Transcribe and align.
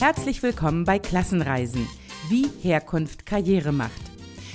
Herzlich 0.00 0.42
willkommen 0.42 0.84
bei 0.84 0.98
Klassenreisen, 0.98 1.86
wie 2.30 2.46
Herkunft 2.62 3.26
Karriere 3.26 3.70
macht. 3.70 4.00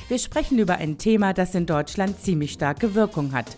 Wir 0.08 0.18
sprechen 0.18 0.58
über 0.58 0.78
ein 0.78 0.98
Thema, 0.98 1.34
das 1.34 1.54
in 1.54 1.68
Deutschland 1.68 2.20
ziemlich 2.20 2.54
starke 2.54 2.96
Wirkung 2.96 3.32
hat. 3.32 3.56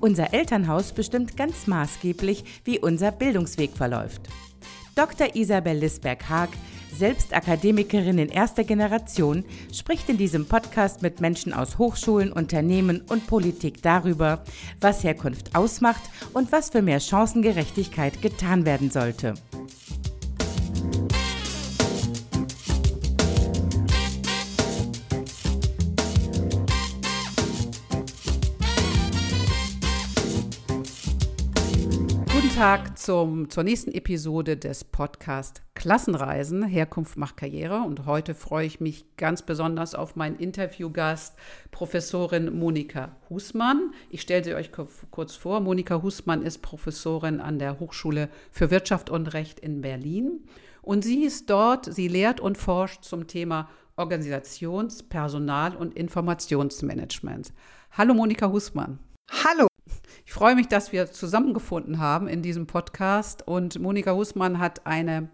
Unser 0.00 0.34
Elternhaus 0.34 0.90
bestimmt 0.90 1.36
ganz 1.36 1.68
maßgeblich, 1.68 2.42
wie 2.64 2.80
unser 2.80 3.12
Bildungsweg 3.12 3.70
verläuft. 3.76 4.22
Dr. 4.96 5.36
Isabel 5.36 5.78
Lisberg-Haag, 5.78 6.48
selbst 6.92 7.32
Akademikerin 7.32 8.18
in 8.18 8.30
erster 8.30 8.64
Generation, 8.64 9.44
spricht 9.72 10.08
in 10.08 10.16
diesem 10.16 10.46
Podcast 10.46 11.02
mit 11.02 11.20
Menschen 11.20 11.52
aus 11.52 11.78
Hochschulen, 11.78 12.32
Unternehmen 12.32 13.02
und 13.08 13.28
Politik 13.28 13.80
darüber, 13.82 14.42
was 14.80 15.04
Herkunft 15.04 15.54
ausmacht 15.54 16.02
und 16.32 16.50
was 16.50 16.70
für 16.70 16.82
mehr 16.82 16.98
Chancengerechtigkeit 16.98 18.22
getan 18.22 18.66
werden 18.66 18.90
sollte. 18.90 19.34
Tag 32.58 32.98
zum, 32.98 33.50
zur 33.50 33.62
nächsten 33.62 33.92
Episode 33.92 34.56
des 34.56 34.82
Podcasts 34.82 35.62
Klassenreisen, 35.74 36.64
Herkunft 36.64 37.16
macht 37.16 37.36
Karriere. 37.36 37.82
Und 37.82 38.04
heute 38.04 38.34
freue 38.34 38.66
ich 38.66 38.80
mich 38.80 39.16
ganz 39.16 39.42
besonders 39.42 39.94
auf 39.94 40.16
meinen 40.16 40.34
Interviewgast, 40.34 41.36
Professorin 41.70 42.58
Monika 42.58 43.12
Husmann. 43.30 43.92
Ich 44.10 44.22
stelle 44.22 44.42
sie 44.42 44.54
euch 44.56 44.72
kurz 44.72 45.36
vor. 45.36 45.60
Monika 45.60 46.02
Husmann 46.02 46.42
ist 46.42 46.58
Professorin 46.58 47.40
an 47.40 47.60
der 47.60 47.78
Hochschule 47.78 48.28
für 48.50 48.72
Wirtschaft 48.72 49.08
und 49.08 49.34
Recht 49.34 49.60
in 49.60 49.80
Berlin. 49.80 50.44
Und 50.82 51.04
sie 51.04 51.22
ist 51.22 51.48
dort, 51.50 51.84
sie 51.84 52.08
lehrt 52.08 52.40
und 52.40 52.58
forscht 52.58 53.04
zum 53.04 53.28
Thema 53.28 53.68
Organisations-, 53.96 55.04
Personal- 55.04 55.76
und 55.76 55.94
Informationsmanagement. 55.94 57.52
Hallo 57.92 58.14
Monika 58.14 58.50
Husmann. 58.50 58.98
Hallo. 59.30 59.67
Ich 60.28 60.34
freue 60.34 60.54
mich, 60.54 60.68
dass 60.68 60.92
wir 60.92 61.10
zusammengefunden 61.10 62.00
haben 62.00 62.28
in 62.28 62.42
diesem 62.42 62.66
Podcast 62.66 63.48
und 63.48 63.80
Monika 63.80 64.12
Husmann 64.12 64.58
hat 64.58 64.86
eine 64.86 65.30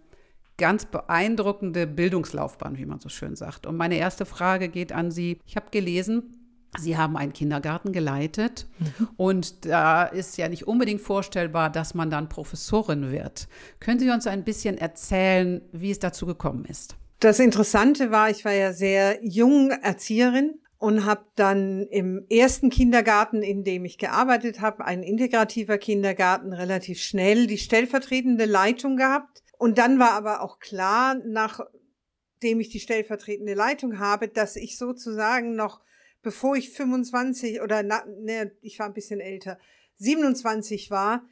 ganz 0.57 0.85
beeindruckende 0.85 1.89
Bildungslaufbahn, 1.89 2.79
wie 2.79 2.87
man 2.87 3.01
so 3.01 3.09
schön 3.09 3.35
sagt. 3.35 3.67
Und 3.67 3.77
meine 3.77 3.97
erste 3.97 4.25
Frage 4.25 4.69
geht 4.69 4.93
an 4.93 5.11
Sie. 5.11 5.41
Ich 5.47 5.57
habe 5.57 5.67
gelesen, 5.73 6.39
Sie 6.79 6.97
haben 6.97 7.17
einen 7.17 7.33
Kindergarten 7.33 7.91
geleitet 7.91 8.69
mhm. 8.79 9.09
und 9.17 9.65
da 9.67 10.05
ist 10.05 10.39
ja 10.39 10.49
nicht 10.49 10.69
unbedingt 10.69 11.01
vorstellbar, 11.01 11.71
dass 11.71 11.95
man 11.95 12.09
dann 12.09 12.29
Professorin 12.29 13.11
wird. 13.11 13.49
Können 13.81 13.99
Sie 13.99 14.11
uns 14.11 14.29
ein 14.29 14.45
bisschen 14.45 14.79
erzählen, 14.79 15.61
wie 15.73 15.91
es 15.91 15.99
dazu 15.99 16.25
gekommen 16.25 16.67
ist? 16.67 16.95
Das 17.19 17.41
Interessante 17.41 18.13
war, 18.13 18.31
ich 18.31 18.45
war 18.45 18.53
ja 18.53 18.73
sehr 18.73 19.19
jung 19.25 19.73
Erzieherin 19.73 20.61
und 20.79 21.05
habe 21.05 21.27
dann 21.37 21.87
im 21.89 22.27
ersten 22.29 22.71
Kindergarten, 22.71 23.43
in 23.43 23.65
dem 23.65 23.85
ich 23.85 23.99
gearbeitet 23.99 24.61
habe, 24.61 24.85
ein 24.85 25.03
integrativer 25.03 25.79
Kindergarten, 25.79 26.53
relativ 26.53 27.01
schnell 27.01 27.47
die 27.47 27.59
stellvertretende 27.59 28.45
Leitung 28.45 28.97
gehabt. 28.97 29.43
Und 29.59 29.79
dann 29.79 29.99
war 29.99 30.13
aber 30.13 30.43
auch 30.43 30.59
klar, 30.59 31.17
nachdem 31.25 32.61
ich 32.61 32.69
die 32.69 32.81
stellvertretende 32.81 33.55
Leitung 33.55 33.99
habe, 33.99 34.29
dass 34.29 34.57
ich 34.57 34.77
sozusagen 34.77 35.55
noch, 35.55 35.81
bevor 36.23 36.57
ich 36.57 36.71
25 36.71 37.63
oder, 37.63 37.83
na, 37.83 38.05
ne, 38.07 38.53
ich 38.61 38.79
war 38.79 38.87
ein 38.87 38.95
bisschen 38.95 39.21
älter, 39.21 39.59
27 39.97 40.91
war, 40.91 41.25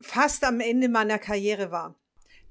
fast 0.00 0.44
am 0.44 0.60
Ende 0.60 0.88
meiner 0.88 1.18
Karriere 1.18 1.70
war. 1.70 1.94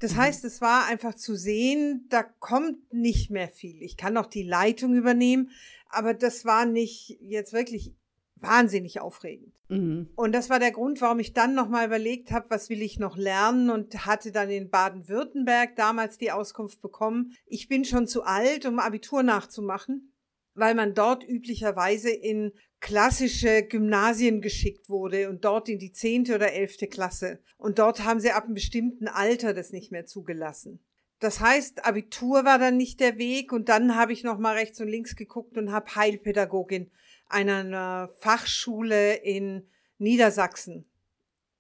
Das 0.05 0.13
mhm. 0.13 0.17
heißt, 0.17 0.45
es 0.45 0.61
war 0.61 0.85
einfach 0.85 1.15
zu 1.15 1.35
sehen, 1.35 2.05
da 2.09 2.21
kommt 2.21 2.93
nicht 2.93 3.31
mehr 3.31 3.47
viel. 3.47 3.81
Ich 3.81 3.97
kann 3.97 4.13
noch 4.13 4.27
die 4.27 4.43
Leitung 4.43 4.93
übernehmen, 4.93 5.49
aber 5.89 6.13
das 6.13 6.45
war 6.45 6.67
nicht 6.67 7.17
jetzt 7.21 7.53
wirklich 7.53 7.91
wahnsinnig 8.35 8.99
aufregend. 8.99 9.55
Mhm. 9.67 10.09
Und 10.15 10.33
das 10.33 10.51
war 10.51 10.59
der 10.59 10.69
Grund, 10.69 11.01
warum 11.01 11.17
ich 11.17 11.33
dann 11.33 11.55
nochmal 11.55 11.87
überlegt 11.87 12.29
habe, 12.29 12.51
was 12.51 12.69
will 12.69 12.83
ich 12.83 12.99
noch 12.99 13.17
lernen 13.17 13.71
und 13.71 14.05
hatte 14.05 14.31
dann 14.31 14.51
in 14.51 14.69
Baden-Württemberg 14.69 15.75
damals 15.75 16.19
die 16.19 16.31
Auskunft 16.31 16.83
bekommen, 16.83 17.35
ich 17.47 17.67
bin 17.67 17.83
schon 17.83 18.05
zu 18.05 18.21
alt, 18.21 18.67
um 18.67 18.77
Abitur 18.77 19.23
nachzumachen, 19.23 20.13
weil 20.55 20.73
man 20.73 20.93
dort 20.93 21.23
üblicherweise 21.27 22.09
in 22.09 22.53
klassische 22.79 23.63
Gymnasien 23.63 24.41
geschickt 24.41 24.89
wurde 24.89 25.29
und 25.29 25.45
dort 25.45 25.69
in 25.69 25.79
die 25.79 25.91
zehnte 25.91 26.35
oder 26.35 26.53
elfte 26.53 26.87
Klasse. 26.87 27.39
Und 27.57 27.79
dort 27.79 28.03
haben 28.03 28.19
sie 28.19 28.31
ab 28.31 28.45
einem 28.45 28.53
bestimmten 28.53 29.07
Alter 29.07 29.53
das 29.53 29.71
nicht 29.71 29.91
mehr 29.91 30.05
zugelassen. 30.05 30.79
Das 31.19 31.39
heißt, 31.39 31.85
Abitur 31.85 32.45
war 32.45 32.59
dann 32.59 32.77
nicht 32.77 32.99
der 32.99 33.17
Weg 33.17 33.51
und 33.53 33.69
dann 33.69 33.95
habe 33.95 34.13
ich 34.13 34.23
noch 34.23 34.37
mal 34.37 34.55
rechts 34.55 34.79
und 34.81 34.87
links 34.87 35.15
geguckt 35.15 35.57
und 35.57 35.71
habe 35.71 35.95
Heilpädagogin 35.95 36.91
einer 37.27 38.09
Fachschule 38.19 39.15
in 39.15 39.67
Niedersachsen 39.97 40.85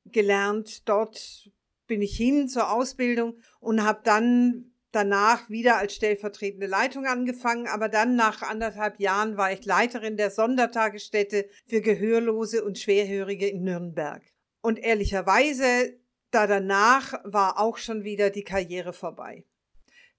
gelernt. 0.05 0.87
Dort 0.87 1.49
bin 1.87 2.01
ich 2.01 2.15
hin 2.15 2.47
zur 2.47 2.71
Ausbildung 2.71 3.39
und 3.59 3.83
habe 3.83 4.01
dann 4.03 4.74
danach 4.95 5.49
wieder 5.49 5.77
als 5.77 5.93
stellvertretende 5.95 6.67
Leitung 6.67 7.05
angefangen, 7.05 7.67
aber 7.67 7.89
dann 7.89 8.15
nach 8.15 8.41
anderthalb 8.41 8.99
Jahren 8.99 9.37
war 9.37 9.51
ich 9.51 9.65
Leiterin 9.65 10.17
der 10.17 10.31
Sondertagesstätte 10.31 11.47
für 11.67 11.81
Gehörlose 11.81 12.63
und 12.63 12.77
Schwerhörige 12.77 13.47
in 13.47 13.63
Nürnberg. 13.63 14.23
Und 14.61 14.79
ehrlicherweise 14.79 15.99
da 16.35 16.47
danach 16.47 17.13
war 17.23 17.59
auch 17.59 17.77
schon 17.77 18.03
wieder 18.03 18.29
die 18.29 18.43
Karriere 18.43 18.91
vorbei. 18.91 19.45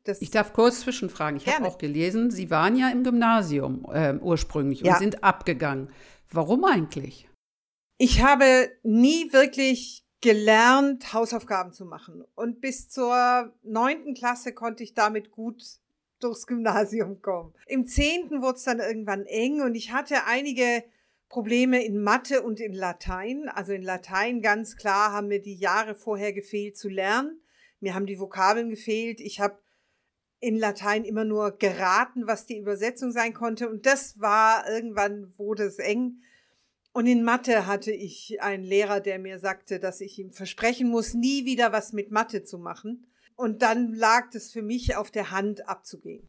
Das 0.04 0.22
ich 0.22 0.30
darf 0.30 0.54
kurz 0.54 0.80
zwischenfragen. 0.80 1.36
Ich 1.36 1.46
habe 1.46 1.66
auch 1.66 1.76
gelesen, 1.76 2.30
Sie 2.30 2.50
waren 2.50 2.74
ja 2.76 2.88
im 2.90 3.04
Gymnasium 3.04 3.86
äh, 3.92 4.14
ursprünglich 4.14 4.80
und 4.80 4.86
ja. 4.86 4.98
sind 4.98 5.22
abgegangen. 5.22 5.90
Warum 6.30 6.64
eigentlich? 6.64 7.28
Ich 7.98 8.22
habe 8.22 8.70
nie 8.82 9.30
wirklich 9.32 10.05
gelernt, 10.26 11.12
Hausaufgaben 11.12 11.72
zu 11.72 11.84
machen. 11.84 12.24
Und 12.34 12.60
bis 12.60 12.88
zur 12.88 13.54
neunten 13.62 14.12
Klasse 14.12 14.52
konnte 14.52 14.82
ich 14.82 14.92
damit 14.92 15.30
gut 15.30 15.62
durchs 16.18 16.48
Gymnasium 16.48 17.22
kommen. 17.22 17.54
Im 17.68 17.86
zehnten 17.86 18.42
wurde 18.42 18.56
es 18.56 18.64
dann 18.64 18.80
irgendwann 18.80 19.24
eng 19.26 19.60
und 19.60 19.76
ich 19.76 19.92
hatte 19.92 20.24
einige 20.24 20.82
Probleme 21.28 21.84
in 21.84 22.02
Mathe 22.02 22.42
und 22.42 22.58
in 22.58 22.72
Latein. 22.72 23.48
Also 23.48 23.72
in 23.72 23.82
Latein 23.82 24.42
ganz 24.42 24.74
klar 24.74 25.12
haben 25.12 25.28
mir 25.28 25.40
die 25.40 25.54
Jahre 25.54 25.94
vorher 25.94 26.32
gefehlt 26.32 26.76
zu 26.76 26.88
lernen. 26.88 27.40
Mir 27.78 27.94
haben 27.94 28.06
die 28.06 28.18
Vokabeln 28.18 28.68
gefehlt. 28.68 29.20
Ich 29.20 29.38
habe 29.38 29.60
in 30.40 30.58
Latein 30.58 31.04
immer 31.04 31.24
nur 31.24 31.56
geraten, 31.56 32.26
was 32.26 32.46
die 32.46 32.58
Übersetzung 32.58 33.12
sein 33.12 33.32
konnte. 33.32 33.68
Und 33.68 33.86
das 33.86 34.20
war 34.20 34.68
irgendwann 34.68 35.32
wurde 35.36 35.62
es 35.62 35.78
eng. 35.78 36.20
Und 36.96 37.06
in 37.06 37.24
Mathe 37.24 37.66
hatte 37.66 37.92
ich 37.92 38.40
einen 38.40 38.64
Lehrer, 38.64 39.00
der 39.00 39.18
mir 39.18 39.38
sagte, 39.38 39.78
dass 39.78 40.00
ich 40.00 40.18
ihm 40.18 40.32
versprechen 40.32 40.88
muss, 40.88 41.12
nie 41.12 41.44
wieder 41.44 41.70
was 41.70 41.92
mit 41.92 42.10
Mathe 42.10 42.42
zu 42.42 42.56
machen. 42.56 43.04
Und 43.34 43.60
dann 43.60 43.92
lag 43.92 44.32
es 44.32 44.50
für 44.50 44.62
mich 44.62 44.96
auf 44.96 45.10
der 45.10 45.30
Hand 45.30 45.68
abzugehen. 45.68 46.26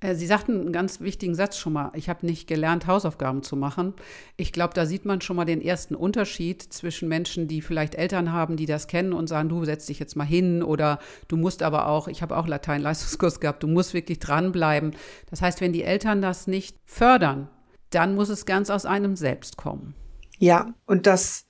Äh, 0.00 0.16
Sie 0.16 0.26
sagten 0.26 0.60
einen 0.60 0.72
ganz 0.72 0.98
wichtigen 0.98 1.36
Satz 1.36 1.56
schon 1.56 1.74
mal. 1.74 1.92
Ich 1.94 2.08
habe 2.08 2.26
nicht 2.26 2.48
gelernt, 2.48 2.88
Hausaufgaben 2.88 3.44
zu 3.44 3.54
machen. 3.54 3.94
Ich 4.36 4.52
glaube, 4.52 4.74
da 4.74 4.86
sieht 4.86 5.04
man 5.04 5.20
schon 5.20 5.36
mal 5.36 5.44
den 5.44 5.62
ersten 5.62 5.94
Unterschied 5.94 6.60
zwischen 6.64 7.08
Menschen, 7.08 7.46
die 7.46 7.62
vielleicht 7.62 7.94
Eltern 7.94 8.32
haben, 8.32 8.56
die 8.56 8.66
das 8.66 8.88
kennen 8.88 9.12
und 9.12 9.28
sagen, 9.28 9.50
du 9.50 9.64
setz 9.64 9.86
dich 9.86 10.00
jetzt 10.00 10.16
mal 10.16 10.24
hin 10.24 10.64
oder 10.64 10.98
du 11.28 11.36
musst 11.36 11.62
aber 11.62 11.86
auch, 11.86 12.08
ich 12.08 12.22
habe 12.22 12.36
auch 12.36 12.48
Latein-Leistungskurs 12.48 13.38
gehabt, 13.38 13.62
du 13.62 13.68
musst 13.68 13.94
wirklich 13.94 14.18
dranbleiben. 14.18 14.96
Das 15.30 15.42
heißt, 15.42 15.60
wenn 15.60 15.72
die 15.72 15.84
Eltern 15.84 16.20
das 16.20 16.48
nicht 16.48 16.76
fördern, 16.86 17.48
dann 17.94 18.14
muss 18.14 18.28
es 18.28 18.46
ganz 18.46 18.70
aus 18.70 18.86
einem 18.86 19.16
selbst 19.16 19.56
kommen. 19.56 19.94
Ja, 20.38 20.74
und 20.86 21.06
das 21.06 21.46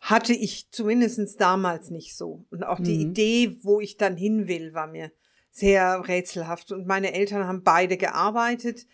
hatte 0.00 0.32
ich 0.32 0.70
zumindest 0.70 1.40
damals 1.40 1.90
nicht 1.90 2.16
so. 2.16 2.44
Und 2.50 2.64
auch 2.64 2.80
die 2.80 3.04
mhm. 3.04 3.10
Idee, 3.10 3.56
wo 3.62 3.80
ich 3.80 3.96
dann 3.96 4.16
hin 4.16 4.48
will, 4.48 4.74
war 4.74 4.86
mir 4.86 5.12
sehr 5.50 6.06
rätselhaft. 6.08 6.72
Und 6.72 6.86
meine 6.86 7.12
Eltern 7.12 7.46
haben 7.46 7.62
beide 7.62 7.96
gearbeitet 7.96 8.86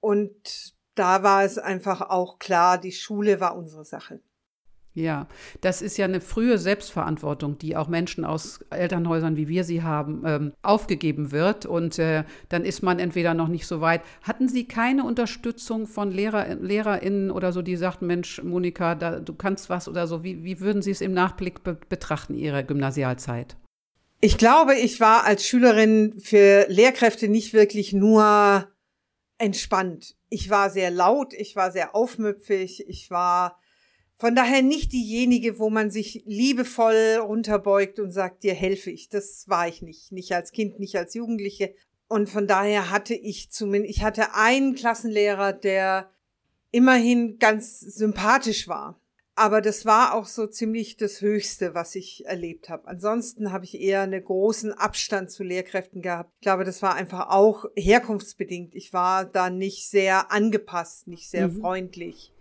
und 0.00 0.74
da 0.94 1.22
war 1.22 1.44
es 1.44 1.58
einfach 1.58 2.02
auch 2.02 2.38
klar, 2.38 2.76
die 2.76 2.92
Schule 2.92 3.40
war 3.40 3.56
unsere 3.56 3.84
Sache. 3.84 4.20
Ja, 4.94 5.26
das 5.62 5.80
ist 5.80 5.96
ja 5.96 6.04
eine 6.04 6.20
frühe 6.20 6.58
Selbstverantwortung, 6.58 7.56
die 7.56 7.76
auch 7.76 7.88
Menschen 7.88 8.26
aus 8.26 8.60
Elternhäusern, 8.68 9.36
wie 9.36 9.48
wir 9.48 9.64
sie 9.64 9.82
haben, 9.82 10.22
ähm, 10.26 10.52
aufgegeben 10.60 11.32
wird. 11.32 11.64
Und 11.64 11.98
äh, 11.98 12.24
dann 12.50 12.66
ist 12.66 12.82
man 12.82 12.98
entweder 12.98 13.32
noch 13.32 13.48
nicht 13.48 13.66
so 13.66 13.80
weit. 13.80 14.02
Hatten 14.22 14.48
Sie 14.48 14.64
keine 14.64 15.04
Unterstützung 15.04 15.86
von 15.86 16.10
Lehrer, 16.12 16.56
LehrerInnen 16.56 17.30
oder 17.30 17.52
so, 17.52 17.62
die 17.62 17.76
sagten, 17.76 18.06
Mensch, 18.06 18.42
Monika, 18.42 18.94
da, 18.94 19.18
du 19.18 19.32
kannst 19.32 19.70
was 19.70 19.88
oder 19.88 20.06
so? 20.06 20.24
Wie, 20.24 20.44
wie 20.44 20.60
würden 20.60 20.82
Sie 20.82 20.90
es 20.90 21.00
im 21.00 21.14
Nachblick 21.14 21.64
be 21.64 21.78
betrachten, 21.88 22.34
Ihre 22.34 22.62
Gymnasialzeit? 22.62 23.56
Ich 24.20 24.36
glaube, 24.36 24.74
ich 24.74 25.00
war 25.00 25.24
als 25.24 25.46
Schülerin 25.46 26.20
für 26.20 26.66
Lehrkräfte 26.68 27.28
nicht 27.28 27.54
wirklich 27.54 27.94
nur 27.94 28.68
entspannt. 29.38 30.16
Ich 30.28 30.50
war 30.50 30.68
sehr 30.68 30.90
laut, 30.90 31.32
ich 31.32 31.56
war 31.56 31.72
sehr 31.72 31.94
aufmüpfig, 31.94 32.84
ich 32.88 33.10
war 33.10 33.58
von 34.22 34.36
daher 34.36 34.62
nicht 34.62 34.92
diejenige, 34.92 35.58
wo 35.58 35.68
man 35.68 35.90
sich 35.90 36.22
liebevoll 36.26 37.16
runterbeugt 37.20 37.98
und 37.98 38.12
sagt, 38.12 38.44
dir 38.44 38.54
helfe 38.54 38.88
ich. 38.88 39.08
Das 39.08 39.48
war 39.48 39.66
ich 39.66 39.82
nicht. 39.82 40.12
Nicht 40.12 40.30
als 40.32 40.52
Kind, 40.52 40.78
nicht 40.78 40.94
als 40.94 41.14
Jugendliche. 41.14 41.74
Und 42.06 42.30
von 42.30 42.46
daher 42.46 42.88
hatte 42.92 43.14
ich 43.14 43.50
zumindest, 43.50 43.96
ich 43.96 44.04
hatte 44.04 44.36
einen 44.36 44.76
Klassenlehrer, 44.76 45.52
der 45.52 46.08
immerhin 46.70 47.40
ganz 47.40 47.80
sympathisch 47.80 48.68
war. 48.68 49.00
Aber 49.34 49.60
das 49.60 49.86
war 49.86 50.14
auch 50.14 50.26
so 50.26 50.46
ziemlich 50.46 50.96
das 50.96 51.20
Höchste, 51.20 51.74
was 51.74 51.96
ich 51.96 52.24
erlebt 52.24 52.68
habe. 52.68 52.86
Ansonsten 52.86 53.50
habe 53.50 53.64
ich 53.64 53.80
eher 53.80 54.02
einen 54.02 54.22
großen 54.22 54.72
Abstand 54.72 55.32
zu 55.32 55.42
Lehrkräften 55.42 56.00
gehabt. 56.00 56.30
Ich 56.36 56.42
glaube, 56.42 56.62
das 56.62 56.80
war 56.80 56.94
einfach 56.94 57.30
auch 57.30 57.64
herkunftsbedingt. 57.74 58.76
Ich 58.76 58.92
war 58.92 59.24
da 59.24 59.50
nicht 59.50 59.90
sehr 59.90 60.30
angepasst, 60.30 61.08
nicht 61.08 61.28
sehr 61.28 61.48
mhm. 61.48 61.60
freundlich. 61.60 62.32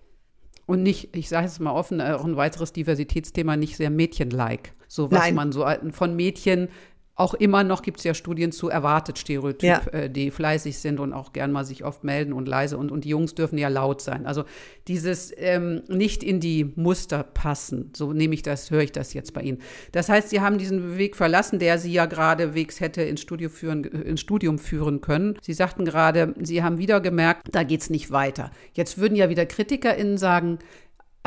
Und 0.65 0.83
nicht, 0.83 1.15
ich 1.15 1.29
sage 1.29 1.47
es 1.47 1.59
mal 1.59 1.71
offen, 1.71 2.01
auch 2.01 2.23
ein 2.23 2.37
weiteres 2.37 2.73
Diversitätsthema, 2.73 3.57
nicht 3.57 3.77
sehr 3.77 3.89
mädchenlike. 3.89 4.71
So 4.87 5.11
was 5.11 5.19
Nein. 5.19 5.35
man 5.35 5.51
so 5.51 5.65
von 5.91 6.15
Mädchen 6.15 6.67
auch 7.15 7.33
immer 7.33 7.63
noch 7.63 7.81
gibt 7.81 7.99
es 7.99 8.03
ja 8.03 8.13
Studien 8.13 8.51
zu 8.51 8.69
erwartet 8.69 9.19
Stereotyp, 9.19 9.63
ja. 9.63 9.81
äh, 9.91 10.09
die 10.09 10.31
fleißig 10.31 10.79
sind 10.79 10.99
und 10.99 11.13
auch 11.13 11.33
gern 11.33 11.51
mal 11.51 11.65
sich 11.65 11.83
oft 11.83 12.03
melden 12.03 12.33
und 12.33 12.47
leise 12.47 12.77
und, 12.77 12.91
und 12.91 13.03
die 13.03 13.09
Jungs 13.09 13.35
dürfen 13.35 13.57
ja 13.57 13.67
laut 13.67 14.01
sein. 14.01 14.25
Also 14.25 14.45
dieses 14.87 15.31
ähm, 15.37 15.83
nicht 15.87 16.23
in 16.23 16.39
die 16.39 16.71
Muster 16.75 17.23
passen, 17.23 17.91
so 17.95 18.13
nehme 18.13 18.33
ich 18.33 18.43
das, 18.43 18.71
höre 18.71 18.81
ich 18.81 18.91
das 18.91 19.13
jetzt 19.13 19.33
bei 19.33 19.41
Ihnen. 19.41 19.61
Das 19.91 20.09
heißt, 20.09 20.29
Sie 20.29 20.41
haben 20.41 20.57
diesen 20.57 20.97
Weg 20.97 21.15
verlassen, 21.15 21.59
der 21.59 21.77
Sie 21.77 21.91
ja 21.91 22.05
geradewegs 22.05 22.79
hätte 22.79 23.01
ins, 23.01 23.21
Studio 23.21 23.49
führen, 23.49 23.83
ins 23.83 24.21
Studium 24.21 24.57
führen 24.57 25.01
können. 25.01 25.37
Sie 25.41 25.53
sagten 25.53 25.85
gerade, 25.85 26.33
Sie 26.39 26.63
haben 26.63 26.77
wieder 26.77 27.01
gemerkt, 27.01 27.47
da 27.51 27.63
geht 27.63 27.81
es 27.81 27.89
nicht 27.89 28.11
weiter. 28.11 28.51
Jetzt 28.73 28.97
würden 28.97 29.15
ja 29.15 29.29
wieder 29.29 29.45
KritikerInnen 29.45 30.17
sagen, 30.17 30.59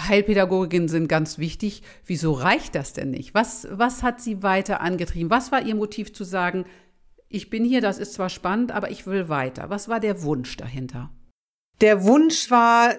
Heilpädagoginnen 0.00 0.88
sind 0.88 1.08
ganz 1.08 1.38
wichtig. 1.38 1.82
Wieso 2.04 2.32
reicht 2.32 2.74
das 2.74 2.92
denn 2.92 3.10
nicht? 3.10 3.34
Was, 3.34 3.66
was 3.70 4.02
hat 4.02 4.20
Sie 4.20 4.42
weiter 4.42 4.80
angetrieben? 4.80 5.30
Was 5.30 5.52
war 5.52 5.62
Ihr 5.62 5.74
Motiv 5.74 6.12
zu 6.12 6.24
sagen, 6.24 6.66
ich 7.28 7.50
bin 7.50 7.64
hier, 7.64 7.80
das 7.80 7.98
ist 7.98 8.14
zwar 8.14 8.28
spannend, 8.28 8.72
aber 8.72 8.90
ich 8.90 9.06
will 9.06 9.28
weiter? 9.28 9.70
Was 9.70 9.88
war 9.88 10.00
der 10.00 10.22
Wunsch 10.22 10.56
dahinter? 10.56 11.10
Der 11.80 12.04
Wunsch 12.04 12.50
war 12.50 12.94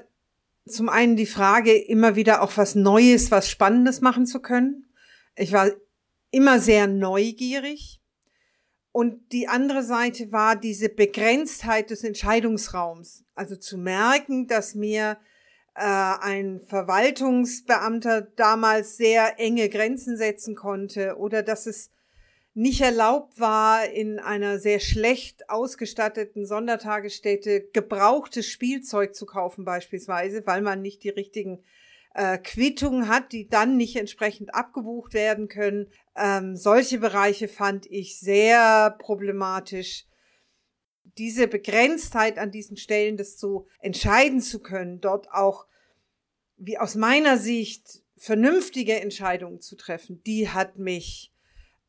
zum 0.68 0.90
einen 0.90 1.16
die 1.16 1.26
Frage, 1.26 1.78
immer 1.78 2.16
wieder 2.16 2.42
auch 2.42 2.58
was 2.58 2.76
Neues, 2.76 3.32
was 3.32 3.50
Spannendes 3.50 4.02
machen 4.02 4.26
zu 4.26 4.42
können. 4.42 4.88
Ich 5.36 5.52
war 5.52 5.70
immer 6.32 6.60
sehr 6.60 6.88
neugierig. 6.88 8.02
Und 8.92 9.32
die 9.34 9.48
andere 9.48 9.84
Seite 9.84 10.32
war 10.32 10.56
diese 10.56 10.90
Begrenztheit 10.90 11.90
des 11.90 12.04
Entscheidungsraums. 12.04 13.26
Also 13.36 13.58
zu 13.58 13.78
merken, 13.78 14.48
dass 14.48 14.74
mir 14.74 15.18
ein 15.82 16.62
Verwaltungsbeamter 16.62 18.22
damals 18.22 18.98
sehr 18.98 19.40
enge 19.40 19.70
Grenzen 19.70 20.18
setzen 20.18 20.56
konnte 20.56 21.18
oder 21.18 21.44
dass 21.44 21.66
es 21.66 21.92
nicht 22.54 22.80
erlaubt 22.80 23.38
war, 23.38 23.90
in 23.90 24.18
einer 24.18 24.60
sehr 24.60 24.80
schlecht 24.80 25.50
ausgestatteten 25.50 26.46
Sondertagesstätte 26.46 27.68
gebrauchtes 27.74 28.48
Spielzeug 28.48 29.14
zu 29.14 29.26
kaufen 29.26 29.66
beispielsweise, 29.66 30.48
weil 30.48 30.62
man 30.62 30.82
nicht 30.82 31.04
die 31.04 31.10
richtigen 31.10 31.62
äh, 32.14 32.38
Quittungen 32.38 33.10
hat, 33.10 33.34
die 33.34 33.50
dann 33.50 33.76
nicht 33.76 33.98
entsprechend 33.98 34.56
abgebucht 34.56 35.14
werden 35.14 35.50
können. 35.50 35.88
Ähm, 36.16 36.56
solche 36.56 36.98
Bereiche 36.98 37.50
fand 37.50 37.92
ich 37.92 38.20
sehr 38.22 38.96
problematisch 39.00 40.06
diese 41.18 41.48
Begrenztheit 41.48 42.38
an 42.38 42.52
diesen 42.52 42.78
Stellen, 42.78 43.18
das 43.18 43.38
zu 43.38 43.68
entscheiden 43.80 44.42
zu 44.42 44.60
können, 44.60 45.02
dort 45.02 45.32
auch, 45.32 45.66
wie 46.58 46.78
aus 46.78 46.96
meiner 46.96 47.38
Sicht, 47.38 48.02
vernünftige 48.18 49.00
Entscheidungen 49.00 49.60
zu 49.60 49.76
treffen, 49.76 50.24
die 50.24 50.50
hat 50.50 50.78
mich 50.78 51.34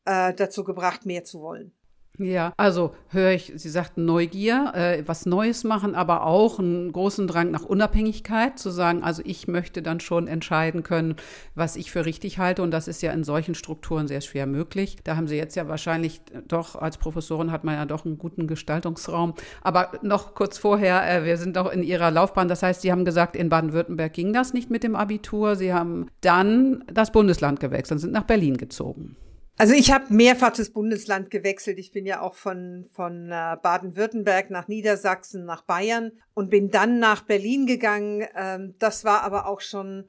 äh, 0.05 0.33
dazu 0.33 0.63
gebracht, 0.63 1.05
mehr 1.05 1.23
zu 1.23 1.41
wollen. 1.41 1.73
Ja, 2.19 2.51
also 2.57 2.95
höre 3.09 3.31
ich, 3.31 3.53
Sie 3.55 3.69
sagten 3.69 4.05
Neugier, 4.05 4.71
äh, 4.73 5.03
was 5.05 5.27
Neues 5.27 5.63
machen, 5.63 5.93
aber 5.93 6.25
auch 6.25 6.57
einen 6.57 6.91
großen 6.91 7.27
Drang 7.27 7.51
nach 7.51 7.61
Unabhängigkeit, 7.61 8.57
zu 8.57 8.71
sagen, 8.71 9.03
also 9.03 9.21
ich 9.23 9.47
möchte 9.47 9.83
dann 9.83 9.99
schon 9.99 10.27
entscheiden 10.27 10.81
können, 10.81 11.15
was 11.53 11.75
ich 11.75 11.91
für 11.91 12.05
richtig 12.05 12.39
halte. 12.39 12.63
Und 12.63 12.71
das 12.71 12.87
ist 12.87 13.03
ja 13.03 13.11
in 13.11 13.23
solchen 13.23 13.53
Strukturen 13.53 14.07
sehr 14.07 14.21
schwer 14.21 14.47
möglich. 14.47 14.97
Da 15.03 15.15
haben 15.15 15.27
Sie 15.27 15.35
jetzt 15.35 15.55
ja 15.55 15.67
wahrscheinlich 15.67 16.21
doch, 16.47 16.75
als 16.75 16.97
Professorin 16.97 17.51
hat 17.51 17.63
man 17.63 17.75
ja 17.75 17.85
doch 17.85 18.03
einen 18.03 18.17
guten 18.17 18.47
Gestaltungsraum. 18.47 19.35
Aber 19.61 19.91
noch 20.01 20.33
kurz 20.33 20.57
vorher, 20.57 21.07
äh, 21.07 21.23
wir 21.23 21.37
sind 21.37 21.55
doch 21.55 21.71
in 21.71 21.83
Ihrer 21.83 22.09
Laufbahn. 22.09 22.47
Das 22.47 22.63
heißt, 22.63 22.81
Sie 22.81 22.91
haben 22.91 23.05
gesagt, 23.05 23.35
in 23.35 23.49
Baden-Württemberg 23.49 24.13
ging 24.13 24.33
das 24.33 24.53
nicht 24.53 24.71
mit 24.71 24.81
dem 24.81 24.95
Abitur. 24.95 25.55
Sie 25.55 25.71
haben 25.71 26.07
dann 26.21 26.83
das 26.91 27.11
Bundesland 27.11 27.59
gewechselt 27.59 27.97
und 27.97 27.99
sind 27.99 28.13
nach 28.13 28.23
Berlin 28.23 28.57
gezogen. 28.57 29.17
Also 29.59 29.73
ich 29.73 29.91
habe 29.91 30.13
mehrfach 30.13 30.51
das 30.51 30.69
Bundesland 30.69 31.31
gewechselt. 31.31 31.79
Ich 31.79 31.91
bin 31.91 32.05
ja 32.05 32.21
auch 32.21 32.35
von, 32.35 32.85
von 32.93 33.31
äh, 33.31 33.57
Baden-Württemberg 33.61 34.51
nach 34.51 34.67
Niedersachsen, 34.67 35.45
nach 35.45 35.63
Bayern 35.63 36.11
und 36.35 36.51
bin 36.51 36.69
dann 36.69 36.99
nach 36.99 37.23
Berlin 37.23 37.65
gegangen. 37.65 38.27
Ähm, 38.35 38.75
das 38.77 39.03
war 39.03 39.23
aber 39.23 39.47
auch 39.47 39.61
schon 39.61 40.07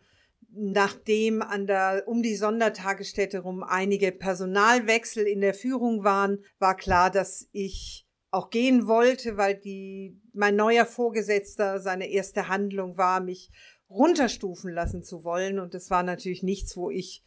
nachdem 0.50 1.40
an 1.40 1.66
der, 1.66 2.04
um 2.06 2.22
die 2.22 2.36
Sondertagesstätte 2.36 3.40
rum 3.40 3.62
einige 3.62 4.12
Personalwechsel 4.12 5.26
in 5.26 5.40
der 5.40 5.54
Führung 5.54 6.04
waren, 6.04 6.38
war 6.58 6.76
klar, 6.76 7.10
dass 7.10 7.48
ich 7.52 8.06
auch 8.30 8.50
gehen 8.50 8.86
wollte, 8.86 9.36
weil 9.36 9.54
die, 9.54 10.20
mein 10.32 10.56
neuer 10.56 10.84
Vorgesetzter, 10.84 11.80
seine 11.80 12.08
erste 12.08 12.48
Handlung 12.48 12.98
war, 12.98 13.20
mich 13.20 13.50
runterstufen 13.88 14.72
lassen 14.72 15.02
zu 15.02 15.24
wollen. 15.24 15.58
Und 15.58 15.72
das 15.72 15.90
war 15.90 16.02
natürlich 16.02 16.42
nichts, 16.42 16.76
wo 16.76 16.90
ich 16.90 17.24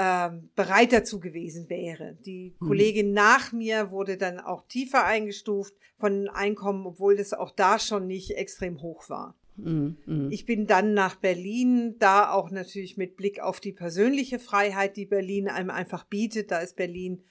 ähm, 0.00 0.50
bereit 0.54 0.92
dazu 0.92 1.18
gewesen 1.18 1.68
wäre. 1.68 2.16
Die 2.24 2.54
mhm. 2.60 2.66
Kollegin 2.66 3.12
nach 3.12 3.50
mir 3.52 3.90
wurde 3.90 4.16
dann 4.16 4.38
auch 4.38 4.64
tiefer 4.68 5.04
eingestuft 5.04 5.74
von 5.98 6.28
Einkommen, 6.28 6.86
obwohl 6.86 7.16
das 7.16 7.32
auch 7.32 7.50
da 7.50 7.80
schon 7.80 8.06
nicht 8.06 8.30
extrem 8.36 8.80
hoch 8.80 9.10
war. 9.10 9.34
Mhm. 9.56 10.28
Ich 10.30 10.46
bin 10.46 10.68
dann 10.68 10.94
nach 10.94 11.16
Berlin, 11.16 11.96
da 11.98 12.30
auch 12.30 12.52
natürlich 12.52 12.96
mit 12.96 13.16
Blick 13.16 13.40
auf 13.40 13.58
die 13.58 13.72
persönliche 13.72 14.38
Freiheit, 14.38 14.96
die 14.96 15.06
Berlin 15.06 15.48
einem 15.48 15.70
einfach 15.70 16.04
bietet. 16.04 16.52
Da 16.52 16.58
ist 16.60 16.76
Berlin 16.76 17.24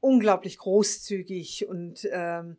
unglaublich 0.00 0.58
großzügig 0.58 1.66
und 1.66 2.06
ähm, 2.12 2.58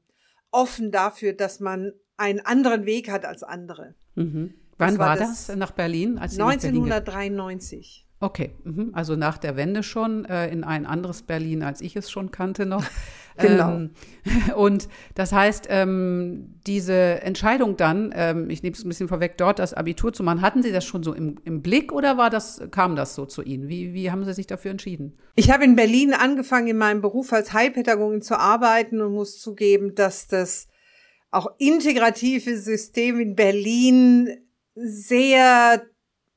offen 0.50 0.92
dafür, 0.92 1.34
dass 1.34 1.60
man 1.60 1.94
einen 2.18 2.40
anderen 2.40 2.88
Weg 2.88 3.12
hat 3.12 3.24
als 3.24 3.44
andere. 3.44 3.94
Mhm. 4.16 4.56
Wann 4.80 4.98
das 4.98 5.00
war, 5.00 5.16
das 5.16 5.56
nach 5.56 5.72
Berlin? 5.72 6.18
Als 6.18 6.40
1993. 6.40 8.08
Okay, 8.24 8.52
mhm. 8.64 8.92
also 8.94 9.18
nach 9.18 9.38
der 9.38 9.58
Wende 9.58 9.84
schon 9.84 10.24
äh, 10.24 10.48
in 10.48 10.64
ein 10.64 10.86
anderes 10.86 11.24
Berlin, 11.24 11.62
als 11.62 11.82
ich 11.82 11.98
es 11.98 12.10
schon 12.10 12.32
kannte 12.32 12.66
noch. 12.66 12.86
genau. 13.38 13.72
Ähm, 13.72 13.90
und 14.56 14.88
das 15.14 15.34
heißt, 15.34 15.68
ähm, 15.70 16.56
diese 16.66 16.94
Entscheidung 16.94 17.76
dann, 17.76 18.14
ähm, 18.16 18.50
ich 18.50 18.64
nehme 18.64 18.78
es 18.78 18.86
ein 18.86 18.88
bisschen 18.88 19.10
vorweg, 19.10 19.38
dort 19.38 19.60
das 19.60 19.74
Abitur 19.74 20.14
zu 20.14 20.24
machen, 20.24 20.42
hatten 20.42 20.64
Sie 20.64 20.72
das 20.72 20.86
schon 20.86 21.04
so 21.04 21.12
im, 21.12 21.36
im 21.44 21.62
Blick 21.62 21.92
oder 21.92 22.18
war 22.18 22.30
das, 22.30 22.62
kam 22.72 22.96
das 22.96 23.14
so 23.14 23.26
zu 23.26 23.42
Ihnen? 23.42 23.68
Wie, 23.68 23.94
wie 23.94 24.10
haben 24.10 24.24
Sie 24.24 24.34
sich 24.34 24.48
dafür 24.48 24.72
entschieden? 24.72 25.18
Ich 25.36 25.52
habe 25.52 25.66
in 25.66 25.76
Berlin 25.76 26.14
angefangen, 26.14 26.68
in 26.68 26.78
meinem 26.78 27.02
Beruf 27.02 27.34
als 27.34 27.52
Heilpädagogin 27.52 28.22
zu 28.22 28.40
arbeiten 28.40 29.02
und 29.02 29.12
muss 29.12 29.42
zugeben, 29.42 29.96
dass 29.96 30.30
das 30.30 30.70
auch 31.30 31.48
integrative 31.58 32.58
System 32.58 33.20
in 33.20 33.36
Berlin 33.36 34.30
sehr 34.76 35.84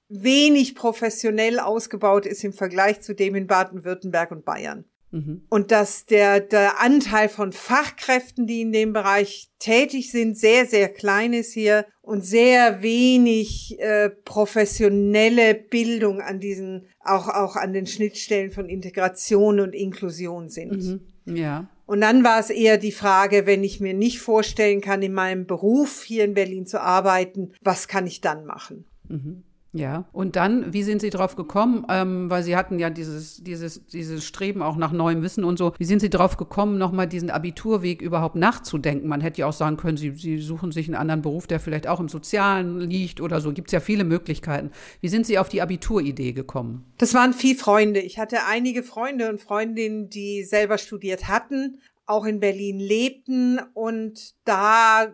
wenig 0.09 0.75
professionell 0.75 1.59
ausgebaut 1.59 2.27
ist 2.27 2.45
im 2.45 2.53
Vergleich 2.53 3.01
zu 3.01 3.15
dem 3.15 3.35
in 3.35 3.47
Baden-Württemberg 3.47 4.31
und 4.31 4.45
Bayern. 4.45 4.85
Mhm. 5.11 5.43
Und 5.49 5.71
dass 5.71 6.05
der, 6.05 6.41
der 6.41 6.81
Anteil 6.81 7.29
von 7.29 7.53
Fachkräften, 7.53 8.47
die 8.47 8.61
in 8.61 8.73
dem 8.73 8.93
Bereich 8.93 9.49
tätig 9.59 10.11
sind, 10.11 10.37
sehr, 10.37 10.67
sehr 10.67 10.89
klein 10.89 11.33
ist 11.33 11.53
hier 11.53 11.87
und 12.03 12.25
sehr 12.25 12.83
wenig 12.83 13.79
äh, 13.81 14.11
professionelle 14.11 15.55
Bildung 15.55 16.21
an 16.21 16.41
diesen, 16.41 16.87
auch, 17.01 17.29
auch 17.29 17.57
an 17.57 17.73
den 17.73 17.87
Schnittstellen 17.87 18.51
von 18.51 18.69
Integration 18.69 19.61
und 19.61 19.75
Inklusion 19.75 20.49
sind. 20.49 21.01
Mhm. 21.27 21.37
Ja. 21.37 21.69
Und 21.87 22.01
dann 22.01 22.25
war 22.25 22.41
es 22.41 22.51
eher 22.51 22.79
die 22.79 22.93
Frage, 22.93 23.47
wenn 23.47 23.63
ich 23.63 23.81
mir 23.81 23.95
nicht 23.95 24.19
vorstellen 24.19 24.81
kann, 24.81 25.03
in 25.03 25.13
meinem 25.13 25.47
Beruf 25.47 26.03
hier 26.03 26.25
in 26.25 26.35
Berlin 26.35 26.67
zu 26.67 26.81
arbeiten, 26.81 27.53
was 27.63 27.87
kann 27.87 28.07
ich 28.09 28.21
dann 28.21 28.45
machen? 28.45 28.87
Mhm. 29.09 29.45
Ja, 29.79 30.07
und 30.13 30.37
dann, 30.37 30.73
wie 30.73 30.83
sind 30.83 31.01
Sie 31.01 31.11
drauf 31.11 31.37
gekommen? 31.37 31.87
Ähm, 31.89 32.31
weil 32.31 32.43
Sie 32.43 32.57
hatten 32.57 32.79
ja 32.79 32.91
dieses, 32.91 33.43
dieses, 33.43 33.87
dieses 33.87 34.25
Streben 34.25 34.63
auch 34.63 34.77
nach 34.77 34.93
neuem 34.93 35.23
Wissen 35.23 35.45
und 35.45 35.59
so. 35.59 35.73
Wie 35.79 35.85
sind 35.85 36.01
Sie 36.01 36.11
drauf 36.11 36.37
gekommen, 36.37 36.79
nochmal 36.79 37.07
diesen 37.07 37.31
Abiturweg 37.31 38.01
überhaupt 38.01 38.37
nachzudenken? 38.37 39.09
Man 39.09 39.21
hätte 39.21 39.41
ja 39.41 39.47
auch 39.47 39.53
sagen 39.53 39.77
können, 39.77 39.97
Sie, 39.97 40.13
Sie 40.17 40.39
suchen 40.39 40.73
sich 40.73 40.89
einen 40.89 40.97
anderen 40.97 41.23
Beruf, 41.23 41.47
der 41.47 41.61
vielleicht 41.61 41.87
auch 41.87 42.01
im 42.01 42.09
Sozialen 42.09 42.81
liegt 42.81 43.21
oder 43.21 43.41
so. 43.41 43.53
Gibt 43.53 43.69
es 43.69 43.73
ja 43.73 43.81
viele 43.81 44.05
Möglichkeiten. 44.05 44.71
Wie 45.01 45.09
sind 45.09 45.27
Sie 45.27 45.39
auf 45.39 45.49
die 45.49 45.61
Abituridee 45.61 46.33
gekommen? 46.33 46.85
Das 46.99 47.13
waren 47.15 47.33
viel 47.33 47.57
Freunde. 47.57 48.01
Ich 48.01 48.19
hatte 48.19 48.39
einige 48.49 48.83
Freunde 48.83 49.29
und 49.29 49.41
Freundinnen, 49.41 50.09
die 50.09 50.45
selber 50.45 50.79
studiert 50.79 51.29
hatten, 51.29 51.79
auch 52.07 52.25
in 52.25 52.41
Berlin 52.41 52.79
lebten 52.79 53.61
und 53.75 54.35
da 54.45 55.09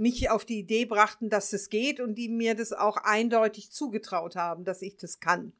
mich 0.00 0.30
auf 0.30 0.44
die 0.44 0.58
Idee 0.58 0.86
brachten, 0.86 1.28
dass 1.28 1.52
es 1.52 1.68
geht 1.68 2.00
und 2.00 2.16
die 2.16 2.28
mir 2.28 2.54
das 2.54 2.72
auch 2.72 2.96
eindeutig 2.96 3.70
zugetraut 3.70 4.34
haben, 4.34 4.64
dass 4.64 4.82
ich 4.82 4.96
das 4.96 5.20
kann. 5.20 5.52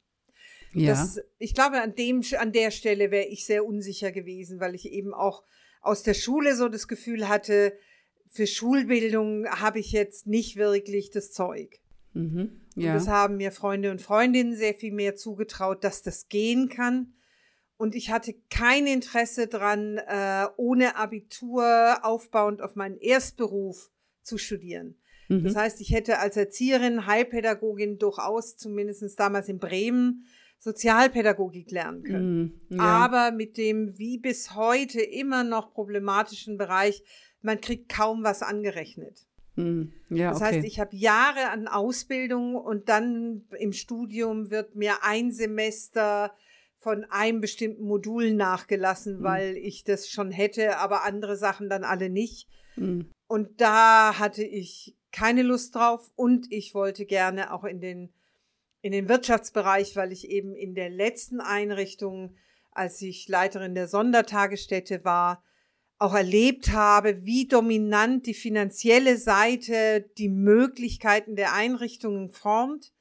Ja. 0.73 0.91
Das, 0.91 1.21
ich 1.37 1.53
glaube, 1.53 1.81
an 1.81 1.95
dem, 1.95 2.23
an 2.37 2.51
der 2.51 2.71
Stelle 2.71 3.11
wäre 3.11 3.27
ich 3.27 3.45
sehr 3.45 3.65
unsicher 3.65 4.11
gewesen, 4.11 4.59
weil 4.59 4.73
ich 4.73 4.91
eben 4.91 5.13
auch 5.13 5.43
aus 5.81 6.03
der 6.03 6.13
Schule 6.13 6.55
so 6.55 6.69
das 6.69 6.87
Gefühl 6.87 7.27
hatte, 7.27 7.73
für 8.27 8.47
Schulbildung 8.47 9.45
habe 9.47 9.79
ich 9.79 9.91
jetzt 9.91 10.25
nicht 10.27 10.55
wirklich 10.55 11.11
das 11.11 11.31
Zeug. 11.31 11.79
Mhm, 12.13 12.61
ja. 12.75 12.93
Und 12.93 12.99
das 12.99 13.07
haben 13.07 13.37
mir 13.37 13.51
Freunde 13.51 13.91
und 13.91 14.01
Freundinnen 14.01 14.55
sehr 14.55 14.73
viel 14.73 14.93
mehr 14.93 15.15
zugetraut, 15.15 15.83
dass 15.83 16.01
das 16.01 16.29
gehen 16.29 16.69
kann. 16.69 17.13
Und 17.77 17.95
ich 17.95 18.11
hatte 18.11 18.35
kein 18.49 18.87
Interesse 18.87 19.47
dran, 19.47 19.97
äh, 19.97 20.47
ohne 20.55 20.95
Abitur 20.95 21.99
aufbauend 22.03 22.61
auf 22.61 22.75
meinen 22.75 22.97
Erstberuf 22.97 23.91
zu 24.23 24.37
studieren. 24.37 24.95
Mhm. 25.27 25.43
Das 25.43 25.55
heißt, 25.55 25.81
ich 25.81 25.91
hätte 25.91 26.19
als 26.19 26.37
Erzieherin, 26.37 27.05
Heilpädagogin 27.05 27.97
durchaus, 27.97 28.57
zumindest 28.57 29.19
damals 29.19 29.47
in 29.47 29.59
Bremen, 29.59 30.25
Sozialpädagogik 30.61 31.71
lernen 31.71 32.03
können. 32.03 32.61
Mm, 32.69 32.75
ja. 32.75 32.81
Aber 32.81 33.31
mit 33.31 33.57
dem 33.57 33.97
wie 33.97 34.19
bis 34.19 34.53
heute 34.53 35.01
immer 35.01 35.43
noch 35.43 35.73
problematischen 35.73 36.59
Bereich, 36.59 37.01
man 37.41 37.59
kriegt 37.61 37.89
kaum 37.89 38.23
was 38.23 38.43
angerechnet. 38.43 39.25
Mm, 39.55 39.85
ja, 40.09 40.29
das 40.29 40.41
okay. 40.41 40.57
heißt, 40.57 40.67
ich 40.67 40.79
habe 40.79 40.95
Jahre 40.95 41.49
an 41.49 41.67
Ausbildung 41.67 42.55
und 42.55 42.89
dann 42.89 43.45
im 43.57 43.73
Studium 43.73 44.51
wird 44.51 44.75
mir 44.75 45.03
ein 45.03 45.31
Semester 45.31 46.31
von 46.77 47.05
einem 47.09 47.41
bestimmten 47.41 47.83
Modul 47.83 48.35
nachgelassen, 48.35 49.21
mm. 49.21 49.23
weil 49.23 49.57
ich 49.57 49.83
das 49.83 50.09
schon 50.09 50.29
hätte, 50.29 50.77
aber 50.77 51.05
andere 51.05 51.37
Sachen 51.37 51.69
dann 51.69 51.83
alle 51.83 52.11
nicht. 52.11 52.47
Und 53.31 53.61
da 53.61 54.19
hatte 54.19 54.43
ich 54.43 54.97
keine 55.13 55.41
Lust 55.41 55.73
drauf 55.73 56.11
und 56.17 56.51
ich 56.51 56.75
wollte 56.75 57.05
gerne 57.05 57.53
auch 57.53 57.63
in 57.63 57.79
den 57.79 58.13
in 58.81 58.91
den 58.91 59.07
Wirtschaftsbereich, 59.07 59.95
weil 59.95 60.11
ich 60.11 60.29
eben 60.29 60.53
in 60.53 60.75
der 60.75 60.89
letzten 60.89 61.39
Einrichtung, 61.39 62.35
als 62.71 63.01
ich 63.01 63.29
Leiterin 63.29 63.73
der 63.73 63.87
Sondertagesstätte 63.87 65.05
war, 65.05 65.45
auch 65.97 66.13
erlebt 66.13 66.73
habe, 66.73 67.23
wie 67.23 67.47
dominant 67.47 68.25
die 68.25 68.33
finanzielle 68.33 69.17
Seite 69.17 70.09
die 70.17 70.27
Möglichkeiten 70.27 71.37
der 71.37 71.53
Einrichtungen 71.53 72.31
formt. 72.31 72.91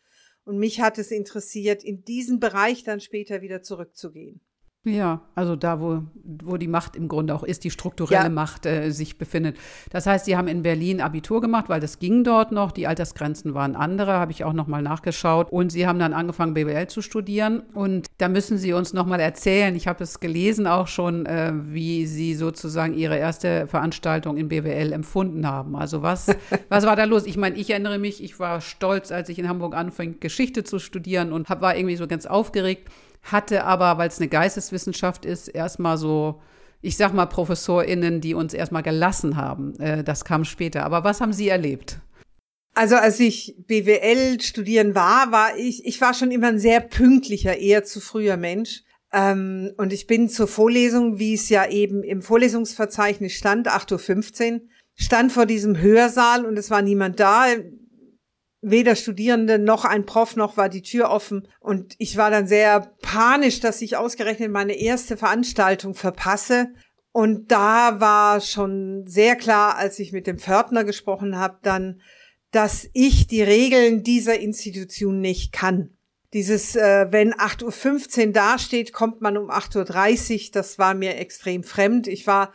Und 0.44 0.58
mich 0.58 0.80
hat 0.80 0.96
es 0.98 1.10
interessiert, 1.10 1.82
in 1.82 2.04
diesen 2.04 2.38
Bereich 2.38 2.84
dann 2.84 3.00
später 3.00 3.42
wieder 3.42 3.62
zurückzugehen. 3.62 4.40
Ja, 4.86 5.20
also 5.34 5.56
da, 5.56 5.78
wo, 5.78 6.04
wo 6.24 6.56
die 6.56 6.66
Macht 6.66 6.96
im 6.96 7.06
Grunde 7.06 7.34
auch 7.34 7.42
ist, 7.42 7.64
die 7.64 7.70
strukturelle 7.70 8.24
ja. 8.24 8.28
Macht 8.30 8.64
äh, 8.64 8.90
sich 8.92 9.18
befindet. 9.18 9.58
Das 9.90 10.06
heißt, 10.06 10.24
Sie 10.24 10.38
haben 10.38 10.48
in 10.48 10.62
Berlin 10.62 11.02
Abitur 11.02 11.42
gemacht, 11.42 11.68
weil 11.68 11.80
das 11.80 11.98
ging 11.98 12.24
dort 12.24 12.50
noch. 12.50 12.72
Die 12.72 12.86
Altersgrenzen 12.86 13.52
waren 13.52 13.76
andere, 13.76 14.12
habe 14.14 14.32
ich 14.32 14.42
auch 14.42 14.54
noch 14.54 14.68
mal 14.68 14.80
nachgeschaut. 14.80 15.52
Und 15.52 15.70
Sie 15.70 15.86
haben 15.86 15.98
dann 15.98 16.14
angefangen, 16.14 16.54
BWL 16.54 16.86
zu 16.86 17.02
studieren. 17.02 17.60
Und 17.74 18.06
da 18.16 18.30
müssen 18.30 18.56
Sie 18.56 18.72
uns 18.72 18.94
noch 18.94 19.04
mal 19.04 19.20
erzählen, 19.20 19.76
ich 19.76 19.86
habe 19.86 20.02
es 20.02 20.18
gelesen 20.18 20.66
auch 20.66 20.88
schon, 20.88 21.26
äh, 21.26 21.52
wie 21.54 22.06
Sie 22.06 22.34
sozusagen 22.34 22.94
Ihre 22.94 23.18
erste 23.18 23.66
Veranstaltung 23.66 24.38
in 24.38 24.48
BWL 24.48 24.94
empfunden 24.94 25.46
haben. 25.46 25.76
Also 25.76 26.00
was, 26.00 26.28
was 26.70 26.86
war 26.86 26.96
da 26.96 27.04
los? 27.04 27.26
Ich 27.26 27.36
meine, 27.36 27.56
ich 27.56 27.68
erinnere 27.68 27.98
mich, 27.98 28.24
ich 28.24 28.40
war 28.40 28.62
stolz, 28.62 29.12
als 29.12 29.28
ich 29.28 29.38
in 29.38 29.46
Hamburg 29.46 29.76
anfing, 29.76 30.20
Geschichte 30.20 30.64
zu 30.64 30.78
studieren 30.78 31.34
und 31.34 31.50
hab, 31.50 31.60
war 31.60 31.76
irgendwie 31.76 31.96
so 31.96 32.06
ganz 32.06 32.24
aufgeregt 32.24 32.88
hatte 33.22 33.64
aber, 33.64 33.98
weil 33.98 34.08
es 34.08 34.18
eine 34.18 34.28
Geisteswissenschaft 34.28 35.24
ist, 35.24 35.48
erstmal 35.48 35.96
so, 35.98 36.40
ich 36.80 36.96
sag 36.96 37.12
mal, 37.12 37.26
ProfessorInnen, 37.26 38.20
die 38.20 38.34
uns 38.34 38.54
erstmal 38.54 38.82
gelassen 38.82 39.36
haben. 39.36 39.78
Äh, 39.78 40.04
das 40.04 40.24
kam 40.24 40.44
später. 40.44 40.84
Aber 40.84 41.04
was 41.04 41.20
haben 41.20 41.32
Sie 41.32 41.48
erlebt? 41.48 42.00
Also 42.74 42.96
als 42.96 43.18
ich 43.20 43.56
BWL 43.66 44.40
studieren 44.40 44.94
war, 44.94 45.32
war 45.32 45.56
ich, 45.56 45.84
ich 45.84 46.00
war 46.00 46.14
schon 46.14 46.30
immer 46.30 46.48
ein 46.48 46.58
sehr 46.58 46.80
pünktlicher, 46.80 47.58
eher 47.58 47.84
zu 47.84 48.00
früher 48.00 48.36
Mensch. 48.36 48.82
Ähm, 49.12 49.72
und 49.76 49.92
ich 49.92 50.06
bin 50.06 50.28
zur 50.28 50.46
Vorlesung, 50.46 51.18
wie 51.18 51.34
es 51.34 51.48
ja 51.48 51.68
eben 51.68 52.02
im 52.02 52.22
Vorlesungsverzeichnis 52.22 53.32
stand, 53.32 53.68
8.15 53.68 54.52
Uhr, 54.52 54.60
stand 54.94 55.32
vor 55.32 55.46
diesem 55.46 55.80
Hörsaal 55.80 56.44
und 56.44 56.56
es 56.58 56.70
war 56.70 56.82
niemand 56.82 57.18
da 57.18 57.46
weder 58.62 58.94
Studierende 58.94 59.58
noch 59.58 59.84
ein 59.84 60.04
Prof 60.04 60.36
noch 60.36 60.56
war 60.56 60.68
die 60.68 60.82
Tür 60.82 61.10
offen. 61.10 61.48
Und 61.60 61.94
ich 61.98 62.16
war 62.16 62.30
dann 62.30 62.46
sehr 62.46 62.92
panisch, 63.02 63.60
dass 63.60 63.80
ich 63.82 63.96
ausgerechnet 63.96 64.50
meine 64.50 64.74
erste 64.74 65.16
Veranstaltung 65.16 65.94
verpasse. 65.94 66.68
Und 67.12 67.50
da 67.50 68.00
war 68.00 68.40
schon 68.40 69.04
sehr 69.06 69.36
klar, 69.36 69.76
als 69.76 69.98
ich 69.98 70.12
mit 70.12 70.26
dem 70.26 70.38
Pförtner 70.38 70.84
gesprochen 70.84 71.36
habe, 71.36 71.58
dann, 71.62 72.00
dass 72.52 72.88
ich 72.92 73.26
die 73.26 73.42
Regeln 73.42 74.02
dieser 74.02 74.38
Institution 74.38 75.20
nicht 75.20 75.52
kann. 75.52 75.96
Dieses, 76.32 76.76
äh, 76.76 77.06
wenn 77.10 77.34
8.15 77.34 78.26
Uhr 78.26 78.32
dasteht, 78.32 78.92
kommt 78.92 79.20
man 79.20 79.36
um 79.36 79.50
8.30 79.50 80.32
Uhr, 80.32 80.50
das 80.52 80.78
war 80.78 80.94
mir 80.94 81.16
extrem 81.16 81.64
fremd. 81.64 82.06
Ich 82.06 82.26
war 82.28 82.52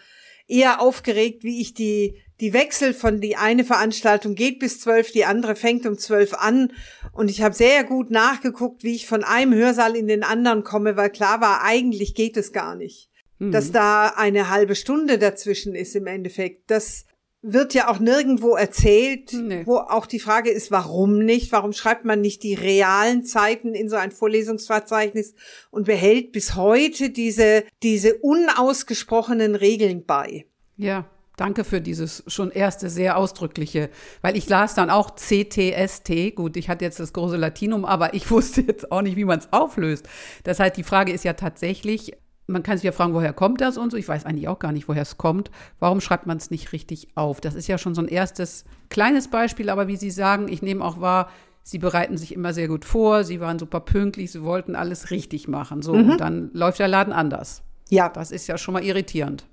eher 0.47 0.81
aufgeregt, 0.81 1.43
wie 1.43 1.61
ich 1.61 1.73
die 1.73 2.21
die 2.41 2.53
Wechsel 2.53 2.93
von 2.93 3.21
die 3.21 3.37
eine 3.37 3.63
Veranstaltung 3.63 4.35
geht 4.35 4.59
bis 4.59 4.79
zwölf, 4.79 5.11
die 5.11 5.25
andere 5.25 5.55
fängt 5.55 5.85
um 5.85 5.97
zwölf 5.97 6.33
an. 6.33 6.71
Und 7.13 7.29
ich 7.29 7.41
habe 7.41 7.55
sehr 7.55 7.83
gut 7.83 8.11
nachgeguckt, 8.11 8.83
wie 8.83 8.95
ich 8.95 9.07
von 9.07 9.23
einem 9.23 9.53
Hörsaal 9.53 9.95
in 9.95 10.07
den 10.07 10.23
anderen 10.23 10.63
komme, 10.63 10.97
weil 10.97 11.09
klar 11.09 11.39
war, 11.39 11.63
eigentlich 11.63 12.13
geht 12.13 12.35
es 12.35 12.51
gar 12.51 12.75
nicht. 12.75 13.09
Mhm. 13.39 13.51
Dass 13.51 13.71
da 13.71 14.07
eine 14.07 14.49
halbe 14.49 14.75
Stunde 14.75 15.17
dazwischen 15.17 15.75
ist 15.75 15.95
im 15.95 16.07
Endeffekt. 16.07 16.69
Das 16.69 17.05
wird 17.47 17.73
ja 17.75 17.89
auch 17.89 17.99
nirgendwo 17.99 18.55
erzählt, 18.55 19.33
nee. 19.33 19.61
wo 19.65 19.77
auch 19.77 20.07
die 20.07 20.19
Frage 20.19 20.49
ist, 20.49 20.71
warum 20.71 21.19
nicht? 21.19 21.51
Warum 21.51 21.73
schreibt 21.73 22.03
man 22.03 22.19
nicht 22.19 22.41
die 22.41 22.55
realen 22.55 23.23
Zeiten 23.23 23.75
in 23.75 23.87
so 23.87 23.95
ein 23.95 24.11
Vorlesungsverzeichnis 24.11 25.35
und 25.69 25.85
behält 25.85 26.31
bis 26.31 26.55
heute 26.55 27.11
diese, 27.11 27.63
diese 27.83 28.15
unausgesprochenen 28.15 29.55
Regeln 29.55 30.05
bei? 30.05 30.45
Ja, 30.75 31.05
Danke 31.37 31.65
für 31.65 31.81
dieses 31.81 32.23
schon 32.27 32.49
erste 32.49 32.89
sehr 32.89 33.17
ausdrückliche, 33.17 33.89
weil 34.21 34.37
ich 34.37 34.47
las 34.47 34.73
dann 34.73 34.89
auch 34.89 35.15
CTST. 35.15 36.33
Gut, 36.33 36.55
ich 36.55 36.69
hatte 36.69 36.85
jetzt 36.85 36.99
das 36.99 37.11
große 37.11 37.35
Latinum, 37.35 37.83
aber 37.83 38.13
ich 38.13 38.31
wusste 38.31 38.61
jetzt 38.61 38.89
auch 38.89 39.01
nicht, 39.01 39.17
wie 39.17 39.25
man 39.25 39.39
es 39.39 39.51
auflöst. 39.51 40.07
Das 40.43 40.59
heißt, 40.59 40.77
die 40.77 40.83
Frage 40.83 41.11
ist 41.11 41.25
ja 41.25 41.33
tatsächlich, 41.33 42.13
man 42.47 42.63
kann 42.63 42.77
sich 42.77 42.83
ja 42.83 42.91
fragen, 42.91 43.13
woher 43.13 43.33
kommt 43.33 43.61
das 43.61 43.77
und 43.77 43.91
so. 43.91 43.97
Ich 43.97 44.07
weiß 44.07 44.25
eigentlich 44.25 44.47
auch 44.47 44.59
gar 44.59 44.71
nicht, 44.71 44.87
woher 44.87 45.01
es 45.01 45.17
kommt. 45.17 45.51
Warum 45.79 46.01
schreibt 46.01 46.27
man 46.27 46.37
es 46.37 46.51
nicht 46.51 46.71
richtig 46.71 47.09
auf? 47.15 47.41
Das 47.41 47.55
ist 47.55 47.67
ja 47.67 47.77
schon 47.77 47.95
so 47.95 48.01
ein 48.01 48.07
erstes 48.07 48.65
kleines 48.89 49.29
Beispiel, 49.29 49.69
aber 49.69 49.87
wie 49.87 49.97
Sie 49.97 50.11
sagen, 50.11 50.47
ich 50.47 50.61
nehme 50.61 50.83
auch 50.83 51.01
wahr, 51.01 51.29
Sie 51.63 51.79
bereiten 51.79 52.17
sich 52.17 52.33
immer 52.33 52.53
sehr 52.53 52.67
gut 52.67 52.85
vor, 52.85 53.23
Sie 53.23 53.39
waren 53.39 53.57
super 53.57 53.79
pünktlich, 53.79 54.31
Sie 54.31 54.43
wollten 54.43 54.75
alles 54.75 55.09
richtig 55.09 55.47
machen. 55.47 55.81
So, 55.81 55.95
mhm. 55.95 56.11
und 56.11 56.17
dann 56.19 56.51
läuft 56.53 56.79
der 56.79 56.87
Laden 56.87 57.13
anders. 57.13 57.63
Ja. 57.89 58.09
Das 58.09 58.31
ist 58.31 58.47
ja 58.47 58.57
schon 58.57 58.73
mal 58.73 58.83
irritierend. 58.83 59.45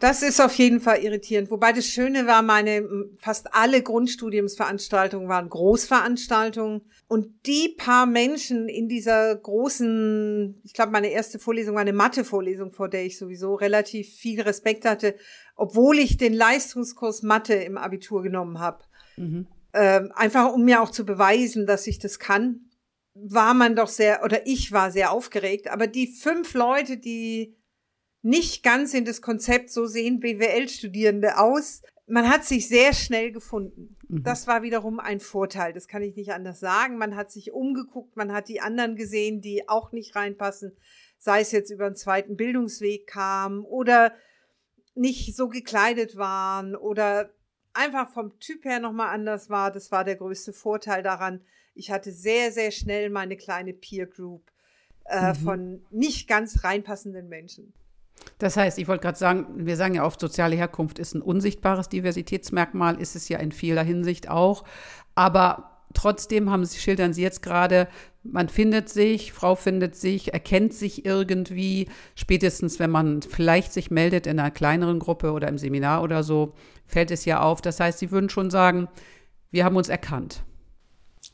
Das 0.00 0.22
ist 0.22 0.40
auf 0.40 0.54
jeden 0.54 0.80
Fall 0.80 1.02
irritierend. 1.02 1.50
Wobei 1.50 1.72
das 1.72 1.86
Schöne 1.86 2.26
war, 2.26 2.42
meine 2.42 2.88
fast 3.16 3.54
alle 3.54 3.82
Grundstudiumsveranstaltungen 3.82 5.28
waren 5.28 5.48
Großveranstaltungen. 5.48 6.82
Und 7.06 7.46
die 7.46 7.74
paar 7.76 8.06
Menschen 8.06 8.68
in 8.68 8.88
dieser 8.88 9.36
großen, 9.36 10.60
ich 10.64 10.72
glaube, 10.72 10.92
meine 10.92 11.10
erste 11.10 11.38
Vorlesung 11.38 11.74
war 11.74 11.82
eine 11.82 11.92
Mathe-Vorlesung, 11.92 12.72
vor 12.72 12.88
der 12.88 13.04
ich 13.04 13.18
sowieso 13.18 13.54
relativ 13.54 14.08
viel 14.08 14.40
Respekt 14.40 14.84
hatte, 14.84 15.14
obwohl 15.54 15.98
ich 15.98 16.16
den 16.16 16.34
Leistungskurs 16.34 17.22
Mathe 17.22 17.54
im 17.54 17.78
Abitur 17.78 18.22
genommen 18.22 18.58
habe. 18.58 18.84
Mhm. 19.16 19.46
Ähm, 19.74 20.12
einfach 20.14 20.52
um 20.52 20.64
mir 20.64 20.82
auch 20.82 20.90
zu 20.90 21.04
beweisen, 21.04 21.66
dass 21.66 21.86
ich 21.86 21.98
das 21.98 22.18
kann, 22.18 22.68
war 23.14 23.54
man 23.54 23.76
doch 23.76 23.88
sehr, 23.88 24.24
oder 24.24 24.46
ich 24.46 24.72
war 24.72 24.90
sehr 24.90 25.12
aufgeregt. 25.12 25.68
Aber 25.68 25.86
die 25.86 26.06
fünf 26.06 26.54
Leute, 26.54 26.96
die 26.96 27.57
nicht 28.22 28.62
ganz 28.62 28.94
in 28.94 29.04
das 29.04 29.22
Konzept, 29.22 29.70
so 29.70 29.86
sehen 29.86 30.20
BWL-Studierende 30.20 31.38
aus. 31.38 31.82
Man 32.06 32.28
hat 32.28 32.44
sich 32.44 32.68
sehr 32.68 32.92
schnell 32.92 33.32
gefunden. 33.32 33.96
Mhm. 34.08 34.22
Das 34.22 34.46
war 34.46 34.62
wiederum 34.62 34.98
ein 34.98 35.20
Vorteil, 35.20 35.72
das 35.72 35.88
kann 35.88 36.02
ich 36.02 36.16
nicht 36.16 36.32
anders 36.32 36.60
sagen. 36.60 36.98
Man 36.98 37.16
hat 37.16 37.30
sich 37.30 37.52
umgeguckt, 37.52 38.16
man 38.16 38.32
hat 38.32 38.48
die 38.48 38.60
anderen 38.60 38.96
gesehen, 38.96 39.40
die 39.40 39.68
auch 39.68 39.92
nicht 39.92 40.16
reinpassen, 40.16 40.72
sei 41.18 41.40
es 41.40 41.52
jetzt 41.52 41.70
über 41.70 41.86
einen 41.86 41.96
zweiten 41.96 42.36
Bildungsweg 42.36 43.06
kamen 43.06 43.64
oder 43.64 44.12
nicht 44.94 45.36
so 45.36 45.48
gekleidet 45.48 46.16
waren 46.16 46.74
oder 46.74 47.30
einfach 47.72 48.10
vom 48.10 48.38
Typ 48.40 48.64
her 48.64 48.80
nochmal 48.80 49.14
anders 49.14 49.48
war. 49.48 49.70
Das 49.70 49.92
war 49.92 50.04
der 50.04 50.16
größte 50.16 50.52
Vorteil 50.52 51.02
daran. 51.02 51.40
Ich 51.74 51.90
hatte 51.90 52.10
sehr, 52.10 52.50
sehr 52.50 52.72
schnell 52.72 53.10
meine 53.10 53.36
kleine 53.36 53.72
Peer 53.72 54.06
Group 54.06 54.50
äh, 55.04 55.30
mhm. 55.30 55.34
von 55.36 55.86
nicht 55.90 56.26
ganz 56.28 56.64
reinpassenden 56.64 57.28
Menschen. 57.28 57.72
Das 58.38 58.56
heißt, 58.56 58.78
ich 58.78 58.88
wollte 58.88 59.02
gerade 59.02 59.18
sagen, 59.18 59.46
wir 59.56 59.76
sagen 59.76 59.94
ja 59.94 60.04
oft, 60.04 60.20
soziale 60.20 60.56
Herkunft 60.56 60.98
ist 60.98 61.14
ein 61.14 61.22
unsichtbares 61.22 61.88
Diversitätsmerkmal, 61.88 63.00
ist 63.00 63.16
es 63.16 63.28
ja 63.28 63.38
in 63.38 63.52
vieler 63.52 63.82
Hinsicht 63.82 64.28
auch. 64.28 64.64
Aber 65.14 65.82
trotzdem 65.94 66.50
haben 66.50 66.64
sie, 66.64 66.78
schildern 66.78 67.12
Sie 67.12 67.22
jetzt 67.22 67.42
gerade, 67.42 67.88
man 68.22 68.48
findet 68.48 68.88
sich, 68.88 69.32
Frau 69.32 69.54
findet 69.54 69.96
sich, 69.96 70.32
erkennt 70.32 70.74
sich 70.74 71.04
irgendwie, 71.04 71.88
spätestens 72.14 72.78
wenn 72.78 72.90
man 72.90 73.22
vielleicht 73.22 73.72
sich 73.72 73.90
meldet 73.90 74.26
in 74.26 74.38
einer 74.38 74.50
kleineren 74.50 74.98
Gruppe 74.98 75.32
oder 75.32 75.48
im 75.48 75.58
Seminar 75.58 76.02
oder 76.02 76.22
so, 76.22 76.54
fällt 76.86 77.10
es 77.10 77.24
ja 77.24 77.40
auf. 77.40 77.60
Das 77.62 77.80
heißt, 77.80 77.98
Sie 77.98 78.10
würden 78.10 78.28
schon 78.28 78.50
sagen, 78.50 78.88
wir 79.50 79.64
haben 79.64 79.76
uns 79.76 79.88
erkannt. 79.88 80.42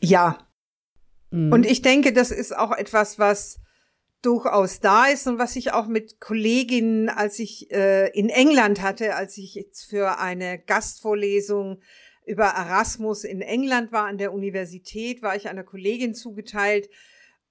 Ja. 0.01 0.39
Mhm. 1.31 1.53
Und 1.53 1.67
ich 1.67 1.83
denke, 1.83 2.13
das 2.13 2.31
ist 2.31 2.57
auch 2.57 2.73
etwas, 2.73 3.19
was 3.19 3.61
durchaus 4.25 4.81
da 4.81 5.07
ist 5.07 5.27
und 5.27 5.39
was 5.39 5.57
ich 5.57 5.73
auch 5.73 5.87
mit 5.87 6.21
Kolleginnen, 6.21 7.09
als 7.09 7.39
ich 7.39 7.71
äh, 7.71 8.09
in 8.19 8.29
England 8.29 8.81
hatte, 8.81 9.15
als 9.17 9.37
ich 9.39 9.55
jetzt 9.55 9.85
für 9.85 10.19
eine 10.19 10.59
Gastvorlesung 10.59 11.83
über 12.27 12.45
Erasmus 12.45 13.25
in 13.25 13.43
England 13.43 13.93
war 13.93 14.07
an 14.07 14.19
der 14.19 14.33
Universität, 14.33 15.23
war 15.23 15.37
ich 15.37 15.49
einer 15.49 15.65
Kollegin 15.65 16.15
zugeteilt 16.15 16.89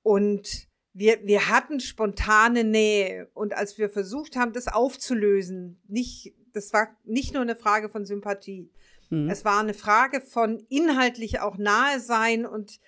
und 0.02 0.68
wir, 0.94 1.20
wir 1.24 1.50
hatten 1.50 1.80
spontane 1.80 2.64
Nähe 2.64 3.30
und 3.34 3.54
als 3.54 3.78
wir 3.78 3.90
versucht 3.90 4.36
haben, 4.36 4.54
das 4.54 4.68
aufzulösen, 4.68 5.82
nicht, 5.88 6.34
das 6.54 6.74
war 6.74 6.96
nicht 7.04 7.34
nur 7.34 7.42
eine 7.42 7.56
Frage 7.56 7.90
von 7.90 8.06
Sympathie. 8.06 8.72
Mhm. 9.10 9.30
Es 9.30 9.46
war 9.46 9.60
eine 9.60 9.74
Frage 9.74 10.22
von 10.22 10.66
inhaltlich 10.70 11.40
auch 11.40 11.58
nahe 11.58 12.00
sein 12.00 12.46
und 12.46 12.80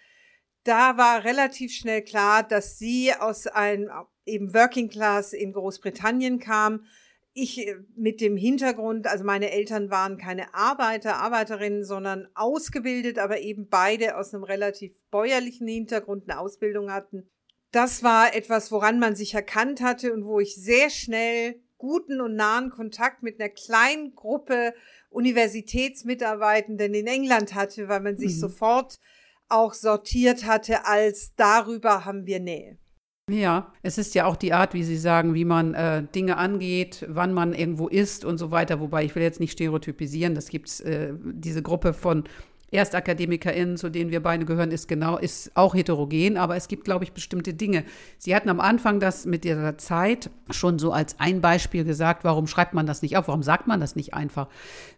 da 0.65 0.97
war 0.97 1.23
relativ 1.23 1.71
schnell 1.71 2.01
klar, 2.01 2.43
dass 2.43 2.77
sie 2.77 3.13
aus 3.13 3.47
einem 3.47 3.89
eben 4.25 4.53
Working 4.53 4.89
Class 4.89 5.31
in 5.31 5.53
Großbritannien 5.53 6.39
kam. 6.39 6.85
Ich 7.33 7.59
äh, 7.59 7.75
mit 7.95 8.19
dem 8.19 8.35
Hintergrund, 8.35 9.07
also 9.07 9.23
meine 9.23 9.51
Eltern 9.51 9.91
waren 9.91 10.17
keine 10.17 10.53
Arbeiter, 10.53 11.17
Arbeiterinnen, 11.17 11.85
sondern 11.85 12.27
ausgebildet, 12.33 13.19
aber 13.19 13.39
eben 13.39 13.69
beide 13.69 14.17
aus 14.17 14.33
einem 14.33 14.43
relativ 14.43 14.93
bäuerlichen 15.11 15.67
Hintergrund 15.67 16.27
eine 16.27 16.39
Ausbildung 16.39 16.91
hatten. 16.91 17.29
Das 17.71 18.03
war 18.03 18.35
etwas, 18.35 18.71
woran 18.71 18.99
man 18.99 19.15
sich 19.15 19.33
erkannt 19.33 19.81
hatte 19.81 20.13
und 20.13 20.25
wo 20.25 20.39
ich 20.39 20.55
sehr 20.55 20.89
schnell 20.89 21.61
guten 21.77 22.21
und 22.21 22.35
nahen 22.35 22.71
Kontakt 22.71 23.21
mit 23.21 23.39
einer 23.39 23.49
kleinen 23.49 24.15
Gruppe 24.15 24.73
Universitätsmitarbeitenden 25.09 26.93
in 26.93 27.05
England 27.05 27.53
hatte, 27.53 27.87
weil 27.87 27.99
man 27.99 28.17
sich 28.17 28.33
mhm. 28.35 28.39
sofort 28.39 28.99
auch 29.49 29.73
sortiert 29.73 30.45
hatte 30.45 30.85
als 30.85 31.33
darüber 31.35 32.05
haben 32.05 32.25
wir 32.25 32.39
Nähe. 32.39 32.77
Ja, 33.29 33.73
es 33.81 33.97
ist 33.97 34.13
ja 34.13 34.25
auch 34.25 34.35
die 34.35 34.53
Art, 34.53 34.75
wie 34.75 34.83
Sie 34.83 34.97
sagen, 34.97 35.33
wie 35.33 35.45
man 35.45 35.73
äh, 35.73 36.03
Dinge 36.03 36.37
angeht, 36.37 37.05
wann 37.09 37.33
man 37.33 37.53
irgendwo 37.53 37.87
ist 37.87 38.23
und 38.23 38.37
so 38.37 38.51
weiter. 38.51 38.79
Wobei 38.79 39.03
ich 39.03 39.15
will 39.15 39.23
jetzt 39.23 39.39
nicht 39.39 39.53
stereotypisieren. 39.53 40.35
Das 40.35 40.49
gibt 40.49 40.79
äh, 40.81 41.13
diese 41.19 41.63
Gruppe 41.63 41.93
von 41.93 42.25
ErstakademikerInnen, 42.75 43.77
zu 43.77 43.89
denen 43.89 44.11
wir 44.11 44.21
beide 44.21 44.45
gehören, 44.45 44.71
ist 44.71 44.87
genau, 44.87 45.17
ist 45.17 45.51
auch 45.55 45.73
heterogen, 45.73 46.37
aber 46.37 46.55
es 46.55 46.67
gibt, 46.67 46.85
glaube 46.85 47.03
ich, 47.03 47.13
bestimmte 47.13 47.53
Dinge. 47.53 47.83
Sie 48.17 48.35
hatten 48.35 48.49
am 48.49 48.59
Anfang 48.59 48.99
das 48.99 49.25
mit 49.25 49.43
dieser 49.43 49.77
Zeit 49.77 50.29
schon 50.51 50.77
so 50.77 50.91
als 50.91 51.19
ein 51.19 51.41
Beispiel 51.41 51.83
gesagt, 51.83 52.23
warum 52.23 52.47
schreibt 52.47 52.73
man 52.73 52.85
das 52.85 53.01
nicht 53.01 53.17
auf? 53.17 53.27
Warum 53.27 53.43
sagt 53.43 53.67
man 53.67 53.79
das 53.79 53.95
nicht 53.95 54.13
einfach? 54.13 54.47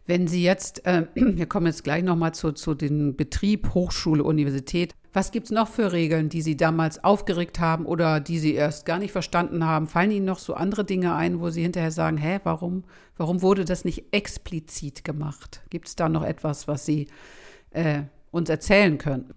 Wenn 0.05 0.27
Sie 0.27 0.43
jetzt, 0.43 0.85
äh, 0.85 1.05
wir 1.15 1.45
kommen 1.45 1.67
jetzt 1.67 1.83
gleich 1.83 2.03
nochmal 2.03 2.33
zu, 2.33 2.51
zu 2.51 2.73
dem 2.73 3.15
Betrieb, 3.15 3.73
Hochschule, 3.73 4.23
Universität. 4.23 4.95
Was 5.13 5.31
gibt 5.31 5.47
es 5.47 5.51
noch 5.51 5.67
für 5.67 5.93
Regeln, 5.93 6.29
die 6.29 6.41
Sie 6.41 6.55
damals 6.55 7.03
aufgeregt 7.03 7.59
haben 7.59 7.85
oder 7.85 8.19
die 8.19 8.39
Sie 8.39 8.53
erst 8.53 8.85
gar 8.85 8.99
nicht 8.99 9.11
verstanden 9.11 9.65
haben? 9.65 9.87
Fallen 9.87 10.11
Ihnen 10.11 10.25
noch 10.25 10.39
so 10.39 10.53
andere 10.53 10.85
Dinge 10.85 11.15
ein, 11.15 11.39
wo 11.39 11.49
Sie 11.49 11.63
hinterher 11.63 11.91
sagen, 11.91 12.17
hä, 12.17 12.39
warum, 12.43 12.83
warum 13.17 13.41
wurde 13.41 13.65
das 13.65 13.83
nicht 13.83 14.05
explizit 14.11 15.03
gemacht? 15.03 15.61
Gibt 15.69 15.87
es 15.87 15.95
da 15.95 16.07
noch 16.07 16.23
etwas, 16.23 16.67
was 16.67 16.85
Sie 16.85 17.07
äh, 17.71 18.01
uns 18.31 18.49
erzählen 18.49 18.97
können? 18.97 19.33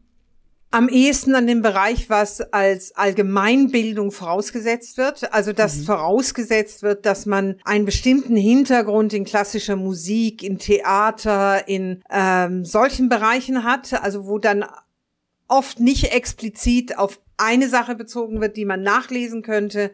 Am 0.72 0.88
ehesten 0.88 1.34
an 1.34 1.48
dem 1.48 1.62
Bereich, 1.62 2.08
was 2.10 2.40
als 2.52 2.94
Allgemeinbildung 2.94 4.12
vorausgesetzt 4.12 4.98
wird. 4.98 5.32
Also, 5.32 5.52
dass 5.52 5.78
mhm. 5.78 5.84
vorausgesetzt 5.84 6.84
wird, 6.84 7.06
dass 7.06 7.26
man 7.26 7.56
einen 7.64 7.84
bestimmten 7.84 8.36
Hintergrund 8.36 9.12
in 9.12 9.24
klassischer 9.24 9.74
Musik, 9.74 10.44
in 10.44 10.58
Theater, 10.58 11.66
in 11.66 12.04
ähm, 12.08 12.64
solchen 12.64 13.08
Bereichen 13.08 13.64
hat. 13.64 14.00
Also, 14.00 14.28
wo 14.28 14.38
dann 14.38 14.64
oft 15.48 15.80
nicht 15.80 16.12
explizit 16.14 16.96
auf 16.96 17.20
eine 17.36 17.68
Sache 17.68 17.96
bezogen 17.96 18.40
wird, 18.40 18.56
die 18.56 18.64
man 18.64 18.82
nachlesen 18.82 19.42
könnte, 19.42 19.90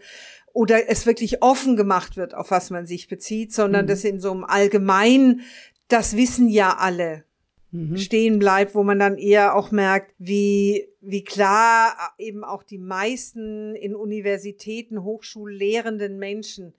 oder 0.53 0.91
es 0.91 1.07
wirklich 1.07 1.43
offen 1.43 1.77
gemacht 1.77 2.17
wird, 2.17 2.35
auf 2.35 2.51
was 2.51 2.71
man 2.71 2.87
sich 2.87 3.09
bezieht, 3.09 3.53
sondern 3.53 3.85
mhm. 3.87 3.89
das 3.89 4.05
in 4.05 4.21
so 4.21 4.31
einem 4.33 4.45
Allgemeinen, 4.45 5.43
das 5.89 6.17
wissen 6.17 6.49
ja 6.49 6.77
alle 6.79 7.25
mhm. 7.71 7.97
stehen 7.97 8.39
bleibt, 8.39 8.75
wo 8.75 8.83
man 8.83 8.99
dann 8.99 9.19
eher 9.19 9.55
auch 9.55 9.71
merkt, 9.71 10.15
wie, 10.19 10.89
wie 11.01 11.25
klar 11.25 11.97
eben 12.19 12.45
auch 12.45 12.63
die 12.63 12.79
meisten 12.79 13.75
in 13.75 13.95
Universitäten, 13.95 15.03
Hochschulen 15.03 15.57
lehrenden 15.57 16.19
Menschen 16.19 16.75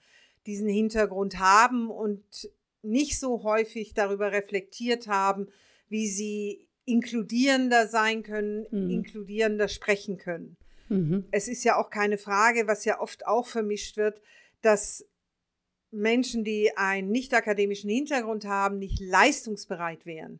diesen 0.45 0.69
Hintergrund 0.69 1.39
haben 1.39 1.89
und 1.89 2.49
nicht 2.81 3.19
so 3.19 3.43
häufig 3.43 3.93
darüber 3.93 4.31
reflektiert 4.31 5.07
haben, 5.07 5.47
wie 5.89 6.07
sie 6.07 6.67
inkludierender 6.85 7.87
sein 7.87 8.23
können, 8.23 8.65
mhm. 8.71 8.89
inkludierender 8.89 9.67
sprechen 9.67 10.17
können. 10.17 10.55
Mhm. 10.87 11.25
Es 11.31 11.49
ist 11.49 11.65
ja 11.65 11.75
auch 11.75 11.89
keine 11.89 12.17
Frage, 12.17 12.67
was 12.67 12.85
ja 12.85 13.01
oft 13.01 13.27
auch 13.27 13.45
vermischt 13.45 13.97
wird, 13.97 14.21
dass 14.61 15.05
Menschen, 15.91 16.43
die 16.45 16.75
einen 16.77 17.11
nicht 17.11 17.33
akademischen 17.33 17.89
Hintergrund 17.89 18.45
haben, 18.45 18.79
nicht 18.79 18.99
leistungsbereit 19.01 20.05
wären 20.05 20.39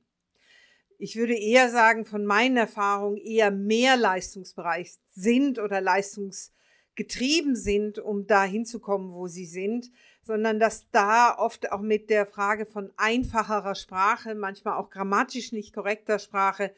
ich 0.98 1.16
würde 1.16 1.36
eher 1.36 1.70
sagen, 1.70 2.06
von 2.06 2.26
meinen 2.26 2.58
Erfahrungen 2.58 3.18
eher 3.18 3.52
mehr 3.52 3.98
Leistungsbereich 3.98 4.98
sind 5.12 5.60
oder 5.60 5.80
leistungsgetrieben 5.80 7.56
sind, 7.56 8.00
um 8.00 8.26
da 8.26 8.44
hinzukommen, 8.44 9.14
wo 9.14 9.28
sie 9.28 9.46
sind, 9.46 9.92
sondern 10.24 10.60
dass 10.60 10.90
da 10.92 11.38
oft 11.38 11.72
auch 11.72 11.82
mit 11.82 12.10
der 12.10 12.26
Frage 12.26 12.66
von 12.66 12.92
einfacherer 12.98 13.76
Sprache, 13.76 14.36
manchmal 14.36 14.78
auch 14.78 14.90
grammatisch 14.90 15.52
nicht 15.52 15.74
korrekter 15.74 16.20
Sprache, 16.20 16.74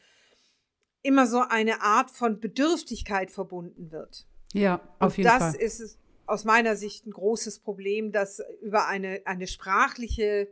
immer 1.02 1.26
so 1.26 1.40
eine 1.40 1.80
Art 1.80 2.10
von 2.10 2.40
Bedürftigkeit 2.40 3.30
verbunden 3.30 3.90
wird. 3.90 4.26
Ja, 4.52 4.80
auf 4.98 5.16
jeden 5.16 5.30
Fall. 5.30 5.38
Das 5.38 5.54
ist 5.54 5.98
aus 6.26 6.44
meiner 6.44 6.76
Sicht 6.76 7.06
ein 7.06 7.12
großes 7.12 7.60
Problem, 7.60 8.12
dass 8.12 8.42
über 8.60 8.86
eine, 8.86 9.22
eine 9.24 9.46
sprachliche 9.46 10.48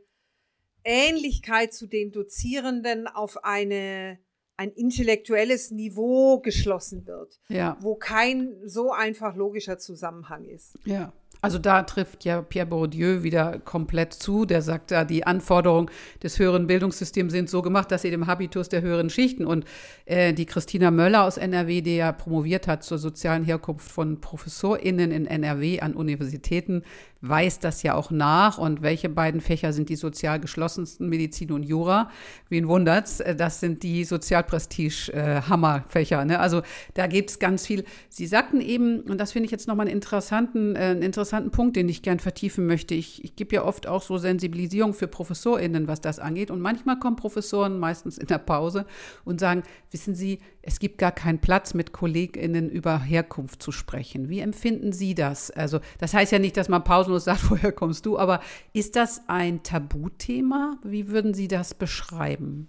Ähnlichkeit 0.85 1.73
zu 1.75 1.87
den 1.87 2.13
Dozierenden 2.13 3.07
auf 3.07 3.45
eine 3.45 4.19
ein 4.59 4.73
intellektuelles 4.73 5.71
Niveau 5.71 6.41
geschlossen 6.41 7.07
wird, 7.07 7.41
ja. 7.49 7.79
wo 7.81 7.95
kein 7.95 8.57
so 8.65 8.91
einfach 8.91 9.37
logischer 9.37 9.79
Zusammenhang 9.79 10.47
ist. 10.47 10.77
Ja. 10.85 11.13
Also 11.41 11.59
da 11.59 11.85
trifft 11.85 12.25
ja 12.25 12.43
Pierre 12.43 12.67
Bourdieu 12.67 13.23
wieder 13.23 13.61
komplett 13.61 14.13
zu. 14.13 14.45
Der 14.45 14.61
sagt 14.61 14.91
da, 14.91 15.05
die 15.05 15.25
Anforderungen 15.25 15.89
des 16.23 16.39
höheren 16.39 16.67
Bildungssystems 16.67 17.33
sind 17.33 17.49
so 17.49 17.63
gemacht, 17.63 17.93
dass 17.93 18.03
sie 18.03 18.11
dem 18.11 18.27
Habitus 18.27 18.69
der 18.69 18.83
höheren 18.83 19.09
Schichten 19.09 19.47
und 19.47 19.65
äh, 20.07 20.33
die 20.33 20.47
Christina 20.47 20.91
Möller 20.91 21.23
aus 21.25 21.37
NRW, 21.37 21.81
die 21.81 21.97
ja 21.97 22.11
promoviert 22.11 22.67
hat 22.67 22.83
zur 22.83 22.99
sozialen 22.99 23.45
Herkunft 23.45 23.89
von 23.89 24.21
ProfessorInnen 24.21 25.13
in 25.13 25.27
NRW 25.27 25.81
an 25.81 25.95
Universitäten, 25.95 26.83
weist 27.21 27.65
das 27.65 27.83
ja 27.85 27.95
auch 27.95 28.11
nach. 28.11 28.59
Und 28.59 28.83
welche 28.83 29.09
beiden 29.09 29.41
Fächer 29.41 29.73
sind 29.73 29.91
die 29.91 29.97
sozial 29.97 30.41
geschlossensten? 30.41 31.09
Medizin 31.09 31.53
und 31.53 31.63
Jura. 31.63 32.11
Wen 32.49 32.67
wundert's? 32.67 33.21
Äh, 33.21 33.37
das 33.37 33.61
sind 33.61 33.85
die 33.85 34.05
Sozialprestige-Hammerfächer. 34.05 36.23
Äh, 36.23 36.27
ne? 36.27 36.41
Also 36.41 36.63
da 36.95 37.07
gibt 37.07 37.31
es 37.31 37.39
ganz 37.39 37.65
viel. 37.65 37.85
Sie 38.09 38.27
sagten 38.27 38.61
eben, 38.61 39.03
und 39.03 39.19
das 39.19 39.31
finde 39.33 39.45
ich 39.47 39.53
jetzt 39.53 39.69
nochmal 39.69 39.87
einen 39.87 39.95
interessanten, 39.95 40.75
äh, 40.75 40.81
einen 40.81 41.03
interessanten 41.03 41.28
Punkt, 41.51 41.77
den 41.77 41.89
ich 41.89 42.03
gern 42.03 42.19
vertiefen 42.19 42.67
möchte. 42.67 42.95
Ich, 42.95 43.25
ich 43.25 43.37
gebe 43.37 43.55
ja 43.57 43.65
oft 43.65 43.87
auch 43.87 44.03
so 44.03 44.19
Sensibilisierung 44.19 44.95
für 44.95 45.09
ProfessorInnen, 45.09 45.89
was 45.89 46.01
das 46.01 46.19
angeht. 46.19 46.51
Und 46.51 46.61
manchmal 46.61 46.99
kommen 46.99 47.17
Professoren 47.17 47.79
meistens 47.79 48.19
in 48.19 48.27
der 48.27 48.39
Pause 48.39 48.87
und 49.25 49.41
sagen, 49.41 49.63
wissen 49.91 50.15
Sie, 50.15 50.39
es 50.63 50.79
gibt 50.79 50.99
gar 50.99 51.13
keinen 51.13 51.41
Platz, 51.41 51.75
mit 51.75 51.93
KollegInnen 51.93 52.69
über 52.71 53.01
Herkunft 53.01 53.63
zu 53.63 53.73
sprechen. 53.73 54.29
Wie 54.29 54.41
empfinden 54.41 54.93
Sie 54.93 55.15
das? 55.15 55.51
Also, 55.51 55.81
das 55.99 56.15
heißt 56.15 56.33
ja 56.33 56.39
nicht, 56.39 56.57
dass 56.57 56.69
man 56.69 56.85
pausenlos 56.85 57.25
sagt, 57.25 57.51
woher 57.51 57.73
kommst 57.73 58.07
du, 58.07 58.19
aber 58.19 58.41
ist 58.73 58.97
das 58.97 59.23
ein 59.29 59.63
Tabuthema? 59.63 60.79
Wie 60.83 61.09
würden 61.09 61.35
Sie 61.35 61.49
das 61.49 61.75
beschreiben? 61.75 62.69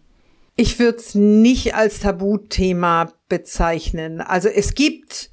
Ich 0.56 0.78
würde 0.78 0.98
es 0.98 1.16
nicht 1.16 1.74
als 1.74 2.02
Tabuthema 2.02 3.14
bezeichnen. 3.30 4.20
Also 4.20 4.50
es 4.50 4.76
gibt 4.76 5.32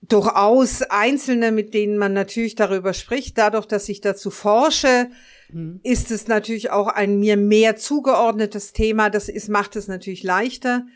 durchaus 0.00 0.82
Einzelne, 0.82 1.52
mit 1.52 1.74
denen 1.74 1.98
man 1.98 2.12
natürlich 2.12 2.54
darüber 2.54 2.94
spricht. 2.94 3.36
Dadurch, 3.36 3.66
dass 3.66 3.88
ich 3.88 4.00
dazu 4.00 4.30
forsche, 4.30 5.08
mhm. 5.50 5.80
ist 5.82 6.10
es 6.10 6.28
natürlich 6.28 6.70
auch 6.70 6.86
ein 6.86 7.18
mir 7.18 7.36
mehr 7.36 7.76
zugeordnetes 7.76 8.72
Thema. 8.72 9.10
Das 9.10 9.28
ist, 9.28 9.48
macht 9.48 9.76
es 9.76 9.88
natürlich 9.88 10.22
leichter. 10.22 10.86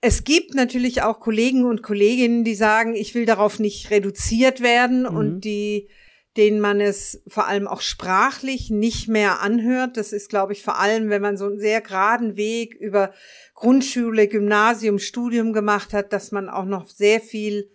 Es 0.00 0.24
gibt 0.24 0.54
natürlich 0.54 1.02
auch 1.02 1.20
Kollegen 1.20 1.64
und 1.64 1.82
Kolleginnen, 1.82 2.44
die 2.44 2.54
sagen, 2.54 2.94
ich 2.94 3.14
will 3.14 3.26
darauf 3.26 3.58
nicht 3.58 3.90
reduziert 3.90 4.60
werden 4.60 5.02
mhm. 5.02 5.16
und 5.16 5.40
die 5.40 5.88
denen 6.36 6.60
man 6.60 6.80
es 6.80 7.22
vor 7.26 7.46
allem 7.46 7.66
auch 7.66 7.80
sprachlich 7.80 8.70
nicht 8.70 9.08
mehr 9.08 9.40
anhört. 9.40 9.96
Das 9.96 10.12
ist, 10.12 10.28
glaube 10.28 10.52
ich, 10.52 10.62
vor 10.62 10.78
allem, 10.78 11.08
wenn 11.08 11.22
man 11.22 11.36
so 11.36 11.46
einen 11.46 11.58
sehr 11.58 11.80
geraden 11.80 12.36
Weg 12.36 12.74
über 12.74 13.12
Grundschule, 13.54 14.28
Gymnasium, 14.28 14.98
Studium 14.98 15.52
gemacht 15.52 15.92
hat, 15.92 16.12
dass 16.12 16.32
man 16.32 16.48
auch 16.48 16.66
noch 16.66 16.88
sehr 16.88 17.20
viel 17.20 17.70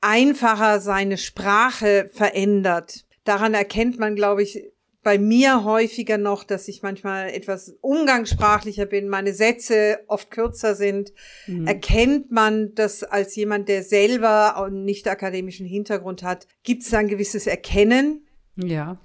einfacher 0.00 0.80
seine 0.80 1.18
Sprache 1.18 2.10
verändert. 2.12 3.04
Daran 3.24 3.54
erkennt 3.54 3.98
man, 3.98 4.16
glaube 4.16 4.42
ich, 4.42 4.64
bei 5.02 5.18
mir 5.18 5.64
häufiger 5.64 6.18
noch, 6.18 6.44
dass 6.44 6.68
ich 6.68 6.82
manchmal 6.82 7.30
etwas 7.30 7.74
umgangssprachlicher 7.80 8.84
bin, 8.84 9.08
meine 9.08 9.32
Sätze 9.32 10.00
oft 10.08 10.30
kürzer 10.30 10.74
sind. 10.74 11.12
Mhm. 11.46 11.66
Erkennt 11.66 12.30
man 12.30 12.74
das 12.74 13.02
als 13.02 13.34
jemand, 13.34 13.68
der 13.68 13.82
selber 13.82 14.62
einen 14.62 14.84
nicht 14.84 15.08
akademischen 15.08 15.66
Hintergrund 15.66 16.22
hat, 16.22 16.46
gibt 16.64 16.82
es 16.82 16.92
ein 16.92 17.08
gewisses 17.08 17.46
Erkennen. 17.46 18.26
Ja. 18.56 19.00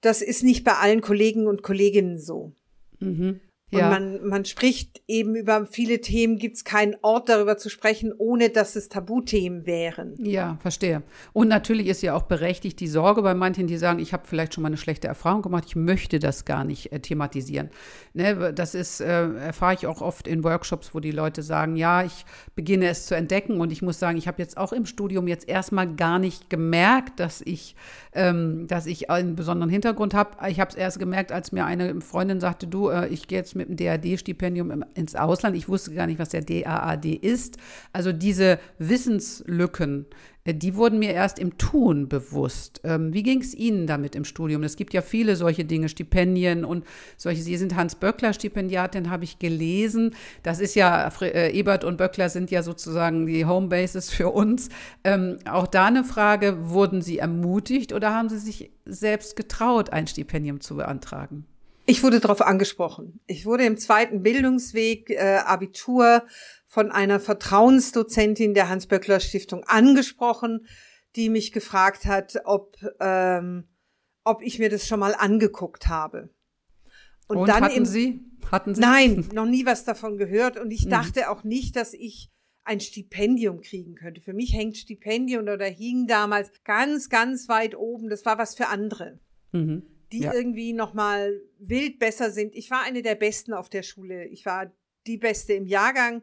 Das 0.00 0.22
ist 0.22 0.42
nicht 0.42 0.64
bei 0.64 0.74
allen 0.74 1.00
Kollegen 1.00 1.46
und 1.46 1.62
Kolleginnen 1.62 2.18
so. 2.18 2.52
Mhm. 2.98 3.40
Und 3.70 3.80
ja. 3.80 3.90
man, 3.90 4.26
man 4.26 4.46
spricht 4.46 5.02
eben 5.08 5.34
über 5.34 5.66
viele 5.66 6.00
Themen, 6.00 6.38
gibt 6.38 6.56
es 6.56 6.64
keinen 6.64 6.96
Ort 7.02 7.28
darüber 7.28 7.58
zu 7.58 7.68
sprechen, 7.68 8.14
ohne 8.16 8.48
dass 8.48 8.76
es 8.76 8.88
Tabuthemen 8.88 9.66
wären. 9.66 10.14
Ja, 10.18 10.56
verstehe. 10.62 11.02
Und 11.34 11.48
natürlich 11.48 11.86
ist 11.88 12.00
ja 12.00 12.14
auch 12.14 12.22
berechtigt 12.22 12.80
die 12.80 12.88
Sorge 12.88 13.20
bei 13.20 13.34
manchen, 13.34 13.66
die 13.66 13.76
sagen, 13.76 13.98
ich 13.98 14.14
habe 14.14 14.22
vielleicht 14.26 14.54
schon 14.54 14.62
mal 14.62 14.68
eine 14.68 14.78
schlechte 14.78 15.06
Erfahrung 15.06 15.42
gemacht, 15.42 15.64
ich 15.66 15.76
möchte 15.76 16.18
das 16.18 16.46
gar 16.46 16.64
nicht 16.64 16.92
äh, 16.92 17.00
thematisieren. 17.00 17.68
Ne, 18.14 18.54
das 18.54 18.74
ist, 18.74 19.02
äh, 19.02 19.34
erfahre 19.34 19.74
ich 19.74 19.86
auch 19.86 20.00
oft 20.00 20.26
in 20.26 20.44
Workshops, 20.44 20.94
wo 20.94 21.00
die 21.00 21.10
Leute 21.10 21.42
sagen, 21.42 21.76
ja, 21.76 22.02
ich 22.04 22.24
beginne 22.54 22.88
es 22.88 23.04
zu 23.04 23.16
entdecken 23.16 23.60
und 23.60 23.70
ich 23.70 23.82
muss 23.82 23.98
sagen, 23.98 24.16
ich 24.16 24.26
habe 24.26 24.40
jetzt 24.40 24.56
auch 24.56 24.72
im 24.72 24.86
Studium 24.86 25.28
jetzt 25.28 25.46
erstmal 25.46 25.94
gar 25.94 26.18
nicht 26.18 26.48
gemerkt, 26.48 27.20
dass 27.20 27.42
ich, 27.42 27.76
ähm, 28.14 28.66
dass 28.66 28.86
ich 28.86 29.10
einen 29.10 29.36
besonderen 29.36 29.68
Hintergrund 29.68 30.14
habe. 30.14 30.48
Ich 30.48 30.58
habe 30.58 30.70
es 30.70 30.74
erst 30.74 30.98
gemerkt, 30.98 31.32
als 31.32 31.52
mir 31.52 31.66
eine 31.66 32.00
Freundin 32.00 32.40
sagte, 32.40 32.66
du, 32.66 32.88
äh, 32.88 33.08
ich 33.08 33.28
gehe 33.28 33.38
jetzt 33.38 33.57
mit 33.58 33.68
dem 33.68 33.76
DAD-Stipendium 33.76 34.84
ins 34.94 35.14
Ausland. 35.14 35.56
Ich 35.56 35.68
wusste 35.68 35.92
gar 35.92 36.06
nicht, 36.06 36.18
was 36.18 36.30
der 36.30 36.42
DAAD 36.42 37.04
ist. 37.04 37.58
Also 37.92 38.12
diese 38.12 38.58
Wissenslücken, 38.78 40.06
äh, 40.48 40.54
die 40.54 40.74
wurden 40.74 40.98
mir 40.98 41.12
erst 41.12 41.38
im 41.38 41.58
Tun 41.58 42.08
bewusst. 42.08 42.80
Ähm, 42.84 43.12
wie 43.12 43.22
ging 43.22 43.40
es 43.40 43.54
Ihnen 43.54 43.86
damit 43.86 44.14
im 44.14 44.24
Studium? 44.24 44.62
Es 44.62 44.76
gibt 44.76 44.94
ja 44.94 45.02
viele 45.02 45.36
solche 45.36 45.64
Dinge, 45.64 45.88
Stipendien 45.88 46.64
und 46.64 46.84
solche. 47.16 47.42
Sie 47.42 47.56
sind 47.56 47.76
Hans-Böckler-Stipendiatin, 47.76 49.10
habe 49.10 49.24
ich 49.24 49.38
gelesen. 49.38 50.14
Das 50.42 50.60
ist 50.60 50.74
ja, 50.74 51.10
äh, 51.20 51.52
Ebert 51.52 51.84
und 51.84 51.98
Böckler 51.98 52.28
sind 52.28 52.50
ja 52.50 52.62
sozusagen 52.62 53.26
die 53.26 53.44
Homebases 53.44 54.10
für 54.10 54.30
uns. 54.30 54.68
Ähm, 55.04 55.38
auch 55.44 55.66
da 55.66 55.86
eine 55.86 56.04
Frage, 56.04 56.70
wurden 56.70 57.02
Sie 57.02 57.18
ermutigt 57.18 57.92
oder 57.92 58.14
haben 58.14 58.28
Sie 58.28 58.38
sich 58.38 58.70
selbst 58.86 59.36
getraut, 59.36 59.90
ein 59.90 60.06
Stipendium 60.06 60.60
zu 60.60 60.76
beantragen? 60.76 61.44
Ich 61.88 62.02
wurde 62.02 62.20
darauf 62.20 62.42
angesprochen. 62.42 63.18
Ich 63.26 63.46
wurde 63.46 63.64
im 63.64 63.78
zweiten 63.78 64.22
Bildungsweg 64.22 65.08
äh, 65.08 65.38
Abitur 65.38 66.26
von 66.66 66.90
einer 66.90 67.18
Vertrauensdozentin 67.18 68.52
der 68.52 68.68
Hans-Böckler 68.68 69.20
Stiftung 69.20 69.64
angesprochen, 69.64 70.66
die 71.16 71.30
mich 71.30 71.50
gefragt 71.50 72.04
hat, 72.04 72.42
ob, 72.44 72.76
ähm, 73.00 73.68
ob 74.22 74.42
ich 74.42 74.58
mir 74.58 74.68
das 74.68 74.86
schon 74.86 75.00
mal 75.00 75.14
angeguckt 75.14 75.88
habe. 75.88 76.28
Und, 77.26 77.38
und 77.38 77.48
dann 77.48 77.64
hatten 77.64 77.78
im, 77.78 77.86
Sie? 77.86 78.20
Hatten 78.52 78.74
Sie? 78.74 78.82
Nein, 78.82 79.26
noch 79.32 79.46
nie 79.46 79.64
was 79.64 79.86
davon 79.86 80.18
gehört. 80.18 80.60
Und 80.60 80.70
ich 80.70 80.84
mhm. 80.84 80.90
dachte 80.90 81.30
auch 81.30 81.42
nicht, 81.42 81.74
dass 81.74 81.94
ich 81.94 82.28
ein 82.64 82.80
Stipendium 82.80 83.62
kriegen 83.62 83.94
könnte. 83.94 84.20
Für 84.20 84.34
mich 84.34 84.52
hängt 84.52 84.76
Stipendium 84.76 85.44
oder 85.44 85.64
hing 85.64 86.06
damals 86.06 86.50
ganz, 86.64 87.08
ganz 87.08 87.48
weit 87.48 87.74
oben. 87.74 88.10
Das 88.10 88.26
war 88.26 88.36
was 88.36 88.54
für 88.54 88.66
andere. 88.66 89.20
Mhm 89.52 89.84
die 90.12 90.20
ja. 90.20 90.32
irgendwie 90.32 90.72
noch 90.72 90.94
mal 90.94 91.40
wild 91.58 91.98
besser 91.98 92.30
sind. 92.30 92.54
Ich 92.54 92.70
war 92.70 92.82
eine 92.82 93.02
der 93.02 93.14
Besten 93.14 93.52
auf 93.52 93.68
der 93.68 93.82
Schule. 93.82 94.26
Ich 94.26 94.46
war 94.46 94.72
die 95.06 95.18
Beste 95.18 95.52
im 95.52 95.66
Jahrgang 95.66 96.22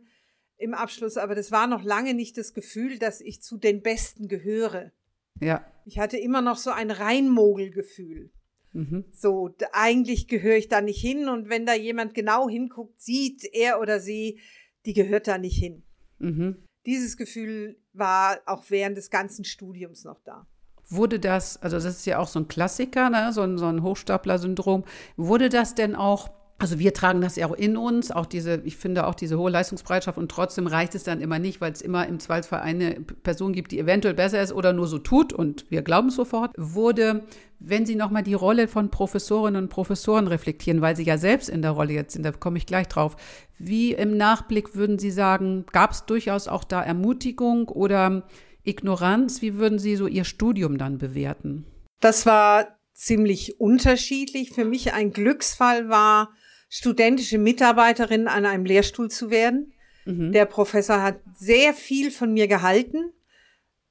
im 0.58 0.74
Abschluss, 0.74 1.18
aber 1.18 1.36
das 1.36 1.52
war 1.52 1.68
noch 1.68 1.84
lange 1.84 2.14
nicht 2.14 2.38
das 2.38 2.54
Gefühl, 2.54 2.98
dass 2.98 3.22
ich 3.22 3.42
zu 3.42 3.58
den 3.58 3.82
Besten 3.82 4.28
gehöre. 4.28 4.92
Ja. 5.40 5.66
Ich 5.86 6.00
hatte 6.00 6.18
immer 6.18 6.42
noch 6.42 6.58
so 6.58 6.72
ein 6.72 6.92
Reinmogelgefühl. 6.92 8.32
Mhm. 8.74 9.06
So, 9.12 9.56
eigentlich 9.72 10.28
gehöre 10.28 10.58
ich 10.58 10.68
da 10.68 10.82
nicht 10.82 11.00
hin 11.00 11.30
und 11.30 11.50
wenn 11.50 11.66
da 11.66 11.74
jemand 11.74 12.14
genau 12.14 12.50
hinguckt, 12.50 13.02
sieht 13.02 13.44
er 13.54 13.80
oder 13.80 14.00
sie, 14.00 14.40
die 14.86 14.94
gehört 14.94 15.28
da 15.28 15.38
nicht 15.38 15.58
hin. 15.58 15.84
Mhm. 16.20 16.64
Dieses 16.86 17.18
Gefühl 17.18 17.78
war 17.94 18.42
auch 18.46 18.66
während 18.70 18.98
des 18.98 19.10
ganzen 19.10 19.46
Studiums 19.46 20.04
noch 20.04 20.20
da. 20.24 20.48
Wurde 20.90 21.20
das, 21.20 21.62
also 21.62 21.78
das 21.78 21.86
ist 21.86 22.06
ja 22.06 22.20
auch 22.20 22.28
so 22.28 22.40
ein 22.40 22.48
Klassiker, 22.48 23.10
ne? 23.10 23.34
so, 23.34 23.42
ein, 23.42 23.58
so 23.58 23.66
ein 23.66 23.82
Hochstapler-Syndrom, 23.82 24.84
wurde 25.18 25.50
das 25.50 25.76
denn 25.76 25.96
auch 25.96 26.30
also 26.58 26.80
wir 26.80 26.94
tragen 26.94 27.20
das 27.20 27.36
ja 27.36 27.48
auch 27.48 27.54
in 27.54 27.76
uns, 27.76 28.12
auch 28.12 28.26
diese, 28.26 28.62
ich 28.64 28.78
finde 28.78 29.08
auch 29.08 29.16
diese 29.16 29.38
hohe 29.38 29.52
Leistungsbereitschaft 29.52 30.18
und 30.18 30.32
trotzdem 30.32 30.68
reicht 30.68 30.96
es 30.96 31.04
dann 31.04 31.20
immer 31.20 31.38
nicht, 31.38 31.60
weil 31.60 31.74
es 31.74 31.82
immer 31.82 32.08
im 32.08 32.20
Zweifelsfall 32.20 32.62
eine 32.62 32.92
Person 33.24 33.52
gibt, 33.52 33.72
die 33.72 33.80
eventuell 33.80 34.14
besser 34.14 34.42
ist 34.42 34.54
oder 34.54 34.72
nur 34.72 34.88
so 34.88 34.98
tut 34.98 35.34
und 35.34 35.66
wir 35.70 35.82
glauben 35.82 36.10
sofort, 36.10 36.52
wurde, 36.58 37.24
wenn 37.60 37.86
Sie 37.86 37.96
nochmal 37.96 38.24
die 38.24 38.34
Rolle 38.34 38.70
von 38.70 38.90
Professorinnen 38.90 39.64
und 39.64 39.70
Professoren 39.70 40.28
reflektieren, 40.28 40.82
weil 40.82 40.96
Sie 40.96 41.04
ja 41.04 41.18
selbst 41.18 41.50
in 41.50 41.62
der 41.62 41.72
Rolle 41.72 41.94
jetzt 41.94 42.14
sind, 42.14 42.24
da 42.24 42.32
komme 42.32 42.58
ich 42.58 42.66
gleich 42.66 42.88
drauf. 42.88 43.18
Wie 43.58 43.92
im 43.92 44.16
Nachblick 44.16 44.76
würden 44.76 44.98
Sie 44.98 45.12
sagen, 45.12 45.66
gab 45.74 45.92
es 45.92 46.06
durchaus 46.06 46.48
auch 46.48 46.64
da 46.64 46.82
Ermutigung 46.82 47.68
oder 47.68 48.24
Ignoranz, 48.66 49.42
wie 49.42 49.56
würden 49.56 49.80
Sie 49.80 49.96
so 49.96 50.08
Ihr 50.08 50.26
Studium 50.26 50.78
dann 50.78 50.98
bewerten? 50.98 51.66
Das 52.00 52.26
war 52.26 52.78
ziemlich 52.94 53.60
unterschiedlich. 53.60 54.52
Für 54.52 54.66
mich 54.66 54.94
ein 54.94 55.12
Glücksfall 55.12 55.90
war, 55.90 56.32
studentische 56.70 57.38
Mitarbeiterin 57.38 58.28
an 58.28 58.46
einem 58.46 58.66
Lehrstuhl 58.66 59.10
zu 59.10 59.30
werden. 59.30 59.74
Mhm. 60.06 60.32
Der 60.32 60.46
Professor 60.46 61.02
hat 61.02 61.20
sehr 61.38 61.74
viel 61.74 62.12
von 62.12 62.34
mir 62.34 62.48
gehalten. 62.48 63.12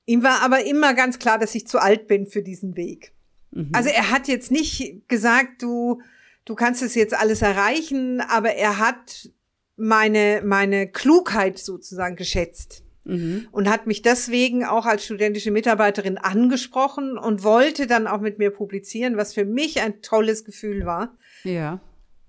Ihm 0.06 0.22
war 0.22 0.42
aber 0.42 0.64
immer 0.64 0.94
ganz 0.94 1.18
klar, 1.18 1.38
dass 1.38 1.54
ich 1.54 1.66
zu 1.66 1.78
alt 1.78 2.06
bin 2.08 2.26
für 2.26 2.42
diesen 2.42 2.76
Weg. 2.76 3.12
Mhm. 3.52 3.70
Also 3.72 3.88
er 3.88 4.10
hat 4.10 4.28
jetzt 4.28 4.50
nicht 4.50 5.08
gesagt, 5.08 5.62
du, 5.62 6.02
du 6.44 6.54
kannst 6.54 6.82
es 6.82 6.94
jetzt 6.94 7.14
alles 7.14 7.42
erreichen, 7.42 8.20
aber 8.20 8.54
er 8.54 8.78
hat 8.78 9.30
meine, 9.76 10.42
meine 10.44 10.88
Klugheit 10.88 11.58
sozusagen 11.58 12.16
geschätzt 12.16 12.83
mhm. 13.04 13.48
und 13.52 13.70
hat 13.70 13.86
mich 13.86 14.02
deswegen 14.02 14.64
auch 14.64 14.86
als 14.86 15.04
studentische 15.04 15.50
Mitarbeiterin 15.50 16.18
angesprochen 16.18 17.18
und 17.18 17.42
wollte 17.42 17.86
dann 17.86 18.06
auch 18.06 18.20
mit 18.20 18.38
mir 18.38 18.50
publizieren, 18.50 19.16
was 19.16 19.34
für 19.34 19.44
mich 19.44 19.80
ein 19.80 20.02
tolles 20.02 20.44
Gefühl 20.44 20.84
war. 20.86 21.16
Ja. 21.44 21.80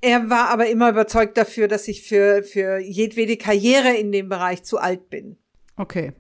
Er 0.02 0.30
war 0.30 0.50
aber 0.50 0.68
immer 0.68 0.90
überzeugt 0.90 1.38
dafür, 1.38 1.68
dass 1.68 1.88
ich 1.88 2.08
für, 2.08 2.44
für 2.44 2.78
jedwede 2.78 3.38
Karriere 3.38 3.96
in 3.96 4.12
dem 4.12 4.30
Bereich 4.30 4.64
zu 4.64 4.78
alt 4.78 5.10
bin. 5.10 5.38
Okay. 5.78 6.14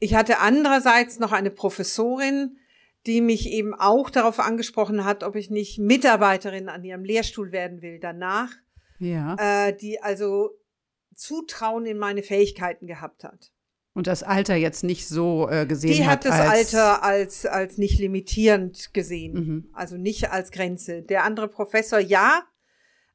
Ich 0.00 0.14
hatte 0.14 0.38
andererseits 0.38 1.18
noch 1.18 1.32
eine 1.32 1.50
Professorin, 1.50 2.56
die 3.06 3.20
mich 3.20 3.50
eben 3.50 3.74
auch 3.74 4.10
darauf 4.10 4.40
angesprochen 4.40 5.04
hat, 5.04 5.22
ob 5.22 5.36
ich 5.36 5.50
nicht 5.50 5.78
Mitarbeiterin 5.78 6.68
an 6.68 6.84
ihrem 6.84 7.04
Lehrstuhl 7.04 7.52
werden 7.52 7.82
will 7.82 7.98
danach. 7.98 8.50
Ja. 8.98 9.36
Äh, 9.38 9.76
die 9.76 10.02
also 10.02 10.50
Zutrauen 11.14 11.86
in 11.86 11.98
meine 11.98 12.22
Fähigkeiten 12.22 12.86
gehabt 12.86 13.24
hat. 13.24 13.52
Und 13.92 14.06
das 14.06 14.22
Alter 14.22 14.54
jetzt 14.54 14.84
nicht 14.84 15.08
so 15.08 15.48
äh, 15.50 15.66
gesehen 15.66 15.94
Die 15.94 16.06
hat. 16.06 16.24
Die 16.24 16.28
hat 16.28 16.40
das 16.40 16.48
als 16.48 16.74
Alter 16.74 17.02
als, 17.02 17.46
als 17.46 17.78
nicht 17.78 17.98
limitierend 17.98 18.94
gesehen, 18.94 19.32
mhm. 19.32 19.70
also 19.72 19.96
nicht 19.96 20.30
als 20.30 20.52
Grenze. 20.52 21.02
Der 21.02 21.24
andere 21.24 21.48
Professor 21.48 21.98
ja, 21.98 22.44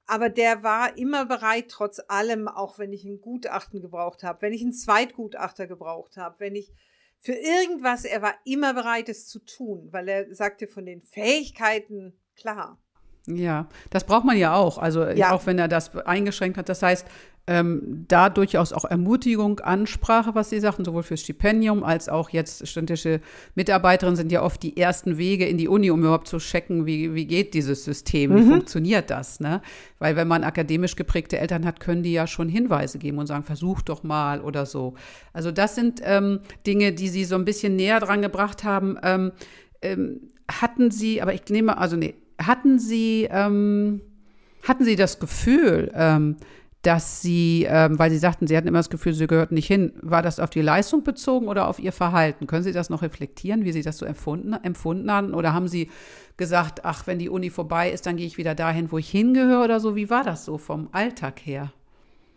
aber 0.06 0.30
der 0.30 0.64
war 0.64 0.98
immer 0.98 1.26
bereit, 1.26 1.70
trotz 1.70 2.02
allem, 2.08 2.48
auch 2.48 2.78
wenn 2.78 2.94
ich 2.94 3.06
ein 3.06 3.22
Gutachten 3.22 3.82
gebraucht 3.82 4.24
habe, 4.24 4.42
wenn 4.42 4.54
ich 4.54 4.62
einen 4.62 4.74
Zweitgutachter 4.74 5.66
gebraucht 5.66 6.18
habe, 6.18 6.36
wenn 6.40 6.56
ich 6.56 6.72
für 7.20 7.34
irgendwas, 7.34 8.06
er 8.06 8.22
war 8.22 8.36
immer 8.44 8.74
bereit, 8.74 9.10
es 9.10 9.28
zu 9.28 9.40
tun, 9.40 9.88
weil 9.92 10.08
er 10.08 10.36
sagte, 10.36 10.68
von 10.68 10.86
den 10.86 11.02
Fähigkeiten, 11.02 12.14
klar. 12.36 12.80
Ja, 13.26 13.68
das 13.90 14.04
braucht 14.04 14.26
man 14.26 14.38
ja 14.38 14.56
auch. 14.56 14.78
Also 14.78 15.04
ja. 15.06 15.32
auch 15.32 15.48
wenn 15.48 15.58
er 15.58 15.68
das 15.68 15.96
eingeschränkt 15.96 16.58
hat. 16.58 16.70
Das 16.70 16.84
heißt, 16.84 17.08
ähm, 17.48 18.06
da 18.08 18.30
durchaus 18.30 18.74
auch 18.74 18.86
Ermutigung, 18.86 19.60
Ansprache, 19.60 20.34
was 20.34 20.50
Sie 20.50 20.60
sagten, 20.60 20.84
sowohl 20.84 21.04
fürs 21.04 21.22
Stipendium 21.22 21.84
als 21.84 22.10
auch 22.10 22.30
jetzt 22.30 22.68
studentische 22.68 23.22
Mitarbeiterinnen 23.54 24.16
sind 24.16 24.32
ja 24.32 24.42
oft 24.42 24.64
die 24.64 24.78
ersten 24.78 25.18
Wege 25.18 25.46
in 25.46 25.58
die 25.58 25.68
Uni, 25.68 25.92
um 25.92 26.00
überhaupt 26.00 26.28
zu 26.28 26.40
checken, 26.40 26.86
wie, 26.86 27.14
wie 27.14 27.26
geht 27.26 27.54
dieses 27.54 27.84
System, 27.86 28.36
wie 28.36 28.42
mhm. 28.42 28.50
funktioniert 28.50 29.12
das. 29.12 29.40
Ne? 29.40 29.62
Weil 30.00 30.16
wenn 30.16 30.28
man 30.28 30.44
akademisch 30.44 30.96
geprägte 30.96 31.38
Eltern 31.38 31.66
hat, 31.66 31.80
können 31.80 32.02
die 32.02 32.14
ja 32.14 32.26
schon 32.26 32.50
Hinweise 32.50 32.98
geben 32.98 33.20
und 33.20 33.28
sagen, 33.28 33.44
versuch 33.44 33.82
doch 33.82 34.04
mal 34.04 34.42
oder 34.42 34.66
so. 34.66 34.96
Also 35.32 35.52
das 35.52 35.76
sind 35.76 36.02
ähm, 36.04 36.40
Dinge, 36.66 36.94
die 36.94 37.10
Sie 37.10 37.26
so 37.26 37.36
ein 37.36 37.46
bisschen 37.46 37.76
näher 37.76 38.00
dran 38.00 38.22
gebracht 38.22 38.64
haben. 38.64 38.98
Ähm, 39.04 39.32
ähm 39.82 40.20
hatten 40.48 40.92
Sie, 40.92 41.24
aber 41.24 41.34
ich 41.34 41.42
nehme, 41.50 41.78
also 41.78 41.96
nee, 41.96 42.14
hatten 42.40 42.80
Sie, 42.80 43.28
ähm, 43.32 44.02
hatten 44.62 44.84
Sie 44.84 44.96
das 44.96 45.20
Gefühl, 45.20 45.92
ähm, 45.96 46.38
dass 46.86 47.22
Sie, 47.22 47.66
ähm, 47.68 47.98
weil 47.98 48.12
Sie 48.12 48.18
sagten, 48.18 48.48
Sie 48.48 48.56
hatten 48.56 48.68
immer 48.68 48.80
das 48.80 48.90
Gefühl, 48.90 49.14
Sie 49.14 49.28
gehörten 49.28 49.56
nicht 49.56 49.68
hin, 49.68 49.94
war 50.02 50.22
das 50.22 50.40
auf 50.40 50.50
die 50.50 50.62
Leistung 50.62 51.04
bezogen 51.04 51.48
oder 51.48 51.68
auf 51.68 51.80
Ihr 51.80 51.92
Verhalten? 51.92 52.48
Können 52.48 52.64
Sie 52.64 52.72
das 52.72 52.90
noch 52.90 53.02
reflektieren, 53.02 53.66
wie 53.66 53.72
Sie 53.72 53.82
das 53.82 53.98
so 53.98 54.06
empfunden, 54.06 54.54
empfunden 54.54 55.12
haben? 55.12 55.34
Oder 55.34 55.54
haben 55.54 55.68
Sie 55.68 55.90
gesagt, 56.38 56.86
ach, 56.86 57.08
wenn 57.08 57.18
die 57.18 57.30
Uni 57.30 57.50
vorbei 57.50 57.92
ist, 57.92 58.06
dann 58.06 58.18
gehe 58.18 58.28
ich 58.28 58.38
wieder 58.38 58.56
dahin, 58.56 58.92
wo 58.92 58.98
ich 58.98 59.10
hingehöre 59.10 59.64
oder 59.64 59.80
so? 59.80 59.96
Wie 59.96 60.10
war 60.10 60.24
das 60.24 60.46
so 60.46 60.58
vom 60.58 60.90
Alltag 60.92 61.40
her? 61.44 61.72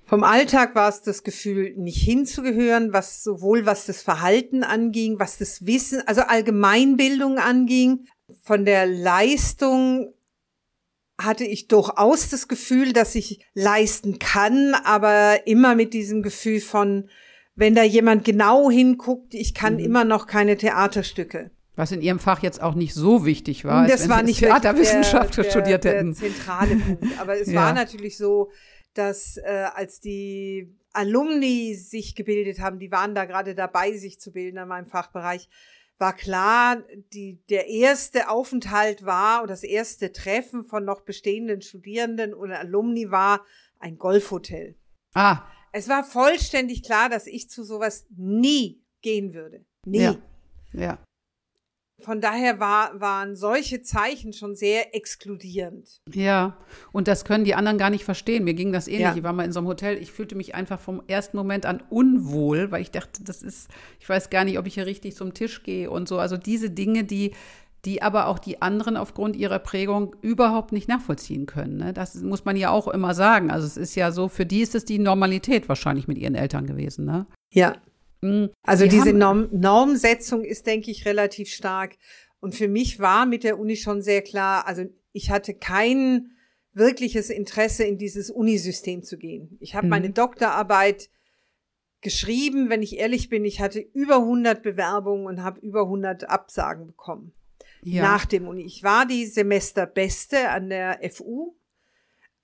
Vom 0.07 0.25
Alltag 0.25 0.75
war 0.75 0.89
es 0.89 1.03
das 1.03 1.23
Gefühl, 1.23 1.75
nicht 1.77 2.03
hinzugehören, 2.03 2.95
was 2.95 3.23
sowohl 3.23 3.67
was 3.67 3.85
das 3.85 4.01
Verhalten 4.01 4.65
anging, 4.65 5.19
was 5.19 5.37
das 5.37 5.67
Wissen, 5.67 6.01
also 6.07 6.23
Allgemeinbildung 6.23 7.39
anging. 7.39 8.07
Von 8.43 8.65
der 8.65 8.87
Leistung 8.87 10.15
hatte 11.19 11.45
ich 11.45 11.69
durchaus 11.69 12.31
das 12.31 12.49
Gefühl, 12.49 12.93
dass 12.93 13.15
ich 13.15 13.45
leisten 13.55 14.19
kann, 14.19 14.75
aber 14.85 15.47
immer 15.47 15.75
mit 15.75 15.93
diesem 15.93 16.23
Gefühl 16.23 16.61
von, 16.61 17.09
wenn 17.57 17.75
da 17.75 17.83
jemand 17.83 18.25
genau 18.25 18.71
hinguckt, 18.71 19.35
ich 19.35 19.53
kann 19.53 19.75
mhm. 19.75 19.81
immer 19.81 20.05
noch 20.05 20.27
keine 20.27 20.57
Theaterstücke. 20.57 21.51
Was 21.75 21.93
in 21.93 22.03
Ihrem 22.03 22.19
Fach 22.19 22.43
jetzt 22.43 22.61
auch 22.61 22.75
nicht 22.75 22.95
so 22.95 23.25
wichtig 23.25 23.65
war, 23.65 23.87
das 23.87 24.03
als 24.03 24.09
war 24.09 24.19
wenn 24.19 24.27
nicht 24.27 24.39
Sie 24.39 24.47
Theaterwissenschaft 24.47 25.37
der, 25.37 25.45
der, 25.45 25.51
studiert 25.51 25.85
hätten. 25.85 26.15
Der 26.15 26.31
zentrale 26.31 26.77
Punkt. 26.77 27.05
Aber 27.21 27.39
es 27.39 27.49
ja. 27.53 27.63
war 27.63 27.73
natürlich 27.73 28.17
so, 28.17 28.51
dass 28.95 29.37
äh, 29.37 29.67
als 29.75 30.01
die 30.01 30.75
Alumni 30.93 31.77
sich 31.77 32.17
gebildet 32.17 32.61
haben, 32.61 32.79
die 32.79 32.91
waren 32.91 33.15
da 33.15 33.27
gerade 33.27 33.55
dabei, 33.55 33.97
sich 33.97 34.19
zu 34.19 34.33
bilden 34.33 34.57
in 34.57 34.67
meinem 34.67 34.87
Fachbereich, 34.87 35.49
war 35.99 36.15
klar, 36.15 36.83
die, 37.13 37.43
der 37.49 37.67
erste 37.67 38.29
Aufenthalt 38.29 39.05
war 39.05 39.43
oder 39.43 39.53
das 39.53 39.65
erste 39.65 40.13
Treffen 40.13 40.65
von 40.65 40.85
noch 40.85 41.03
bestehenden 41.03 41.61
Studierenden 41.61 42.35
oder 42.35 42.61
Alumni 42.61 43.11
war 43.11 43.45
ein 43.79 43.99
Golfhotel. 43.99 44.77
Ah. 45.15 45.43
Es 45.73 45.89
war 45.89 46.05
vollständig 46.05 46.83
klar, 46.83 47.09
dass 47.09 47.27
ich 47.27 47.51
zu 47.51 47.65
sowas 47.65 48.07
nie 48.17 48.83
gehen 49.03 49.35
würde. 49.35 49.65
Nie. 49.85 49.99
Ja. 49.99 50.17
ja. 50.73 50.99
Von 52.01 52.21
daher 52.21 52.61
war, 52.61 53.01
waren 53.01 53.35
solche 53.35 53.83
Zeichen 53.83 54.33
schon 54.33 54.55
sehr 54.55 54.95
exkludierend. 54.95 56.01
Ja, 56.13 56.57
und 56.93 57.09
das 57.09 57.25
können 57.25 57.45
die 57.45 57.57
anderen 57.57 57.77
gar 57.77 57.91
nicht 57.91 58.05
verstehen. 58.05 58.45
Mir 58.45 58.55
ging 58.55 58.73
das 58.73 58.87
ähnlich. 58.87 59.01
Ja. 59.01 59.17
Ich 59.17 59.23
war 59.25 59.33
mal 59.33 59.45
in 59.45 59.53
so 59.53 59.59
einem 59.59 59.67
Hotel, 59.67 59.99
ich 59.99 60.13
fühlte 60.13 60.37
mich 60.37 60.55
einfach 60.55 60.79
vom 60.79 61.03
ersten 61.09 61.37
Moment 61.37 61.67
an 61.67 61.83
unwohl, 61.91 62.71
weil 62.71 62.83
ich 62.83 62.93
dachte, 62.93 63.25
das 63.25 63.43
ist, 63.43 63.69
ich 63.99 64.09
weiß 64.09 64.31
gar 64.31 64.45
nicht, 64.45 64.61
ob 64.61 64.67
ich 64.69 64.75
hier 64.75 64.87
richtig 64.87 65.17
zum 65.17 65.35
Tisch 65.35 65.65
gehe 65.65 65.91
und 65.91 66.07
so. 66.07 66.21
Also 66.21 66.37
diese 66.37 66.71
Dinge, 66.71 67.03
die, 67.03 67.33
die 67.85 68.01
aber 68.01 68.29
auch 68.29 68.39
die 68.39 68.63
anderen 68.63 68.97
aufgrund 68.97 69.35
ihrer 69.35 69.59
Prägung 69.59 70.15
überhaupt 70.23 70.71
nicht 70.71 70.89
nachvollziehen 70.89 71.47
können. 71.47 71.79
Ne? 71.79 71.93
Das 71.93 72.15
muss 72.17 72.45
man 72.45 72.57
ja 72.57 72.71
auch 72.71 72.87
immer 72.87 73.15
sagen. 73.15 73.51
Also 73.51 73.67
es 73.67 73.77
ist 73.77 73.97
ja 73.97 74.13
so, 74.13 74.29
für 74.29 74.47
die 74.47 74.61
ist 74.61 74.77
es 74.77 74.85
die 74.85 75.01
Normalität 75.01 75.69
wahrscheinlich 75.69 76.07
mit 76.07 76.19
ihren 76.19 76.37
Eltern 76.37 76.67
gewesen. 76.67 77.05
Ne? 77.05 77.27
Ja. 77.53 77.75
Also 78.63 78.85
Die 78.85 78.91
diese 78.91 79.13
Norm 79.13 79.49
Normsetzung 79.53 80.45
ist, 80.45 80.67
denke 80.67 80.91
ich, 80.91 81.07
relativ 81.07 81.51
stark. 81.51 81.97
Und 82.41 82.55
für 82.55 82.69
mich 82.69 83.01
war 83.01 83.27
mit 83.27 83.45
der 83.45 83.59
Uni 83.59 83.77
schon 83.77 84.03
sehr 84.03 84.23
klar, 84.23 84.67
also 84.67 84.85
ich 85.13 85.31
hatte 85.31 85.55
kein 85.55 86.31
wirkliches 86.73 87.31
Interesse, 87.31 87.85
in 87.85 87.99
dieses 87.99 88.31
Unisystem 88.31 89.03
zu 89.03 89.19
gehen. 89.19 89.57
Ich 89.61 89.75
habe 89.75 89.87
mhm. 89.87 89.91
meine 89.91 90.11
Doktorarbeit 90.11 91.11
geschrieben, 92.01 92.71
wenn 92.71 92.83
ich 92.83 92.97
ehrlich 92.99 93.29
bin, 93.29 93.45
ich 93.45 93.61
hatte 93.61 93.81
über 93.81 94.17
100 94.17 94.63
Bewerbungen 94.63 95.27
und 95.27 95.43
habe 95.43 95.61
über 95.61 95.83
100 95.83 96.29
Absagen 96.29 96.87
bekommen. 96.87 97.33
Ja. 97.83 98.03
Nach 98.03 98.25
dem 98.25 98.47
Uni. 98.47 98.63
Ich 98.63 98.83
war 98.83 99.07
die 99.07 99.27
Semesterbeste 99.27 100.49
an 100.51 100.69
der 100.69 101.01
FU, 101.11 101.57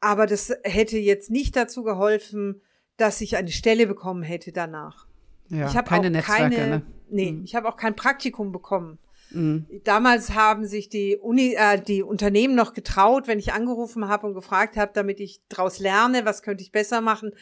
aber 0.00 0.26
das 0.26 0.52
hätte 0.62 0.98
jetzt 0.98 1.30
nicht 1.30 1.56
dazu 1.56 1.82
geholfen, 1.82 2.60
dass 2.96 3.20
ich 3.20 3.36
eine 3.36 3.50
Stelle 3.50 3.86
bekommen 3.86 4.22
hätte 4.22 4.52
danach. 4.52 5.08
Ja, 5.48 5.68
ich 5.68 5.76
habe 5.76 5.88
keine 5.88 6.10
Netzwerke, 6.10 6.56
keine, 6.56 6.68
ne? 6.68 6.82
Nee, 7.10 7.32
mhm. 7.32 7.44
ich 7.44 7.54
habe 7.54 7.68
auch 7.68 7.76
kein 7.76 7.96
Praktikum 7.96 8.52
bekommen. 8.52 8.98
Mhm. 9.30 9.66
Damals 9.84 10.34
haben 10.34 10.66
sich 10.66 10.88
die 10.88 11.16
Uni, 11.16 11.54
äh, 11.54 11.80
die 11.80 12.02
Unternehmen 12.02 12.54
noch 12.54 12.72
getraut, 12.72 13.26
wenn 13.26 13.38
ich 13.38 13.52
angerufen 13.52 14.08
habe 14.08 14.26
und 14.26 14.34
gefragt 14.34 14.76
habe, 14.76 14.92
damit 14.94 15.20
ich 15.20 15.40
daraus 15.48 15.78
lerne, 15.78 16.24
was 16.24 16.42
könnte 16.42 16.62
ich 16.62 16.72
besser 16.72 17.00
machen, 17.00 17.32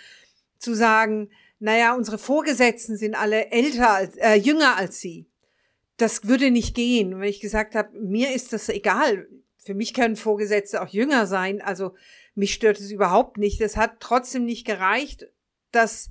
zu 0.58 0.74
sagen, 0.74 1.28
naja, 1.58 1.94
unsere 1.94 2.18
Vorgesetzten 2.18 2.96
sind 2.96 3.14
alle 3.14 3.50
älter 3.50 3.90
als, 3.92 4.16
äh, 4.16 4.34
jünger 4.34 4.76
als 4.76 5.00
sie. 5.00 5.26
Das 5.96 6.26
würde 6.26 6.50
nicht 6.50 6.74
gehen. 6.74 7.14
Und 7.14 7.20
wenn 7.20 7.28
ich 7.28 7.40
gesagt 7.40 7.74
habe, 7.74 7.96
mir 8.00 8.34
ist 8.34 8.52
das 8.52 8.68
egal. 8.68 9.28
Für 9.58 9.74
mich 9.74 9.94
können 9.94 10.16
Vorgesetzte 10.16 10.82
auch 10.82 10.88
jünger 10.88 11.26
sein. 11.26 11.62
Also 11.62 11.94
mich 12.34 12.54
stört 12.54 12.80
es 12.80 12.90
überhaupt 12.90 13.38
nicht. 13.38 13.60
Das 13.60 13.76
hat 13.76 14.00
trotzdem 14.00 14.44
nicht 14.44 14.66
gereicht, 14.66 15.28
dass 15.70 16.10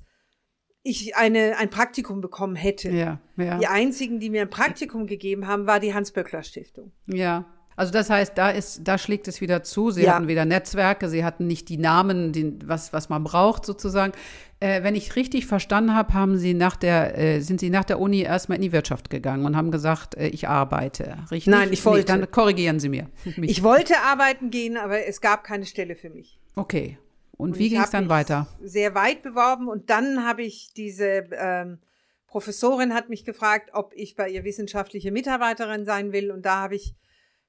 ich 0.82 1.16
eine, 1.16 1.56
ein 1.58 1.70
Praktikum 1.70 2.20
bekommen 2.20 2.56
hätte. 2.56 2.90
Ja, 2.90 3.20
ja. 3.36 3.58
Die 3.58 3.66
einzigen, 3.66 4.20
die 4.20 4.30
mir 4.30 4.42
ein 4.42 4.50
Praktikum 4.50 5.06
gegeben 5.06 5.46
haben, 5.46 5.66
war 5.66 5.80
die 5.80 5.94
Hans-Böckler-Stiftung. 5.94 6.92
Ja. 7.06 7.44
Also 7.74 7.92
das 7.92 8.10
heißt, 8.10 8.36
da 8.36 8.50
ist, 8.50 8.82
da 8.84 8.98
schlägt 8.98 9.28
es 9.28 9.40
wieder 9.40 9.62
zu. 9.62 9.90
Sie 9.90 10.02
ja. 10.02 10.14
hatten 10.14 10.28
weder 10.28 10.44
Netzwerke, 10.44 11.08
sie 11.08 11.24
hatten 11.24 11.46
nicht 11.46 11.68
die 11.68 11.78
Namen, 11.78 12.32
die, 12.32 12.58
was, 12.64 12.92
was 12.92 13.08
man 13.08 13.24
braucht 13.24 13.64
sozusagen. 13.64 14.12
Äh, 14.60 14.82
wenn 14.82 14.94
ich 14.94 15.16
richtig 15.16 15.46
verstanden 15.46 15.94
habe, 15.94 16.12
haben 16.14 16.36
Sie 16.36 16.54
nach 16.54 16.76
der, 16.76 17.18
äh, 17.18 17.40
sind 17.40 17.60
Sie 17.60 17.70
nach 17.70 17.84
der 17.84 17.98
Uni 17.98 18.20
erstmal 18.20 18.56
in 18.56 18.62
die 18.62 18.72
Wirtschaft 18.72 19.10
gegangen 19.10 19.46
und 19.46 19.56
haben 19.56 19.70
gesagt, 19.70 20.16
äh, 20.16 20.28
ich 20.28 20.48
arbeite. 20.48 21.16
Richtig? 21.30 21.50
Nein, 21.50 21.72
ich 21.72 21.84
wollte. 21.84 22.12
Nee, 22.12 22.20
dann 22.20 22.30
korrigieren 22.30 22.78
Sie 22.78 22.88
mir. 22.88 23.08
Mich. 23.36 23.50
Ich 23.50 23.62
wollte 23.62 23.94
arbeiten 24.04 24.50
gehen, 24.50 24.76
aber 24.76 25.06
es 25.06 25.20
gab 25.20 25.42
keine 25.42 25.64
Stelle 25.64 25.96
für 25.96 26.10
mich. 26.10 26.38
Okay. 26.54 26.98
Und, 27.42 27.58
wie 27.58 27.70
ging 27.70 27.80
es 27.80 27.90
dann 27.90 28.08
weiter? 28.08 28.46
Sehr 28.62 28.94
weit 28.94 29.22
beworben 29.22 29.68
und 29.68 29.90
dann 29.90 30.24
habe 30.24 30.42
ich 30.42 30.72
diese 30.74 31.24
ähm, 31.32 31.78
Professorin 32.26 32.94
hat 32.94 33.08
mich 33.08 33.24
gefragt, 33.24 33.70
ob 33.74 33.92
ich 33.94 34.16
bei 34.16 34.28
ihr 34.30 34.44
wissenschaftliche 34.44 35.12
Mitarbeiterin 35.12 35.84
sein 35.84 36.12
will 36.12 36.30
und 36.30 36.46
da 36.46 36.62
habe 36.62 36.76
ich 36.76 36.94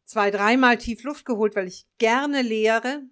zwei, 0.04 0.32
dreimal 0.32 0.78
tief 0.78 1.04
Luft 1.04 1.26
geholt, 1.26 1.56
weil 1.56 1.68
ich 1.68 1.88
gerne 2.00 2.42
lehre. 2.42 3.04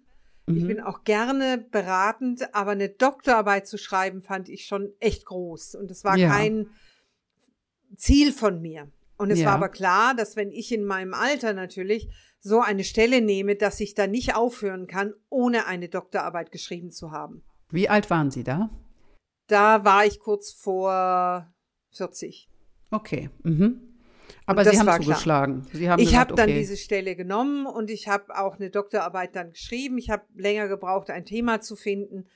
Mhm. 0.46 0.56
Ich 0.56 0.66
bin 0.66 0.80
auch 0.80 1.04
gerne 1.04 1.58
beratend, 1.70 2.54
aber 2.54 2.72
eine 2.72 2.88
Doktorarbeit 2.88 3.66
zu 3.66 3.78
schreiben 3.78 4.20
fand 4.20 4.48
ich 4.48 4.66
schon 4.66 4.92
echt 5.00 5.24
groß 5.24 5.76
und 5.76 5.90
es 5.90 6.04
war 6.04 6.16
ja. 6.16 6.28
kein 6.28 6.68
Ziel 7.96 8.32
von 8.32 8.60
mir. 8.60 8.90
Und 9.16 9.30
es 9.30 9.40
ja. 9.40 9.46
war 9.46 9.54
aber 9.54 9.68
klar, 9.68 10.14
dass 10.14 10.36
wenn 10.36 10.50
ich 10.50 10.72
in 10.72 10.84
meinem 10.84 11.14
Alter 11.14 11.52
natürlich 11.52 12.08
so 12.42 12.60
eine 12.60 12.84
Stelle 12.84 13.20
nehme, 13.20 13.54
dass 13.54 13.80
ich 13.80 13.94
da 13.94 14.06
nicht 14.06 14.34
aufhören 14.34 14.86
kann, 14.88 15.14
ohne 15.30 15.66
eine 15.66 15.88
Doktorarbeit 15.88 16.50
geschrieben 16.50 16.90
zu 16.90 17.12
haben. 17.12 17.42
Wie 17.70 17.88
alt 17.88 18.10
waren 18.10 18.30
Sie 18.30 18.42
da? 18.42 18.68
Da 19.46 19.84
war 19.84 20.04
ich 20.04 20.18
kurz 20.18 20.52
vor 20.52 21.48
40. 21.92 22.50
Okay. 22.90 23.30
Mhm. 23.44 23.80
Aber 24.44 24.64
Sie 24.64 24.78
haben 24.78 25.02
zugeschlagen. 25.02 25.66
Sie 25.72 25.88
haben 25.88 26.02
ich 26.02 26.16
habe 26.16 26.34
dann 26.34 26.48
okay. 26.48 26.58
diese 26.58 26.76
Stelle 26.76 27.14
genommen 27.14 27.66
und 27.66 27.90
ich 27.90 28.08
habe 28.08 28.36
auch 28.36 28.56
eine 28.56 28.70
Doktorarbeit 28.70 29.36
dann 29.36 29.50
geschrieben. 29.52 29.98
Ich 29.98 30.10
habe 30.10 30.24
länger 30.34 30.68
gebraucht, 30.68 31.10
ein 31.10 31.24
Thema 31.24 31.60
zu 31.60 31.76
finden. 31.76 32.26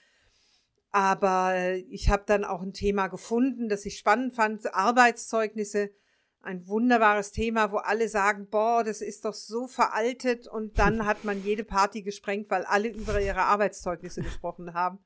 Aber 0.92 1.74
ich 1.90 2.10
habe 2.10 2.22
dann 2.26 2.44
auch 2.44 2.62
ein 2.62 2.72
Thema 2.72 3.08
gefunden, 3.08 3.68
das 3.68 3.84
ich 3.86 3.98
spannend 3.98 4.34
fand, 4.34 4.72
Arbeitszeugnisse 4.72 5.90
ein 6.46 6.66
wunderbares 6.66 7.32
Thema, 7.32 7.72
wo 7.72 7.76
alle 7.76 8.08
sagen, 8.08 8.48
boah, 8.48 8.84
das 8.84 9.00
ist 9.00 9.24
doch 9.24 9.34
so 9.34 9.66
veraltet 9.66 10.46
und 10.46 10.78
dann 10.78 11.04
hat 11.06 11.24
man 11.24 11.44
jede 11.44 11.64
Party 11.64 12.02
gesprengt, 12.02 12.50
weil 12.50 12.64
alle 12.64 12.88
über 12.88 13.20
ihre 13.20 13.42
Arbeitszeugnisse 13.42 14.22
gesprochen 14.22 14.72
haben. 14.72 14.98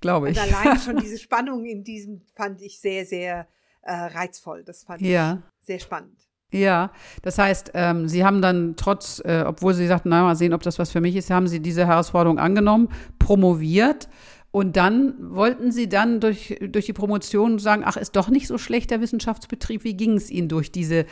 Glaube 0.00 0.30
ich. 0.30 0.38
Und 0.38 0.54
allein 0.54 0.78
schon 0.84 0.96
diese 0.96 1.18
Spannung 1.18 1.64
in 1.64 1.84
diesem 1.84 2.22
fand 2.34 2.62
ich 2.62 2.80
sehr, 2.80 3.04
sehr 3.04 3.48
äh, 3.82 3.92
reizvoll. 3.92 4.64
Das 4.64 4.84
fand 4.84 5.02
ja. 5.02 5.42
ich 5.60 5.66
sehr 5.66 5.78
spannend. 5.80 6.26
Ja, 6.52 6.92
das 7.22 7.38
heißt, 7.38 7.72
ähm, 7.74 8.08
Sie 8.08 8.24
haben 8.24 8.40
dann 8.40 8.76
trotz, 8.76 9.20
äh, 9.24 9.44
obwohl 9.46 9.74
Sie 9.74 9.86
sagten, 9.86 10.10
na 10.10 10.22
mal 10.22 10.36
sehen, 10.36 10.54
ob 10.54 10.62
das 10.62 10.78
was 10.78 10.92
für 10.92 11.00
mich 11.00 11.16
ist, 11.16 11.30
haben 11.30 11.48
Sie 11.48 11.60
diese 11.60 11.86
Herausforderung 11.86 12.38
angenommen, 12.38 12.88
promoviert 13.18 14.08
und 14.56 14.74
dann 14.74 15.16
wollten 15.18 15.70
Sie 15.70 15.86
dann 15.86 16.18
durch, 16.18 16.56
durch 16.62 16.86
die 16.86 16.94
Promotion 16.94 17.58
sagen, 17.58 17.82
ach, 17.84 17.98
ist 17.98 18.16
doch 18.16 18.30
nicht 18.30 18.46
so 18.46 18.56
schlecht 18.56 18.90
der 18.90 19.02
Wissenschaftsbetrieb. 19.02 19.84
Wie 19.84 19.98
ging 19.98 20.16
es 20.16 20.30
Ihnen 20.30 20.48
durch 20.48 20.72
diese 20.72 21.04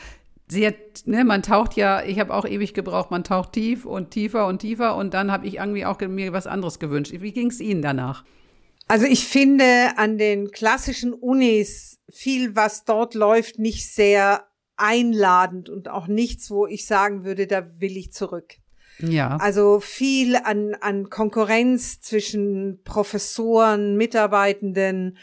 sehr, 0.48 0.72
ne, 1.04 1.24
man 1.24 1.42
taucht 1.42 1.76
ja, 1.76 2.02
ich 2.02 2.18
habe 2.18 2.32
auch 2.32 2.46
ewig 2.46 2.72
gebraucht, 2.72 3.10
man 3.10 3.22
taucht 3.22 3.52
tief 3.52 3.84
und 3.84 4.12
tiefer 4.12 4.46
und 4.46 4.60
tiefer 4.60 4.96
und 4.96 5.12
dann 5.12 5.30
habe 5.30 5.46
ich 5.46 5.56
irgendwie 5.56 5.84
auch 5.84 6.00
mir 6.00 6.32
was 6.32 6.46
anderes 6.46 6.78
gewünscht. 6.78 7.12
Wie 7.14 7.32
ging 7.32 7.50
es 7.50 7.60
Ihnen 7.60 7.82
danach? 7.82 8.24
Also 8.88 9.04
ich 9.04 9.26
finde 9.26 9.92
an 9.98 10.16
den 10.16 10.50
klassischen 10.50 11.12
Unis 11.12 11.98
viel, 12.10 12.56
was 12.56 12.86
dort 12.86 13.12
läuft, 13.12 13.58
nicht 13.58 13.92
sehr 13.92 14.46
einladend 14.78 15.68
und 15.68 15.90
auch 15.90 16.06
nichts, 16.06 16.50
wo 16.50 16.66
ich 16.66 16.86
sagen 16.86 17.24
würde, 17.24 17.46
da 17.46 17.78
will 17.78 17.98
ich 17.98 18.10
zurück. 18.10 18.54
Ja. 18.98 19.36
Also 19.36 19.80
viel 19.80 20.36
an, 20.36 20.74
an 20.80 21.10
Konkurrenz 21.10 22.00
zwischen 22.00 22.80
Professoren, 22.84 23.96
Mitarbeitenden, 23.96 25.18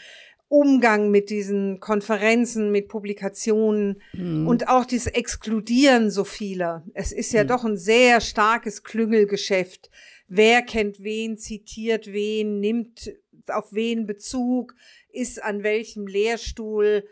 Umgang 0.48 1.10
mit 1.10 1.30
diesen 1.30 1.80
Konferenzen, 1.80 2.70
mit 2.70 2.88
Publikationen 2.88 4.02
mhm. 4.12 4.46
und 4.46 4.68
auch 4.68 4.84
dieses 4.84 5.06
Exkludieren 5.06 6.10
so 6.10 6.24
vieler. 6.24 6.84
Es 6.92 7.10
ist 7.10 7.32
ja 7.32 7.44
mhm. 7.44 7.48
doch 7.48 7.64
ein 7.64 7.78
sehr 7.78 8.20
starkes 8.20 8.82
Klüngelgeschäft. 8.82 9.90
Wer 10.28 10.60
kennt 10.60 11.02
wen, 11.02 11.38
zitiert 11.38 12.12
wen, 12.12 12.60
nimmt 12.60 13.10
auf 13.48 13.72
wen 13.72 14.06
Bezug, 14.06 14.74
ist 15.10 15.42
an 15.42 15.62
welchem 15.62 16.06
Lehrstuhl. 16.06 17.04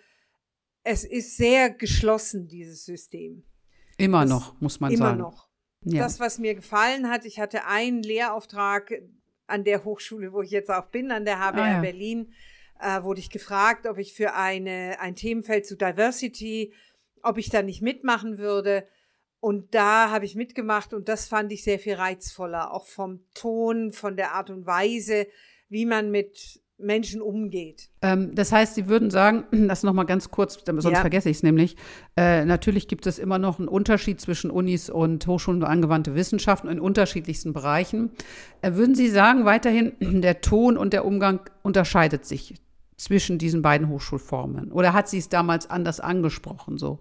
Es 0.83 1.05
ist 1.05 1.39
sehr 1.39 1.71
geschlossen, 1.71 2.47
dieses 2.47 2.85
System. 2.85 3.45
Immer 3.97 4.23
das, 4.23 4.31
noch, 4.31 4.61
muss 4.61 4.81
man 4.81 4.93
immer 4.93 5.07
sagen. 5.07 5.19
Immer 5.19 5.29
noch. 5.31 5.50
Ja. 5.85 6.03
Das, 6.03 6.21
was 6.21 6.39
mir 6.39 6.55
gefallen 6.55 7.09
hat, 7.09 7.25
ich 7.25 7.41
hatte 7.41 7.65
einen 7.65 8.03
Lehrauftrag 8.03 9.03
an 9.47 9.65
der 9.65 9.85
Hochschule, 9.85 10.33
wo 10.33 10.43
ich 10.43 10.51
jetzt 10.51 10.71
auch 10.71 10.87
bin, 10.87 11.11
an 11.11 11.25
der 11.25 11.41
HBR 11.41 11.63
ah, 11.63 11.73
ja. 11.73 11.81
Berlin, 11.81 12.33
äh, 12.81 13.03
wurde 13.03 13.21
ich 13.21 13.31
gefragt, 13.31 13.87
ob 13.87 13.99
ich 13.99 14.15
für 14.15 14.35
eine, 14.35 14.99
ein 15.01 15.17
Themenfeld 15.17 15.67
zu 15.67 15.77
Diversity, 15.77 16.73
ob 17.23 17.39
ich 17.39 17.51
da 17.51 17.63
nicht 17.63 17.83
mitmachen 17.83 18.39
würde. 18.39 18.87
Und 19.41 19.75
da 19.75 20.11
habe 20.11 20.27
ich 20.27 20.35
mitgemacht 20.35 20.93
und 20.93 21.09
das 21.09 21.27
fand 21.27 21.51
ich 21.51 21.65
sehr 21.65 21.79
viel 21.79 21.95
reizvoller, 21.95 22.73
auch 22.73 22.87
vom 22.87 23.25
Ton, 23.35 23.91
von 23.91 24.17
der 24.17 24.33
Art 24.33 24.51
und 24.51 24.67
Weise, 24.67 25.27
wie 25.71 25.87
man 25.87 26.11
mit 26.11 26.61
Menschen 26.83 27.23
umgeht. 27.23 27.91
Ähm, 28.03 28.35
das 28.35 28.53
heißt, 28.53 28.75
Sie 28.75 28.89
würden 28.89 29.11
sagen, 29.11 29.45
das 29.69 29.83
noch 29.83 29.93
mal 29.93 30.05
ganz 30.05 30.31
kurz, 30.31 30.59
sonst 30.65 30.85
ja. 30.85 31.01
vergesse 31.01 31.31
ich 31.31 31.39
es 31.39 31.43
nämlich. 31.43 31.77
Äh, 32.17 32.45
natürlich 32.45 32.89
gibt 32.89 33.07
es 33.07 33.19
immer 33.19 33.39
noch 33.39 33.59
einen 33.59 33.69
Unterschied 33.69 34.21
zwischen 34.21 34.51
Unis 34.51 34.91
und 34.91 35.27
Hochschulen 35.27 35.61
für 35.61 35.69
angewandte 35.69 36.15
Wissenschaften 36.15 36.69
in 36.69 36.81
unterschiedlichsten 36.81 37.53
Bereichen. 37.53 38.11
Äh, 38.63 38.75
würden 38.75 38.95
Sie 38.95 39.09
sagen, 39.09 39.45
weiterhin 39.45 39.93
der 40.23 40.41
Ton 40.41 40.77
und 40.77 40.93
der 40.93 41.05
Umgang 41.05 41.41
unterscheidet 41.63 42.25
sich 42.25 42.55
zwischen 42.97 43.39
diesen 43.39 43.63
beiden 43.63 43.89
Hochschulformen? 43.89 44.73
Oder 44.73 44.93
hat 44.93 45.09
sie 45.09 45.19
es 45.19 45.29
damals 45.29 45.69
anders 45.69 46.01
angesprochen 46.01 46.79
so? 46.79 47.01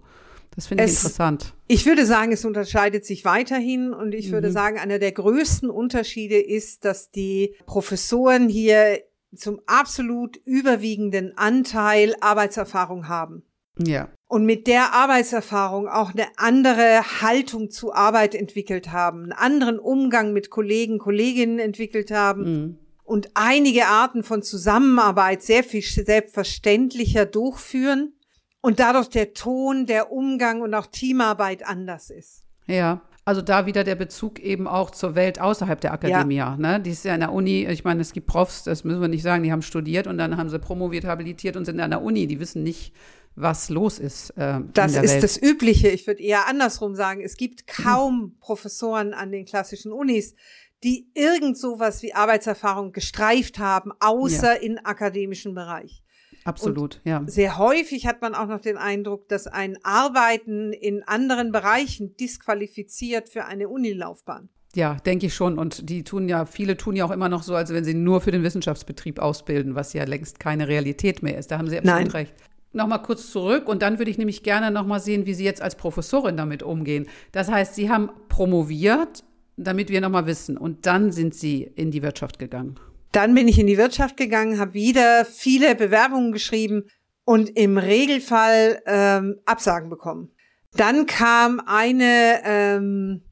Das 0.54 0.66
finde 0.66 0.84
ich 0.84 0.90
es, 0.90 1.02
interessant. 1.04 1.54
Ich 1.68 1.86
würde 1.86 2.04
sagen, 2.04 2.32
es 2.32 2.44
unterscheidet 2.44 3.04
sich 3.04 3.24
weiterhin 3.24 3.92
und 3.92 4.14
ich 4.14 4.28
mhm. 4.28 4.32
würde 4.32 4.50
sagen, 4.50 4.78
einer 4.78 4.98
der 4.98 5.12
größten 5.12 5.70
Unterschiede 5.70 6.40
ist, 6.40 6.84
dass 6.84 7.10
die 7.10 7.54
Professoren 7.66 8.48
hier 8.48 9.00
zum 9.34 9.60
absolut 9.66 10.36
überwiegenden 10.44 11.36
Anteil 11.36 12.14
Arbeitserfahrung 12.20 13.08
haben. 13.08 13.42
Ja. 13.78 14.08
Und 14.26 14.44
mit 14.44 14.66
der 14.66 14.92
Arbeitserfahrung 14.92 15.88
auch 15.88 16.12
eine 16.12 16.26
andere 16.36 17.02
Haltung 17.20 17.70
zu 17.70 17.92
Arbeit 17.92 18.34
entwickelt 18.34 18.92
haben, 18.92 19.24
einen 19.24 19.32
anderen 19.32 19.78
Umgang 19.78 20.32
mit 20.32 20.50
Kollegen, 20.50 20.98
Kolleginnen 20.98 21.58
entwickelt 21.58 22.10
haben. 22.10 22.42
Mhm. 22.42 22.78
Und 23.04 23.30
einige 23.34 23.86
Arten 23.86 24.22
von 24.22 24.42
Zusammenarbeit 24.42 25.42
sehr 25.42 25.64
viel 25.64 25.82
selbstverständlicher 25.82 27.26
durchführen 27.26 28.12
und 28.60 28.78
dadurch 28.78 29.08
der 29.08 29.32
Ton, 29.34 29.86
der 29.86 30.12
Umgang 30.12 30.60
und 30.60 30.74
auch 30.74 30.86
Teamarbeit 30.86 31.66
anders 31.66 32.10
ist. 32.10 32.44
Ja. 32.66 33.00
Also 33.30 33.42
da 33.42 33.64
wieder 33.64 33.84
der 33.84 33.94
Bezug 33.94 34.40
eben 34.40 34.66
auch 34.66 34.90
zur 34.90 35.14
Welt 35.14 35.40
außerhalb 35.40 35.80
der 35.80 35.92
Akademie. 35.92 36.34
Ja. 36.34 36.56
Ne? 36.56 36.80
Die 36.80 36.90
ist 36.90 37.04
ja 37.04 37.14
in 37.14 37.20
der 37.20 37.30
Uni, 37.30 37.64
ich 37.64 37.84
meine, 37.84 38.00
es 38.00 38.12
gibt 38.12 38.26
Profs, 38.26 38.64
das 38.64 38.82
müssen 38.82 39.00
wir 39.00 39.06
nicht 39.06 39.22
sagen, 39.22 39.44
die 39.44 39.52
haben 39.52 39.62
studiert 39.62 40.08
und 40.08 40.18
dann 40.18 40.36
haben 40.36 40.50
sie 40.50 40.58
promoviert, 40.58 41.04
habilitiert 41.04 41.56
und 41.56 41.64
sind 41.64 41.78
an 41.78 41.90
der 41.90 42.02
Uni. 42.02 42.26
Die 42.26 42.40
wissen 42.40 42.64
nicht, 42.64 42.92
was 43.36 43.68
los 43.68 44.00
ist. 44.00 44.30
Äh, 44.30 44.62
das 44.74 44.96
ist 44.96 45.12
Welt. 45.12 45.22
das 45.22 45.40
Übliche. 45.40 45.90
Ich 45.90 46.08
würde 46.08 46.20
eher 46.20 46.48
andersrum 46.48 46.96
sagen. 46.96 47.20
Es 47.20 47.36
gibt 47.36 47.68
kaum 47.68 48.34
Professoren 48.40 49.14
an 49.14 49.30
den 49.30 49.44
klassischen 49.44 49.92
Unis, 49.92 50.34
die 50.82 51.08
irgend 51.14 51.56
sowas 51.56 52.02
wie 52.02 52.12
Arbeitserfahrung 52.12 52.90
gestreift 52.90 53.60
haben, 53.60 53.92
außer 54.00 54.54
ja. 54.54 54.60
in 54.60 54.78
akademischen 54.78 55.54
Bereich. 55.54 56.02
Absolut, 56.44 56.96
und 56.96 57.10
ja. 57.10 57.22
Sehr 57.26 57.58
häufig 57.58 58.06
hat 58.06 58.22
man 58.22 58.34
auch 58.34 58.46
noch 58.46 58.60
den 58.60 58.76
Eindruck, 58.76 59.28
dass 59.28 59.46
ein 59.46 59.78
Arbeiten 59.82 60.72
in 60.72 61.02
anderen 61.02 61.52
Bereichen 61.52 62.16
disqualifiziert 62.16 63.28
für 63.28 63.44
eine 63.44 63.68
Unilaufbahn. 63.68 64.48
Ja, 64.74 64.94
denke 64.94 65.26
ich 65.26 65.34
schon. 65.34 65.58
Und 65.58 65.88
die 65.88 66.04
tun 66.04 66.28
ja, 66.28 66.46
viele 66.46 66.76
tun 66.76 66.96
ja 66.96 67.04
auch 67.04 67.10
immer 67.10 67.28
noch 67.28 67.42
so, 67.42 67.54
als 67.54 67.72
wenn 67.72 67.84
sie 67.84 67.94
nur 67.94 68.20
für 68.20 68.30
den 68.30 68.42
Wissenschaftsbetrieb 68.42 69.18
ausbilden, 69.18 69.74
was 69.74 69.92
ja 69.92 70.04
längst 70.04 70.38
keine 70.38 70.68
Realität 70.68 71.22
mehr 71.22 71.36
ist. 71.36 71.50
Da 71.50 71.58
haben 71.58 71.68
Sie 71.68 71.78
absolut 71.78 72.00
Nein. 72.00 72.10
recht. 72.10 72.34
Nochmal 72.72 73.02
kurz 73.02 73.32
zurück 73.32 73.68
und 73.68 73.82
dann 73.82 73.98
würde 73.98 74.12
ich 74.12 74.18
nämlich 74.18 74.44
gerne 74.44 74.70
nochmal 74.70 75.00
sehen, 75.00 75.26
wie 75.26 75.34
Sie 75.34 75.44
jetzt 75.44 75.60
als 75.60 75.74
Professorin 75.74 76.36
damit 76.36 76.62
umgehen. 76.62 77.08
Das 77.32 77.50
heißt, 77.50 77.74
Sie 77.74 77.90
haben 77.90 78.10
promoviert, 78.28 79.24
damit 79.56 79.90
wir 79.90 80.00
nochmal 80.00 80.26
wissen. 80.26 80.56
Und 80.56 80.86
dann 80.86 81.10
sind 81.10 81.34
Sie 81.34 81.62
in 81.62 81.90
die 81.90 82.02
Wirtschaft 82.02 82.38
gegangen. 82.38 82.78
Dann 83.12 83.34
bin 83.34 83.48
ich 83.48 83.58
in 83.58 83.66
die 83.66 83.78
Wirtschaft 83.78 84.16
gegangen, 84.16 84.58
habe 84.58 84.74
wieder 84.74 85.24
viele 85.24 85.74
Bewerbungen 85.74 86.32
geschrieben 86.32 86.84
und 87.24 87.56
im 87.56 87.78
Regelfall 87.78 88.82
ähm, 88.86 89.40
Absagen 89.44 89.90
bekommen. 89.90 90.30
Dann 90.74 91.06
kam 91.06 91.60
eine, 91.60 92.40
ähm, 92.44 93.22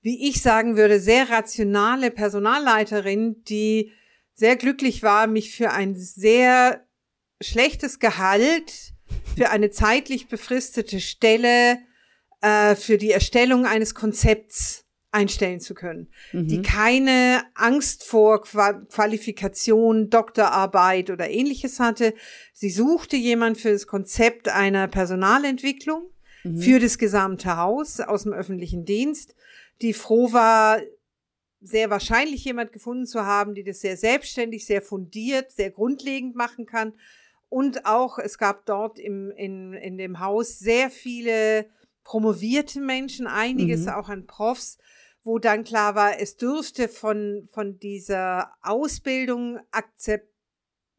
wie 0.00 0.28
ich 0.28 0.40
sagen 0.40 0.76
würde, 0.76 1.00
sehr 1.00 1.28
rationale 1.28 2.10
Personalleiterin, 2.10 3.42
die 3.44 3.92
sehr 4.34 4.56
glücklich 4.56 5.02
war, 5.02 5.26
mich 5.26 5.54
für 5.54 5.70
ein 5.70 5.94
sehr 5.94 6.86
schlechtes 7.42 7.98
Gehalt, 7.98 8.94
für 9.36 9.50
eine 9.50 9.70
zeitlich 9.70 10.28
befristete 10.28 11.00
Stelle, 11.00 11.78
äh, 12.40 12.74
für 12.74 12.96
die 12.96 13.10
Erstellung 13.10 13.66
eines 13.66 13.94
Konzepts 13.94 14.86
einstellen 15.12 15.60
zu 15.60 15.74
können, 15.74 16.08
mhm. 16.32 16.46
die 16.46 16.62
keine 16.62 17.42
Angst 17.54 18.04
vor 18.04 18.42
Qualifikation, 18.42 20.08
Doktorarbeit 20.08 21.10
oder 21.10 21.28
ähnliches 21.28 21.80
hatte. 21.80 22.14
Sie 22.52 22.70
suchte 22.70 23.16
jemand 23.16 23.58
für 23.58 23.72
das 23.72 23.86
Konzept 23.86 24.48
einer 24.48 24.86
Personalentwicklung 24.86 26.10
mhm. 26.44 26.58
für 26.58 26.78
das 26.78 26.98
gesamte 26.98 27.56
Haus 27.56 28.00
aus 28.00 28.22
dem 28.22 28.32
öffentlichen 28.32 28.84
Dienst, 28.84 29.34
die 29.82 29.92
froh 29.92 30.32
war, 30.32 30.80
sehr 31.62 31.90
wahrscheinlich 31.90 32.44
jemand 32.44 32.72
gefunden 32.72 33.06
zu 33.06 33.26
haben, 33.26 33.54
die 33.54 33.64
das 33.64 33.80
sehr 33.80 33.96
selbstständig, 33.96 34.64
sehr 34.64 34.80
fundiert, 34.80 35.50
sehr 35.52 35.70
grundlegend 35.70 36.34
machen 36.34 36.66
kann. 36.66 36.94
Und 37.50 37.84
auch, 37.84 38.18
es 38.18 38.38
gab 38.38 38.64
dort 38.64 38.98
im, 38.98 39.30
in, 39.32 39.74
in 39.74 39.98
dem 39.98 40.20
Haus 40.20 40.58
sehr 40.58 40.88
viele 40.88 41.66
promovierte 42.04 42.80
Menschen, 42.80 43.26
einiges 43.26 43.82
mhm. 43.82 43.88
auch 43.90 44.08
an 44.08 44.26
Profs, 44.26 44.78
wo 45.22 45.38
dann 45.38 45.64
klar 45.64 45.94
war, 45.94 46.18
es 46.20 46.36
dürfte 46.36 46.88
von, 46.88 47.48
von 47.50 47.78
dieser 47.78 48.52
Ausbildung 48.62 49.58
akzept, 49.70 50.28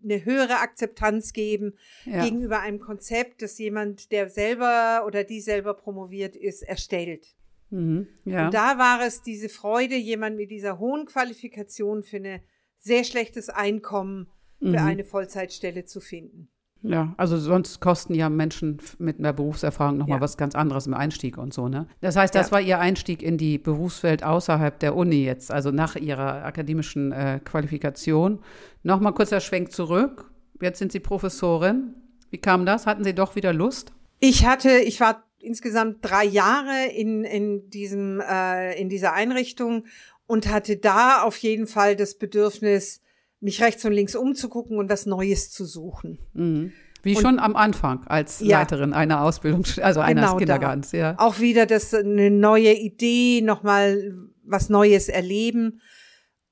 eine 0.03 0.25
höhere 0.25 0.57
Akzeptanz 0.59 1.31
geben 1.31 1.75
ja. 2.05 2.23
gegenüber 2.23 2.59
einem 2.59 2.79
Konzept, 2.79 3.41
das 3.41 3.57
jemand, 3.59 4.11
der 4.11 4.29
selber 4.29 5.03
oder 5.05 5.23
die 5.23 5.41
selber 5.41 5.75
promoviert 5.75 6.35
ist, 6.35 6.63
erstellt. 6.63 7.35
Mhm, 7.69 8.07
ja. 8.25 8.45
Und 8.45 8.53
da 8.53 8.77
war 8.77 9.05
es 9.05 9.21
diese 9.21 9.47
Freude, 9.47 9.95
jemand 9.95 10.37
mit 10.37 10.51
dieser 10.51 10.79
hohen 10.79 11.05
Qualifikation 11.05 12.03
für 12.03 12.17
ein 12.17 12.41
sehr 12.79 13.03
schlechtes 13.03 13.49
Einkommen 13.49 14.27
für 14.59 14.67
mhm. 14.67 14.77
eine 14.77 15.03
Vollzeitstelle 15.03 15.85
zu 15.85 15.99
finden. 15.99 16.50
Ja, 16.83 17.13
also 17.17 17.37
sonst 17.37 17.79
kosten 17.79 18.15
ja 18.15 18.29
Menschen 18.29 18.79
mit 18.97 19.19
einer 19.19 19.33
Berufserfahrung 19.33 19.97
nochmal 19.97 20.17
ja. 20.17 20.21
was 20.21 20.37
ganz 20.37 20.55
anderes 20.55 20.87
im 20.87 20.95
Einstieg 20.95 21.37
und 21.37 21.53
so, 21.53 21.67
ne? 21.67 21.87
Das 22.01 22.15
heißt, 22.15 22.33
das 22.33 22.47
ja. 22.47 22.51
war 22.53 22.61
Ihr 22.61 22.79
Einstieg 22.79 23.21
in 23.21 23.37
die 23.37 23.59
Berufswelt 23.59 24.23
außerhalb 24.23 24.79
der 24.79 24.95
Uni 24.95 25.23
jetzt, 25.23 25.51
also 25.51 25.69
nach 25.69 25.95
Ihrer 25.95 26.43
akademischen 26.43 27.11
äh, 27.11 27.39
Qualifikation. 27.43 28.39
Nochmal 28.81 29.13
kurzer 29.13 29.41
Schwenk 29.41 29.71
zurück. 29.71 30.31
Jetzt 30.59 30.79
sind 30.79 30.91
Sie 30.91 30.99
Professorin. 30.99 31.93
Wie 32.31 32.39
kam 32.39 32.65
das? 32.65 32.87
Hatten 32.87 33.03
Sie 33.03 33.13
doch 33.13 33.35
wieder 33.35 33.53
Lust? 33.53 33.91
Ich 34.19 34.45
hatte, 34.45 34.79
ich 34.79 34.99
war 34.99 35.23
insgesamt 35.39 35.97
drei 36.01 36.25
Jahre 36.25 36.87
in, 36.95 37.23
in 37.23 37.69
diesem, 37.69 38.21
äh, 38.21 38.79
in 38.79 38.89
dieser 38.89 39.13
Einrichtung 39.13 39.85
und 40.27 40.49
hatte 40.49 40.77
da 40.77 41.23
auf 41.23 41.37
jeden 41.37 41.67
Fall 41.67 41.95
das 41.95 42.17
Bedürfnis, 42.17 43.01
mich 43.41 43.61
rechts 43.61 43.83
und 43.83 43.91
links 43.91 44.15
umzugucken 44.15 44.77
und 44.77 44.89
was 44.89 45.05
Neues 45.05 45.51
zu 45.51 45.65
suchen. 45.65 46.19
Mhm. 46.33 46.71
Wie 47.03 47.15
und, 47.15 47.21
schon 47.21 47.39
am 47.39 47.55
Anfang 47.55 48.05
als 48.05 48.39
ja, 48.39 48.59
Leiterin 48.59 48.93
einer 48.93 49.23
Ausbildung, 49.23 49.65
also 49.81 49.99
eines 49.99 50.23
genau 50.23 50.37
Kindergartens, 50.37 50.91
ja. 50.91 51.15
Auch 51.17 51.39
wieder 51.39 51.65
das 51.65 51.93
eine 51.93 52.29
neue 52.29 52.73
Idee, 52.73 53.41
nochmal 53.41 54.13
was 54.43 54.69
Neues 54.69 55.09
erleben 55.09 55.81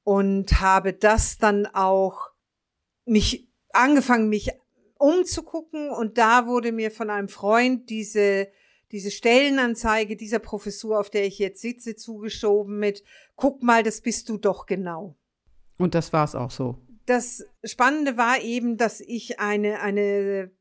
und 0.04 0.60
habe 0.60 0.94
das 0.94 1.38
dann 1.38 1.68
auch 1.68 2.30
mich 3.06 3.48
angefangen, 3.72 4.30
mich 4.30 4.50
umzugucken 4.98 5.92
und 5.92 6.18
da 6.18 6.48
wurde 6.48 6.72
mir 6.72 6.90
von 6.90 7.12
einem 7.12 7.30
Freund 7.30 7.90
diese 7.90 8.48
diese 8.92 9.12
Stellenanzeige 9.12 10.16
dieser 10.16 10.40
Professur, 10.40 11.00
auf 11.00 11.10
der 11.10 11.26
ich 11.26 11.38
jetzt 11.38 11.62
sitze, 11.62 11.96
zugeschoben 11.96 12.80
mit, 12.80 13.04
guck 13.36 13.62
mal, 13.62 13.84
das 13.84 14.02
bist 14.02 14.30
du 14.30 14.38
doch 14.38 14.66
genau. 14.66 15.16
Und 15.80 15.96
das 15.96 16.14
war 16.14 16.26
es 16.26 16.36
auch 16.36 16.52
so. 16.52 16.78
Das 17.08 17.44
Spannende 17.64 18.18
war 18.18 18.40
eben, 18.42 18.78
dass 18.78 19.02
ich 19.02 19.40
eine, 19.40 19.80
eine 19.80 20.52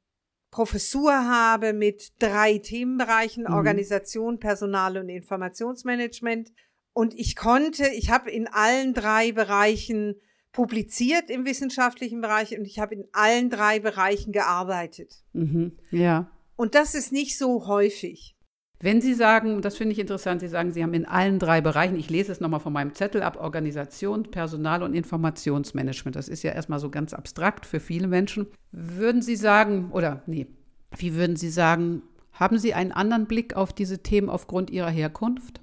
Professur 0.50 1.12
habe 1.12 1.74
mit 1.74 2.12
drei 2.20 2.56
Themenbereichen, 2.56 3.44
mhm. 3.44 3.52
Organisation, 3.52 4.38
Personal 4.38 4.96
und 4.96 5.10
Informationsmanagement. 5.10 6.52
Und 6.94 7.12
ich 7.14 7.36
konnte, 7.36 7.88
ich 7.88 8.10
habe 8.10 8.30
in 8.30 8.46
allen 8.46 8.94
drei 8.94 9.32
Bereichen 9.32 10.14
publiziert 10.52 11.30
im 11.30 11.44
wissenschaftlichen 11.44 12.20
Bereich 12.20 12.58
und 12.58 12.64
ich 12.64 12.78
habe 12.78 12.94
in 12.94 13.04
allen 13.12 13.50
drei 13.50 13.78
Bereichen 13.78 14.32
gearbeitet. 14.32 15.22
Mhm. 15.32 15.76
Ja. 15.90 16.30
Und 16.56 16.74
das 16.74 16.94
ist 16.94 17.12
nicht 17.12 17.36
so 17.36 17.66
häufig. 17.66 18.37
Wenn 18.80 19.00
Sie 19.00 19.14
sagen, 19.14 19.60
das 19.60 19.76
finde 19.76 19.92
ich 19.92 19.98
interessant, 19.98 20.40
Sie 20.40 20.46
sagen, 20.46 20.72
Sie 20.72 20.84
haben 20.84 20.94
in 20.94 21.04
allen 21.04 21.40
drei 21.40 21.60
Bereichen, 21.60 21.98
ich 21.98 22.10
lese 22.10 22.30
es 22.30 22.40
nochmal 22.40 22.60
von 22.60 22.72
meinem 22.72 22.94
Zettel 22.94 23.22
ab, 23.22 23.36
Organisation, 23.40 24.30
Personal 24.30 24.84
und 24.84 24.94
Informationsmanagement. 24.94 26.14
Das 26.14 26.28
ist 26.28 26.44
ja 26.44 26.52
erstmal 26.52 26.78
so 26.78 26.88
ganz 26.88 27.12
abstrakt 27.12 27.66
für 27.66 27.80
viele 27.80 28.06
Menschen. 28.06 28.46
Würden 28.70 29.20
Sie 29.20 29.34
sagen, 29.34 29.90
oder 29.90 30.22
nee, 30.26 30.46
wie 30.96 31.14
würden 31.14 31.34
Sie 31.34 31.50
sagen, 31.50 32.02
haben 32.32 32.58
Sie 32.58 32.72
einen 32.72 32.92
anderen 32.92 33.26
Blick 33.26 33.56
auf 33.56 33.72
diese 33.72 34.02
Themen 34.02 34.28
aufgrund 34.28 34.70
Ihrer 34.70 34.90
Herkunft? 34.90 35.60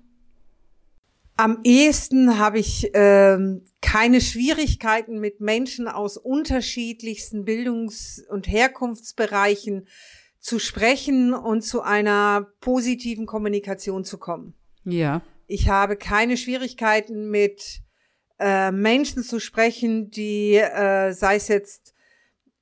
Am 1.38 1.60
ehesten 1.64 2.38
habe 2.38 2.60
ich 2.60 2.92
ähm, 2.94 3.64
keine 3.82 4.20
Schwierigkeiten 4.20 5.20
mit 5.20 5.40
Menschen 5.40 5.88
aus 5.88 6.18
unterschiedlichsten 6.18 7.46
Bildungs- 7.46 8.24
und 8.30 8.48
Herkunftsbereichen 8.48 9.88
zu 10.46 10.60
sprechen 10.60 11.34
und 11.34 11.64
zu 11.64 11.82
einer 11.82 12.46
positiven 12.62 13.26
Kommunikation 13.26 14.06
zu 14.06 14.20
kommen. 14.20 14.54
Ja. 14.84 15.24
Ich 15.48 15.70
habe 15.70 15.98
keine 15.98 16.38
Schwierigkeiten 16.38 17.32
mit 17.32 17.82
äh, 18.38 18.72
Menschen 18.72 19.24
zu 19.24 19.40
sprechen, 19.40 20.12
die, 20.12 20.58
äh, 20.58 21.14
sei 21.14 21.38
es 21.38 21.48
jetzt 21.48 21.96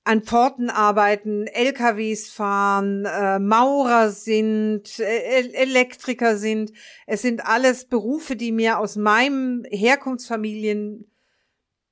an 0.05 0.23
Pforten 0.23 0.69
arbeiten, 0.69 1.45
LKWs 1.45 2.29
fahren, 2.29 3.03
äh, 3.03 3.39
Maurer 3.39 4.11
sind, 4.11 4.99
äh, 4.99 5.41
Elektriker 5.51 6.38
sind. 6.38 6.71
Es 7.05 7.21
sind 7.21 7.45
alles 7.45 7.84
Berufe, 7.84 8.38
die 8.38 8.53
mir 8.53 8.79
aus 8.79 8.95
meinem 8.95 9.65
Herkunftsfamilien 9.69 11.11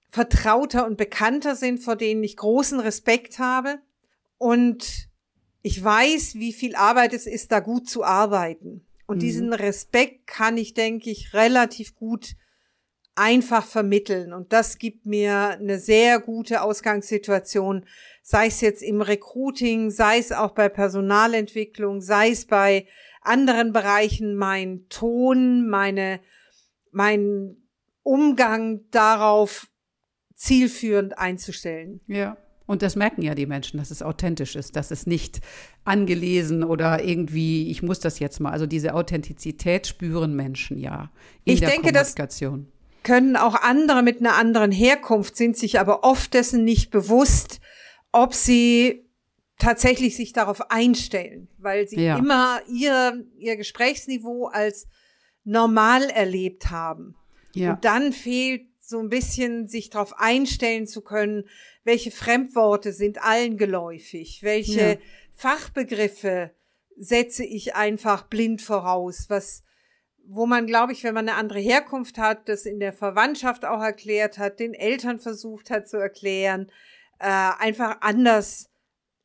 vertrauter 0.10 0.86
und 0.86 0.96
bekannter 0.96 1.58
sind, 1.58 1.80
vor 1.80 1.98
denen 1.98 2.24
ich 2.24 2.38
großen 2.38 2.80
Respekt 2.80 3.40
habe. 3.40 3.80
Und 4.38 5.11
ich 5.62 5.84
weiß, 5.84 6.36
wie 6.36 6.54
viel 6.54 6.76
Arbeit 6.76 7.14
es 7.14 7.28
ist, 7.28 7.52
da 7.52 7.60
gut 7.60 7.90
zu 7.90 8.04
arbeiten. 8.04 8.86
Und 9.06 9.18
mhm. 9.18 9.22
diesen 9.22 9.54
Respekt 9.54 10.28
kann 10.28 10.58
ich, 10.58 10.74
denke 10.74 11.10
ich, 11.10 11.34
relativ 11.34 11.96
gut 11.96 12.36
einfach 13.16 13.66
vermitteln. 13.66 14.34
Und 14.34 14.54
das 14.54 14.78
gibt 14.78 15.06
mir 15.06 15.50
eine 15.50 15.80
sehr 15.80 16.20
gute 16.20 16.62
Ausgangssituation, 16.62 17.86
sei 18.24 18.48
es 18.48 18.62
jetzt 18.62 18.82
im 18.82 19.02
Recruiting, 19.02 19.92
sei 19.92 20.18
es 20.18 20.32
auch 20.32 20.52
bei 20.52 20.70
Personalentwicklung, 20.70 22.02
sei 22.02 22.32
es 22.32 22.46
bei 22.46 22.88
anderen 23.22 23.74
Bereichen, 23.74 24.36
mein 24.36 24.86
Ton, 24.90 25.68
meine, 25.68 26.20
mein 26.92 27.58
Umgang 28.04 28.90
darauf 28.90 29.68
zielführend 30.34 31.20
einzustellen. 31.20 32.02
Ja. 32.08 32.38
Und 32.72 32.82
das 32.84 32.96
merken 32.96 33.22
ja 33.22 33.36
die 33.36 33.48
Menschen, 33.48 33.80
dass 33.80 33.92
es 33.92 34.02
authentisch 34.02 34.56
ist, 34.56 34.78
dass 34.78 34.92
es 34.92 35.06
nicht 35.06 35.42
angelesen 35.84 36.64
oder 36.64 37.04
irgendwie, 37.04 37.70
ich 37.70 37.84
muss 37.84 38.00
das 38.00 38.20
jetzt 38.20 38.40
mal. 38.40 38.52
Also 38.52 38.66
diese 38.66 38.94
Authentizität 38.94 39.88
spüren 39.88 40.38
Menschen 40.38 40.78
ja 40.78 41.12
in 41.44 41.56
ich 41.56 41.60
der 41.60 41.72
denke, 41.72 41.92
Kommunikation. 41.92 42.72
Das 42.72 43.04
können 43.04 43.36
auch 43.36 43.56
andere 43.56 44.04
mit 44.04 44.22
einer 44.22 44.38
anderen 44.38 44.72
Herkunft, 44.72 45.36
sind 45.36 45.58
sich 45.58 45.82
aber 45.82 46.06
oft 46.06 46.34
dessen 46.34 46.64
nicht 46.64 46.92
bewusst, 46.92 47.60
ob 48.14 48.34
sie 48.34 49.06
tatsächlich 49.58 50.16
sich 50.16 50.32
darauf 50.32 50.72
einstellen, 50.72 51.50
weil 51.58 51.90
sie 51.90 52.02
ja. 52.02 52.18
immer 52.18 52.62
ihr, 52.72 53.26
ihr 53.38 53.58
Gesprächsniveau 53.58 54.46
als 54.46 54.88
normal 55.44 56.04
erlebt 56.04 56.72
haben. 56.72 57.16
Ja. 57.54 57.74
Und 57.74 57.84
dann 57.84 58.14
fehlt 58.14 58.72
so 58.80 59.00
ein 59.00 59.10
bisschen 59.10 59.68
sich 59.68 59.90
darauf 59.90 60.18
einstellen 60.20 60.88
zu 60.88 61.02
können, 61.02 61.44
welche 61.84 62.12
Fremdworte 62.12 62.94
sind 62.94 63.24
allen 63.24 63.58
geläufig, 63.58 64.44
welche 64.44 64.82
ja. 64.82 64.98
Fachbegriffe 65.34 66.52
setze 66.98 67.44
ich 67.44 67.76
einfach 67.76 68.24
blind 68.24 68.62
voraus, 68.62 69.26
was 69.30 69.64
wo 70.28 70.46
man, 70.46 70.68
glaube 70.68 70.94
ich, 70.94 71.04
wenn 71.04 71.14
man 71.14 71.28
eine 71.28 71.38
andere 71.38 71.60
Herkunft 71.60 72.18
hat, 72.18 72.48
das 72.48 72.66
in 72.66 72.80
der 72.80 72.94
Verwandtschaft 72.94 73.66
auch 73.66 73.82
erklärt 73.82 74.38
hat, 74.38 74.60
den 74.60 74.74
Eltern 74.74 75.20
versucht 75.20 75.70
hat 75.70 75.90
zu 75.90 75.98
erklären, 75.98 76.72
äh, 77.20 77.26
einfach 77.26 77.98
anders 78.02 78.70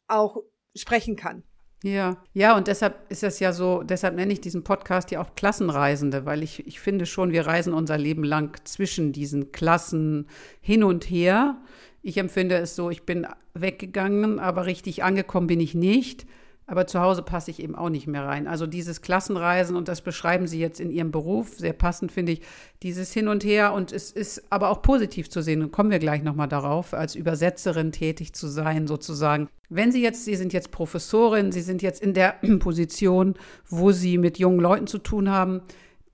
auch 0.08 0.38
sprechen 0.74 1.16
kann. 1.16 1.42
Ja, 1.82 2.16
ja, 2.32 2.56
und 2.56 2.66
deshalb 2.68 3.10
ist 3.10 3.22
das 3.22 3.38
ja 3.38 3.52
so, 3.52 3.82
deshalb 3.82 4.16
nenne 4.16 4.32
ich 4.32 4.40
diesen 4.40 4.64
Podcast 4.64 5.10
ja 5.10 5.20
auch 5.20 5.34
Klassenreisende, 5.36 6.24
weil 6.24 6.42
ich, 6.42 6.66
ich 6.66 6.80
finde 6.80 7.06
schon, 7.06 7.32
wir 7.32 7.46
reisen 7.46 7.74
unser 7.74 7.98
Leben 7.98 8.24
lang 8.24 8.56
zwischen 8.64 9.12
diesen 9.12 9.52
Klassen 9.52 10.26
hin 10.60 10.82
und 10.82 11.04
her. 11.04 11.62
Ich 12.06 12.18
empfinde 12.18 12.54
es 12.54 12.76
so, 12.76 12.88
ich 12.88 13.02
bin 13.02 13.26
weggegangen, 13.54 14.38
aber 14.38 14.66
richtig 14.66 15.02
angekommen 15.02 15.48
bin 15.48 15.58
ich 15.58 15.74
nicht. 15.74 16.24
Aber 16.68 16.86
zu 16.86 17.00
Hause 17.00 17.22
passe 17.22 17.50
ich 17.50 17.60
eben 17.60 17.74
auch 17.74 17.88
nicht 17.88 18.06
mehr 18.06 18.24
rein. 18.24 18.46
Also 18.46 18.68
dieses 18.68 19.02
Klassenreisen, 19.02 19.74
und 19.74 19.88
das 19.88 20.02
beschreiben 20.02 20.46
Sie 20.46 20.60
jetzt 20.60 20.78
in 20.78 20.92
Ihrem 20.92 21.10
Beruf, 21.10 21.58
sehr 21.58 21.72
passend 21.72 22.12
finde 22.12 22.30
ich, 22.30 22.42
dieses 22.84 23.12
Hin 23.12 23.26
und 23.26 23.42
Her. 23.42 23.72
Und 23.72 23.90
es 23.90 24.12
ist 24.12 24.44
aber 24.50 24.70
auch 24.70 24.82
positiv 24.82 25.28
zu 25.28 25.42
sehen, 25.42 25.62
und 25.62 25.72
kommen 25.72 25.90
wir 25.90 25.98
gleich 25.98 26.22
nochmal 26.22 26.46
darauf, 26.46 26.94
als 26.94 27.16
Übersetzerin 27.16 27.90
tätig 27.90 28.34
zu 28.34 28.46
sein, 28.46 28.86
sozusagen. 28.86 29.48
Wenn 29.68 29.90
Sie 29.90 30.00
jetzt, 30.00 30.24
Sie 30.24 30.36
sind 30.36 30.52
jetzt 30.52 30.70
Professorin, 30.70 31.50
Sie 31.50 31.60
sind 31.60 31.82
jetzt 31.82 32.00
in 32.00 32.14
der 32.14 32.36
Position, 32.60 33.34
wo 33.68 33.90
Sie 33.90 34.16
mit 34.16 34.38
jungen 34.38 34.60
Leuten 34.60 34.86
zu 34.86 34.98
tun 34.98 35.28
haben. 35.28 35.60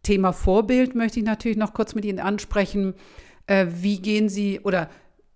Thema 0.03 0.32
Vorbild 0.32 0.95
möchte 0.95 1.20
ich 1.20 1.26
natürlich 1.26 1.59
noch 1.59 1.74
kurz 1.74 1.95
mit 1.95 2.07
Ihnen 2.07 2.18
ansprechen. 2.18 2.95
Äh, 3.47 3.66
wie 3.82 4.01
gehen 4.01 4.30
Sie 4.30 4.61
oder 4.61 4.88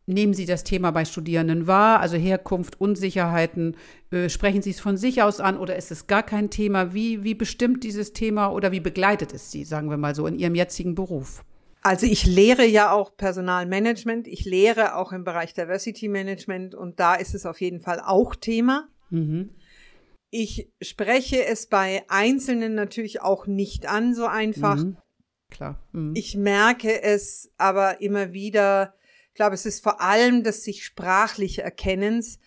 Nehmen 0.09 0.35
Sie 0.35 0.47
das 0.47 0.63
Thema 0.63 0.93
bei 0.93 1.05
Studierenden 1.05 1.67
wahr, 1.67 1.99
also 2.01 2.17
Herkunft, 2.17 2.81
Unsicherheiten? 2.81 3.77
Äh, 4.13 4.29
sprechen 4.29 4.63
Sie 4.63 4.71
es 4.71 4.79
von 4.79 4.97
sich 4.97 5.23
aus 5.23 5.41
an 5.41 5.59
oder 5.59 5.75
ist 5.75 5.91
es 5.91 6.07
gar 6.07 6.23
kein 6.23 6.49
Thema? 6.49 6.95
Wie, 6.95 7.25
wie 7.25 7.35
bestimmt 7.35 7.83
dieses 7.83 8.13
Thema 8.13 8.53
oder 8.53 8.71
wie 8.71 8.79
begleitet 8.79 9.35
es 9.35 9.51
Sie, 9.51 9.65
sagen 9.65 9.91
wir 9.91 9.97
mal 9.97 10.15
so, 10.15 10.29
in 10.29 10.39
Ihrem 10.39 10.55
jetzigen 10.55 10.95
Beruf? 10.95 11.45
Also 11.83 12.07
ich 12.07 12.25
lehre 12.25 12.65
ja 12.65 12.93
auch 12.93 13.17
Personalmanagement, 13.17 14.29
ich 14.29 14.45
lehre 14.45 14.97
auch 14.97 15.13
im 15.13 15.25
Bereich 15.25 15.55
Diversity 15.55 16.09
Management 16.09 16.75
und 16.75 17.01
da 17.01 17.15
ist 17.15 17.35
es 17.35 17.45
auf 17.45 17.61
jeden 17.61 17.81
Fall 17.81 18.01
auch 18.01 18.37
Thema. 18.37 18.89
Mhm. 19.11 19.51
Ich 20.31 20.69
spreche 20.81 21.45
es 21.45 21.69
bei 21.69 22.05
Einzelnen 22.09 22.75
natürlich 22.75 23.23
auch 23.23 23.47
nicht 23.47 23.89
an, 23.89 24.15
so 24.15 24.27
einfach. 24.27 24.77
Mhm. 24.77 24.97
Klar. 25.51 25.81
Mhm. 25.93 26.13
Ich 26.17 26.37
merke 26.37 27.03
es 27.03 27.53
aber 27.57 28.01
immer 28.01 28.33
wieder, 28.33 28.95
glaube, 29.37 29.55
es 29.55 29.67
ist 29.67 29.83
vor 29.83 30.01
allem 30.01 30.43
das 30.43 30.65
sich 30.65 30.85
sprachliche 30.85 31.63
Erkennens, 31.63 32.41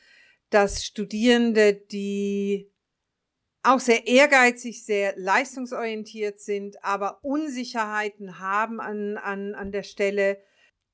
dass 0.50 0.84
Studierende, 0.84 1.74
die 1.74 2.72
auch 3.64 3.80
sehr 3.80 4.08
ehrgeizig, 4.08 4.86
sehr 4.86 5.14
leistungsorientiert 5.18 6.40
sind, 6.40 6.84
aber 6.84 7.24
Unsicherheiten 7.24 8.40
haben 8.40 8.80
an, 8.80 9.18
an, 9.18 9.54
an 9.54 9.72
der 9.72 9.84
Stelle, 9.84 10.40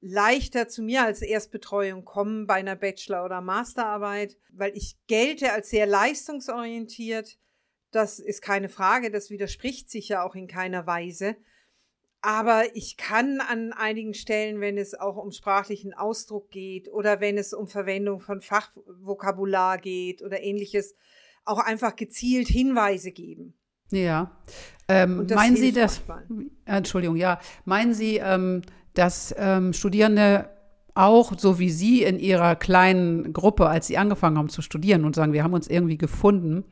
leichter 0.02 0.68
zu 0.68 0.84
mir 0.84 1.04
als 1.04 1.22
Erstbetreuung 1.22 2.06
kommen 2.06 2.46
bei 2.46 2.56
einer 2.56 2.76
Bachelor- 2.76 3.26
oder 3.26 3.42
Masterarbeit, 3.42 4.38
weil 4.50 4.76
ich 4.76 4.98
gelte 5.08 5.52
als 5.52 5.70
sehr 5.70 5.88
leistungsorientiert. 5.88 7.40
Das 7.92 8.20
ist 8.20 8.42
keine 8.42 8.70
Frage, 8.70 9.10
das 9.10 9.30
widerspricht 9.30 9.90
sich 9.90 10.10
ja 10.10 10.24
auch 10.24 10.36
in 10.36 10.48
keiner 10.48 10.86
Weise. 10.86 11.38
Aber 12.26 12.64
ich 12.74 12.98
kann 12.98 13.40
an 13.40 13.72
einigen 13.72 14.16
Stellen, 14.16 14.60
wenn 14.60 14.80
es 14.80 15.00
auch 15.00 15.16
um 15.16 15.32
sprachlichen 15.32 15.94
Ausdruck 15.94 16.50
geht 16.50 16.92
oder 16.92 17.22
wenn 17.22 17.38
es 17.38 17.54
um 17.54 17.68
Verwendung 17.68 18.20
von 18.20 18.42
Fachvokabular 18.42 19.78
geht 19.78 20.24
oder 20.24 20.42
ähnliches, 20.42 20.96
auch 21.44 21.60
einfach 21.60 21.96
gezielt 21.96 22.48
Hinweise 22.48 23.12
geben. 23.12 23.54
Ja. 23.92 24.32
Ähm, 24.88 25.28
meinen 25.36 25.56
Sie 25.56 25.72
das? 25.72 26.02
Entschuldigung, 26.66 27.16
ja. 27.16 27.40
Meinen 27.64 27.94
Sie, 27.94 28.18
ähm, 28.18 28.64
dass 28.96 29.36
ähm, 29.38 29.72
Studierende 29.72 30.50
auch 30.96 31.38
so 31.38 31.60
wie 31.60 31.70
Sie 31.70 32.02
in 32.02 32.18
Ihrer 32.18 32.56
kleinen 32.56 33.34
Gruppe, 33.34 33.70
als 33.70 33.86
Sie 33.86 34.00
angefangen 34.00 34.40
haben 34.40 34.50
zu 34.50 34.64
studieren 34.64 35.06
und 35.06 35.14
sagen, 35.14 35.34
wir 35.34 35.44
haben 35.44 35.54
uns 35.54 35.68
irgendwie 35.68 36.00
gefunden, 36.00 36.66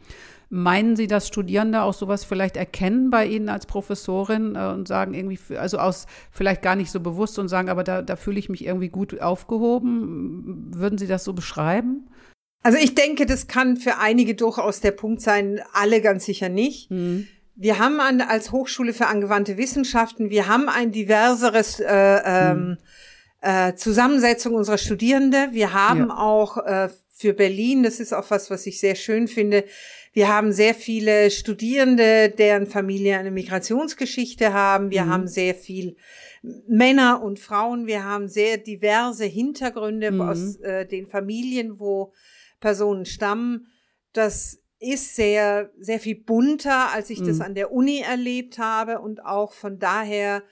Meinen 0.50 0.96
Sie, 0.96 1.08
dass 1.08 1.28
Studierende 1.28 1.82
auch 1.82 1.94
sowas 1.94 2.24
vielleicht 2.24 2.58
erkennen 2.58 3.10
bei 3.10 3.26
Ihnen 3.26 3.50
als 3.50 3.66
Professorin 3.66 4.56
äh, 4.56 4.68
und 4.68 4.88
sagen 4.88 5.14
irgendwie, 5.14 5.58
also 5.58 5.78
aus 5.78 6.06
vielleicht 6.32 6.62
gar 6.62 6.76
nicht 6.76 6.92
so 6.92 7.00
bewusst 7.00 7.40
und 7.40 7.48
sagen, 7.48 7.70
aber 7.70 7.84
da, 7.84 8.02
da 8.02 8.16
fühle 8.16 8.40
ich 8.40 8.50
mich 8.50 8.66
irgendwie 8.66 8.90
gut 8.90 9.20
aufgehoben? 9.20 10.72
Würden 10.76 10.98
Sie 10.98 11.08
das 11.08 11.24
so 11.24 11.34
beschreiben? 11.34 12.08
Also 12.64 12.78
ich 12.78 12.96
denke, 12.96 13.26
das 13.26 13.48
kann 13.48 13.76
für 13.76 13.98
einige 13.98 14.36
durchaus 14.36 14.80
der 14.80 14.92
Punkt 14.92 15.22
sein, 15.22 15.62
alle 15.74 16.02
ganz 16.02 16.26
sicher 16.26 16.50
nicht. 16.50 16.90
Mhm. 16.90 17.28
Wir 17.56 17.78
haben 17.78 18.00
an, 18.00 18.22
als 18.22 18.52
Hochschule 18.52 18.94
für 18.94 19.08
angewandte 19.08 19.58
Wissenschaften, 19.58 20.30
wir 20.30 20.48
haben 20.48 20.70
ein 20.70 20.92
diverseres 20.92 21.80
äh, 21.80 21.86
ähm, 21.86 22.68
mhm. 22.68 22.78
äh, 23.42 23.76
Zusammensetzung 23.76 24.56
unserer 24.56 24.80
Studierende. 24.80 25.50
Wir 25.52 25.74
haben 25.74 26.08
ja. 26.08 26.18
auch 26.18 26.58
äh, 26.58 26.90
für 27.14 27.34
Berlin, 27.34 27.84
das 27.84 28.00
ist 28.00 28.14
auch 28.14 28.32
was, 28.32 28.50
was 28.50 28.66
ich 28.66 28.80
sehr 28.80 28.96
schön 28.96 29.28
finde, 29.28 29.66
wir 30.14 30.28
haben 30.28 30.52
sehr 30.52 30.76
viele 30.76 31.32
Studierende, 31.32 32.30
deren 32.30 32.68
Familie 32.68 33.18
eine 33.18 33.32
Migrationsgeschichte 33.32 34.54
haben. 34.54 34.92
Wir 34.92 35.06
mhm. 35.06 35.10
haben 35.10 35.28
sehr 35.28 35.56
viel 35.56 35.98
Männer 36.68 37.24
und 37.24 37.40
Frauen. 37.40 37.88
Wir 37.88 38.04
haben 38.04 38.28
sehr 38.28 38.58
diverse 38.58 39.26
Hintergründe 39.26 40.12
mhm. 40.12 40.22
aus 40.22 40.56
äh, 40.58 40.86
den 40.86 41.08
Familien, 41.08 41.80
wo 41.80 42.14
Personen 42.60 43.06
stammen. 43.06 43.68
Das 44.14 44.60
ist 44.78 45.16
sehr, 45.16 45.72
sehr 45.80 46.00
viel 46.00 46.22
bunter, 46.24 46.92
als 46.92 47.10
ich 47.10 47.22
mhm. 47.22 47.28
das 47.28 47.40
an 47.40 47.56
der 47.56 47.72
Uni 47.72 48.02
erlebt 48.02 48.60
habe 48.60 49.00
und 49.00 49.26
auch 49.26 49.54
von 49.54 49.80
daher 49.80 50.44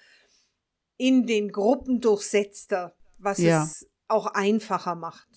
in 0.97 1.27
den 1.27 1.51
Gruppen 1.51 2.01
durchsetzter, 2.01 2.95
was 3.19 3.37
ja. 3.37 3.63
es 3.63 3.87
auch 4.07 4.25
einfacher 4.25 4.95
macht. 4.95 5.27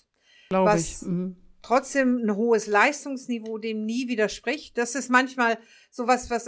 Glaube 0.49 0.79
ich. 0.79 1.01
Mhm. 1.03 1.44
Trotzdem 1.65 2.17
ein 2.17 2.35
hohes 2.35 2.67
Leistungsniveau 2.67 3.57
dem 3.57 3.85
nie 3.85 4.07
widerspricht. 4.07 4.77
Das 4.77 4.93
ist 4.93 5.09
manchmal 5.09 5.57
sowas, 5.89 6.29
was 6.29 6.47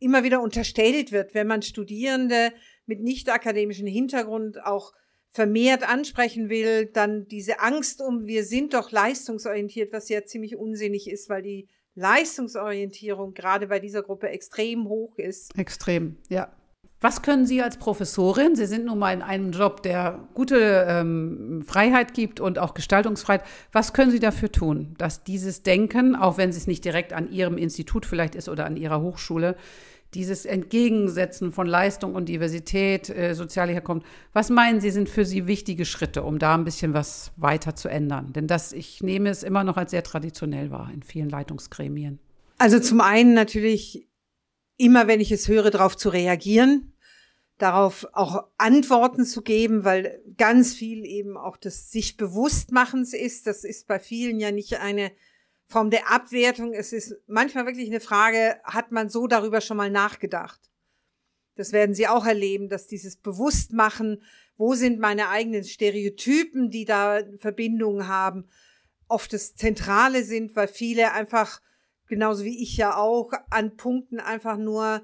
immer 0.00 0.24
wieder 0.24 0.42
unterstellt 0.42 1.12
wird, 1.12 1.32
wenn 1.32 1.46
man 1.46 1.62
Studierende 1.62 2.52
mit 2.84 3.00
nicht 3.00 3.30
akademischem 3.30 3.86
Hintergrund 3.86 4.64
auch 4.64 4.92
vermehrt 5.28 5.88
ansprechen 5.88 6.48
will, 6.48 6.86
dann 6.86 7.28
diese 7.28 7.60
Angst 7.60 8.02
um, 8.02 8.26
wir 8.26 8.42
sind 8.42 8.74
doch 8.74 8.90
leistungsorientiert, 8.90 9.92
was 9.92 10.08
ja 10.08 10.24
ziemlich 10.24 10.56
unsinnig 10.56 11.08
ist, 11.08 11.28
weil 11.28 11.42
die 11.42 11.68
Leistungsorientierung 11.94 13.34
gerade 13.34 13.68
bei 13.68 13.78
dieser 13.78 14.02
Gruppe 14.02 14.28
extrem 14.30 14.88
hoch 14.88 15.18
ist. 15.18 15.56
Extrem, 15.56 16.16
ja. 16.28 16.52
Was 17.00 17.22
können 17.22 17.46
Sie 17.46 17.62
als 17.62 17.76
Professorin, 17.76 18.56
Sie 18.56 18.66
sind 18.66 18.84
nun 18.84 18.98
mal 18.98 19.12
in 19.12 19.22
einem 19.22 19.52
Job, 19.52 19.84
der 19.84 20.18
gute 20.34 20.84
ähm, 20.88 21.62
Freiheit 21.64 22.12
gibt 22.12 22.40
und 22.40 22.58
auch 22.58 22.74
Gestaltungsfreiheit, 22.74 23.44
was 23.70 23.92
können 23.92 24.10
Sie 24.10 24.18
dafür 24.18 24.50
tun, 24.50 24.94
dass 24.98 25.22
dieses 25.22 25.62
Denken, 25.62 26.16
auch 26.16 26.38
wenn 26.38 26.50
es 26.50 26.66
nicht 26.66 26.84
direkt 26.84 27.12
an 27.12 27.30
Ihrem 27.30 27.56
Institut 27.56 28.04
vielleicht 28.04 28.34
ist 28.34 28.48
oder 28.48 28.66
an 28.66 28.76
Ihrer 28.76 29.00
Hochschule, 29.00 29.54
dieses 30.14 30.44
Entgegensetzen 30.44 31.52
von 31.52 31.68
Leistung 31.68 32.14
und 32.16 32.28
Diversität, 32.28 33.10
äh, 33.10 33.34
soziale 33.34 33.72
Herkunft, 33.72 34.06
was 34.32 34.50
meinen 34.50 34.80
Sie, 34.80 34.90
sind 34.90 35.08
für 35.08 35.24
Sie 35.24 35.46
wichtige 35.46 35.84
Schritte, 35.84 36.24
um 36.24 36.40
da 36.40 36.54
ein 36.54 36.64
bisschen 36.64 36.94
was 36.94 37.30
weiter 37.36 37.76
zu 37.76 37.88
ändern? 37.88 38.32
Denn 38.32 38.48
das, 38.48 38.72
ich 38.72 39.02
nehme 39.02 39.28
es 39.28 39.44
immer 39.44 39.62
noch 39.62 39.76
als 39.76 39.92
sehr 39.92 40.02
traditionell 40.02 40.72
wahr 40.72 40.90
in 40.92 41.04
vielen 41.04 41.28
Leitungsgremien. 41.28 42.18
Also 42.56 42.80
zum 42.80 43.00
einen 43.00 43.34
natürlich 43.34 44.07
immer, 44.78 45.06
wenn 45.06 45.20
ich 45.20 45.30
es 45.30 45.48
höre, 45.48 45.70
darauf 45.70 45.96
zu 45.96 46.08
reagieren, 46.08 46.94
darauf 47.58 48.06
auch 48.12 48.46
Antworten 48.56 49.26
zu 49.26 49.42
geben, 49.42 49.84
weil 49.84 50.22
ganz 50.38 50.74
viel 50.74 51.04
eben 51.04 51.36
auch 51.36 51.56
des 51.56 51.90
sich 51.90 52.16
Bewusstmachens 52.16 53.12
ist. 53.12 53.46
Das 53.46 53.64
ist 53.64 53.86
bei 53.86 53.98
vielen 53.98 54.40
ja 54.40 54.52
nicht 54.52 54.78
eine 54.78 55.12
Form 55.66 55.90
der 55.90 56.10
Abwertung. 56.10 56.72
Es 56.72 56.92
ist 56.92 57.14
manchmal 57.26 57.66
wirklich 57.66 57.88
eine 57.88 58.00
Frage, 58.00 58.58
hat 58.64 58.90
man 58.92 59.10
so 59.10 59.26
darüber 59.26 59.60
schon 59.60 59.76
mal 59.76 59.90
nachgedacht? 59.90 60.60
Das 61.56 61.72
werden 61.72 61.94
Sie 61.94 62.06
auch 62.06 62.24
erleben, 62.24 62.68
dass 62.68 62.86
dieses 62.86 63.16
Bewusstmachen, 63.16 64.22
wo 64.56 64.74
sind 64.74 65.00
meine 65.00 65.28
eigenen 65.28 65.64
Stereotypen, 65.64 66.70
die 66.70 66.84
da 66.84 67.20
Verbindungen 67.38 68.06
haben, 68.06 68.48
oft 69.08 69.32
das 69.32 69.56
Zentrale 69.56 70.22
sind, 70.22 70.54
weil 70.54 70.68
viele 70.68 71.12
einfach, 71.12 71.60
genauso 72.08 72.44
wie 72.44 72.62
ich 72.62 72.76
ja 72.76 72.96
auch, 72.96 73.32
an 73.50 73.76
Punkten 73.76 74.20
einfach 74.20 74.56
nur 74.56 75.02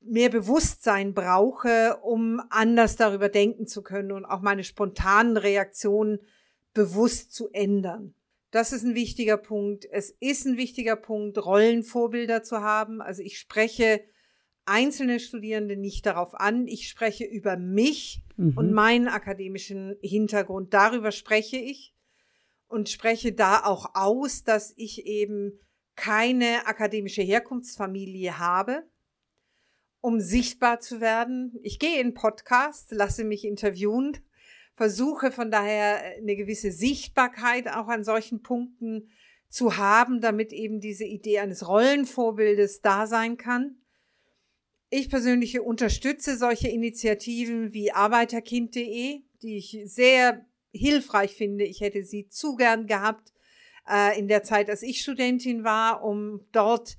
mehr 0.00 0.30
Bewusstsein 0.30 1.12
brauche, 1.14 1.98
um 2.02 2.40
anders 2.50 2.96
darüber 2.96 3.28
denken 3.28 3.66
zu 3.66 3.82
können 3.82 4.12
und 4.12 4.24
auch 4.24 4.40
meine 4.40 4.64
spontanen 4.64 5.36
Reaktionen 5.36 6.20
bewusst 6.72 7.34
zu 7.34 7.50
ändern. 7.52 8.14
Das 8.50 8.72
ist 8.72 8.82
ein 8.82 8.94
wichtiger 8.94 9.36
Punkt. 9.36 9.86
Es 9.90 10.10
ist 10.10 10.46
ein 10.46 10.56
wichtiger 10.56 10.96
Punkt, 10.96 11.44
Rollenvorbilder 11.44 12.42
zu 12.42 12.60
haben. 12.60 13.00
Also 13.00 13.22
ich 13.22 13.38
spreche 13.38 14.02
einzelne 14.64 15.20
Studierende 15.20 15.76
nicht 15.76 16.06
darauf 16.06 16.34
an. 16.34 16.66
Ich 16.66 16.88
spreche 16.88 17.24
über 17.24 17.56
mich 17.56 18.22
mhm. 18.36 18.56
und 18.56 18.72
meinen 18.72 19.08
akademischen 19.08 19.96
Hintergrund. 20.02 20.74
Darüber 20.74 21.12
spreche 21.12 21.58
ich 21.58 21.94
und 22.66 22.88
spreche 22.88 23.32
da 23.32 23.64
auch 23.64 23.94
aus, 23.94 24.42
dass 24.42 24.72
ich 24.76 25.06
eben 25.06 25.58
keine 26.00 26.66
akademische 26.66 27.22
Herkunftsfamilie 27.22 28.38
habe, 28.38 28.88
um 30.00 30.20
sichtbar 30.20 30.80
zu 30.80 31.00
werden. 31.00 31.58
Ich 31.62 31.78
gehe 31.78 32.00
in 32.00 32.14
Podcast, 32.14 32.90
lasse 32.92 33.24
mich 33.24 33.44
interviewen 33.44 34.16
versuche 34.80 35.30
von 35.30 35.50
daher 35.50 36.02
äh, 36.02 36.22
eine 36.22 36.36
gewisse 36.36 36.72
Sichtbarkeit 36.72 37.68
auch 37.68 37.88
an 37.88 38.02
solchen 38.02 38.42
Punkten 38.42 39.10
zu 39.50 39.76
haben, 39.76 40.22
damit 40.22 40.54
eben 40.54 40.80
diese 40.80 41.04
Idee 41.04 41.40
eines 41.40 41.68
Rollenvorbildes 41.68 42.80
da 42.80 43.06
sein 43.06 43.36
kann. 43.36 43.76
Ich 44.88 45.10
persönlich 45.10 45.60
unterstütze 45.60 46.38
solche 46.38 46.68
Initiativen 46.68 47.74
wie 47.74 47.92
Arbeiterkind.de, 47.92 49.20
die 49.42 49.56
ich 49.58 49.78
sehr 49.84 50.46
hilfreich 50.72 51.34
finde. 51.34 51.64
Ich 51.64 51.82
hätte 51.82 52.02
sie 52.02 52.30
zu 52.30 52.56
gern 52.56 52.86
gehabt 52.86 53.34
äh, 53.90 54.18
in 54.18 54.28
der 54.28 54.42
Zeit, 54.42 54.70
als 54.70 54.82
ich 54.82 55.02
Studentin 55.02 55.64
war, 55.64 56.04
um 56.04 56.46
dort 56.52 56.96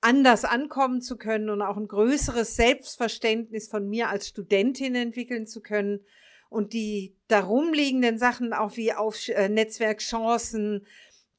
anders 0.00 0.44
ankommen 0.44 1.00
zu 1.00 1.16
können 1.16 1.48
und 1.50 1.62
auch 1.62 1.76
ein 1.76 1.86
größeres 1.88 2.54
Selbstverständnis 2.56 3.68
von 3.68 3.88
mir 3.88 4.08
als 4.08 4.28
Studentin 4.28 4.94
entwickeln 4.94 5.46
zu 5.46 5.60
können 5.60 6.04
und 6.48 6.74
die 6.74 7.16
darum 7.28 7.72
liegenden 7.72 8.18
Sachen 8.18 8.52
auch 8.52 8.76
wie 8.76 8.92
auf 8.92 9.28
äh, 9.28 9.48
Netzwerkchancen, 9.48 10.84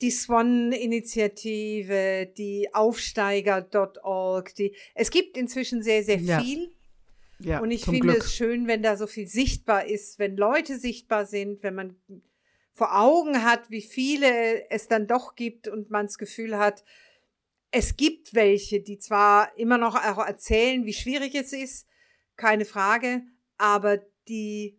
die 0.02 0.12
Swan-Initiative, 0.12 2.30
die 2.38 2.68
Aufsteiger.org, 2.74 4.54
die, 4.56 4.76
es 4.96 5.12
gibt 5.12 5.38
inzwischen 5.38 5.82
sehr, 5.82 6.04
sehr 6.04 6.20
viel. 6.20 6.74
Ja. 7.40 7.52
ja 7.52 7.62
und 7.62 7.72
ich 7.72 7.86
finde 7.86 8.02
Glück. 8.02 8.18
es 8.18 8.36
schön, 8.36 8.68
wenn 8.68 8.84
da 8.84 8.98
so 8.98 9.08
viel 9.08 9.28
sichtbar 9.28 9.88
ist, 9.88 10.20
wenn 10.20 10.36
Leute 10.38 10.78
sichtbar 10.78 11.26
sind, 11.26 11.64
wenn 11.64 11.74
man 11.74 11.96
vor 12.78 12.96
Augen 12.96 13.44
hat, 13.44 13.72
wie 13.72 13.82
viele 13.82 14.70
es 14.70 14.88
dann 14.88 15.08
doch 15.08 15.34
gibt 15.34 15.68
und 15.68 15.90
man 15.90 16.06
das 16.06 16.20
Gefühl 16.20 16.60
hat, 16.60 16.86
es 17.72 17.98
gibt 17.98 18.36
welche, 18.36 18.82
die 18.82 19.00
zwar 19.00 19.58
immer 19.58 19.80
noch 19.80 19.96
auch 19.96 20.24
erzählen, 20.24 20.86
wie 20.86 20.94
schwierig 20.94 21.34
es 21.34 21.54
ist, 21.54 21.88
keine 22.36 22.66
Frage, 22.66 23.24
aber 23.58 23.98
die 24.28 24.78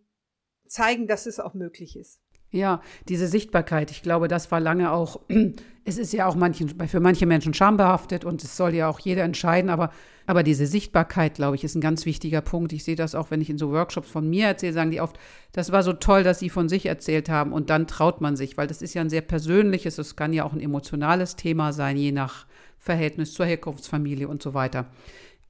zeigen, 0.68 1.08
dass 1.08 1.26
es 1.26 1.40
auch 1.40 1.54
möglich 1.54 1.96
ist. 1.96 2.20
Ja, 2.50 2.80
diese 3.08 3.26
Sichtbarkeit, 3.26 3.90
ich 3.90 4.02
glaube, 4.02 4.26
das 4.26 4.50
war 4.50 4.58
lange 4.58 4.90
auch, 4.90 5.20
es 5.84 5.98
ist 5.98 6.12
ja 6.14 6.26
auch 6.26 6.34
manchen, 6.34 6.68
für 6.88 7.00
manche 7.00 7.26
Menschen 7.26 7.52
schambehaftet 7.52 8.24
und 8.24 8.42
es 8.42 8.56
soll 8.56 8.74
ja 8.74 8.88
auch 8.88 9.00
jeder 9.00 9.22
entscheiden, 9.24 9.68
aber, 9.68 9.92
aber 10.26 10.42
diese 10.42 10.66
Sichtbarkeit, 10.66 11.34
glaube 11.34 11.56
ich, 11.56 11.64
ist 11.64 11.74
ein 11.74 11.82
ganz 11.82 12.06
wichtiger 12.06 12.40
Punkt. 12.40 12.72
Ich 12.72 12.84
sehe 12.84 12.96
das 12.96 13.14
auch, 13.14 13.30
wenn 13.30 13.42
ich 13.42 13.50
in 13.50 13.58
so 13.58 13.70
Workshops 13.70 14.10
von 14.10 14.28
mir 14.28 14.46
erzähle, 14.46 14.72
sagen 14.72 14.90
die 14.90 15.00
oft, 15.02 15.18
das 15.52 15.72
war 15.72 15.82
so 15.82 15.92
toll, 15.92 16.22
dass 16.22 16.38
sie 16.38 16.48
von 16.48 16.70
sich 16.70 16.86
erzählt 16.86 17.28
haben 17.28 17.52
und 17.52 17.68
dann 17.68 17.86
traut 17.86 18.22
man 18.22 18.34
sich, 18.34 18.56
weil 18.56 18.66
das 18.66 18.80
ist 18.80 18.94
ja 18.94 19.02
ein 19.02 19.10
sehr 19.10 19.22
persönliches, 19.22 19.98
es 19.98 20.16
kann 20.16 20.32
ja 20.32 20.44
auch 20.44 20.54
ein 20.54 20.60
emotionales 20.60 21.36
Thema 21.36 21.74
sein, 21.74 21.98
je 21.98 22.12
nach 22.12 22.46
Verhältnis 22.78 23.34
zur 23.34 23.44
Herkunftsfamilie 23.44 24.26
und 24.28 24.42
so 24.42 24.54
weiter. 24.54 24.86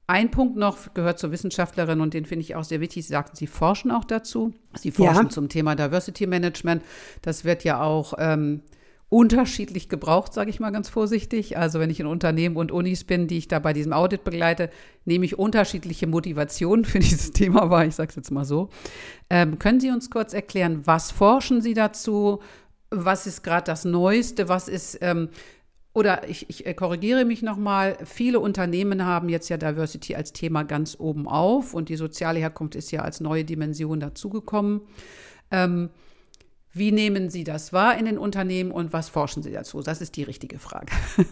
Ein 0.09 0.31
Punkt 0.31 0.55
noch 0.55 0.95
gehört 0.95 1.19
zur 1.19 1.31
Wissenschaftlerin 1.31 2.01
und 2.01 2.15
den 2.15 2.25
finde 2.25 2.41
ich 2.41 2.55
auch 2.55 2.63
sehr 2.63 2.81
wichtig. 2.81 3.05
Sie 3.05 3.11
sagten, 3.11 3.35
Sie 3.35 3.45
forschen 3.45 3.91
auch 3.91 4.03
dazu. 4.03 4.55
Sie 4.75 4.89
forschen 4.89 5.25
ja. 5.25 5.29
zum 5.29 5.49
Thema 5.49 5.75
Diversity 5.75 6.25
Management. 6.25 6.81
Das 7.21 7.45
wird 7.45 7.63
ja 7.63 7.79
auch 7.83 8.15
ähm, 8.17 8.63
unterschiedlich 9.09 9.87
gebraucht, 9.87 10.33
sage 10.33 10.49
ich 10.49 10.59
mal 10.59 10.71
ganz 10.71 10.89
vorsichtig. 10.89 11.59
Also 11.59 11.79
wenn 11.79 11.91
ich 11.91 11.99
in 11.99 12.07
Unternehmen 12.07 12.55
und 12.55 12.71
Unis 12.71 13.03
bin, 13.03 13.27
die 13.27 13.37
ich 13.37 13.49
da 13.49 13.59
bei 13.59 13.71
diesem 13.71 13.93
Audit 13.93 14.23
begleite, 14.23 14.71
nehme 15.05 15.25
ich 15.25 15.37
unterschiedliche 15.37 16.07
Motivationen 16.07 16.85
für 16.85 16.97
dieses 16.99 17.29
Thema 17.31 17.69
wahr. 17.69 17.85
Ich 17.85 17.93
sage 17.93 18.09
es 18.09 18.15
jetzt 18.15 18.31
mal 18.31 18.45
so. 18.45 18.69
Ähm, 19.29 19.59
können 19.59 19.79
Sie 19.79 19.91
uns 19.91 20.09
kurz 20.09 20.33
erklären, 20.33 20.87
was 20.87 21.11
forschen 21.11 21.61
Sie 21.61 21.75
dazu? 21.75 22.39
Was 22.89 23.27
ist 23.27 23.43
gerade 23.43 23.65
das 23.65 23.85
Neueste? 23.85 24.49
Was 24.49 24.67
ist 24.67 24.97
ähm, 25.01 25.29
oder 25.93 26.27
ich, 26.29 26.49
ich 26.49 26.65
äh, 26.65 26.73
korrigiere 26.73 27.25
mich 27.25 27.41
nochmal, 27.41 27.97
viele 28.05 28.39
Unternehmen 28.39 29.05
haben 29.05 29.29
jetzt 29.29 29.49
ja 29.49 29.57
Diversity 29.57 30.15
als 30.15 30.33
Thema 30.33 30.63
ganz 30.63 30.95
oben 30.99 31.27
auf 31.27 31.73
und 31.73 31.89
die 31.89 31.95
soziale 31.95 32.39
Herkunft 32.39 32.75
ist 32.75 32.91
ja 32.91 33.01
als 33.01 33.19
neue 33.19 33.43
Dimension 33.43 33.99
dazugekommen. 33.99 34.81
Ähm, 35.51 35.89
wie 36.71 36.91
nehmen 36.91 37.29
Sie 37.29 37.43
das 37.43 37.73
wahr 37.73 37.97
in 37.97 38.05
den 38.05 38.17
Unternehmen 38.19 38.71
und 38.71 38.93
was 38.93 39.09
forschen 39.09 39.41
Sie 39.41 39.51
dazu? 39.51 39.81
Das 39.81 40.01
ist 40.01 40.15
die 40.15 40.23
richtige 40.23 40.59
Frage. 40.59 40.91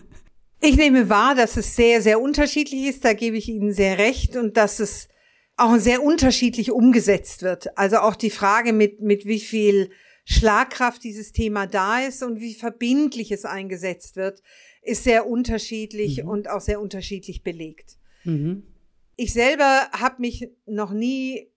Ich 0.60 0.76
nehme 0.76 1.08
wahr, 1.08 1.36
dass 1.36 1.55
es 1.55 1.76
sehr, 1.76 2.01
sehr 2.01 2.20
unterschiedlich 2.20 2.88
ist. 2.88 3.05
Da 3.05 3.14
gebe 3.14 3.38
ich 3.38 3.47
Ihnen 3.47 3.74
sehr 3.74 3.99
recht 3.99 4.36
und 4.36 4.58
dass 4.58 4.80
es 4.80 5.08
auch 5.55 5.78
sehr 5.78 6.01
unterschiedlich 6.01 6.72
umgesetzt 6.72 7.43
wird. 7.43 7.78
Also 7.78 7.97
auch 7.97 8.16
die 8.16 8.32
Frage 8.32 8.74
mit, 8.74 8.99
mit 8.99 9.26
wie 9.26 9.39
viel 9.39 9.91
Schlagkraft 10.30 11.06
dieses 11.06 11.32
Thema 11.32 11.68
da 11.68 12.02
ist 12.02 12.22
und 12.22 12.42
wie 12.42 12.54
verbindlich 12.54 13.32
es 13.32 13.46
eingesetzt 13.46 14.18
wird, 14.18 14.44
ist 14.82 15.06
sehr 15.06 15.26
unterschiedlich 15.26 16.22
mhm. 16.22 16.30
und 16.30 16.50
auch 16.50 16.60
sehr 16.60 16.82
unterschiedlich 16.82 17.44
belegt. 17.44 17.98
Mhm. 18.26 18.64
Ich 19.16 19.32
selber 19.32 19.90
habe 19.94 20.16
mich 20.20 20.50
noch 20.66 20.92
nie 20.92 21.50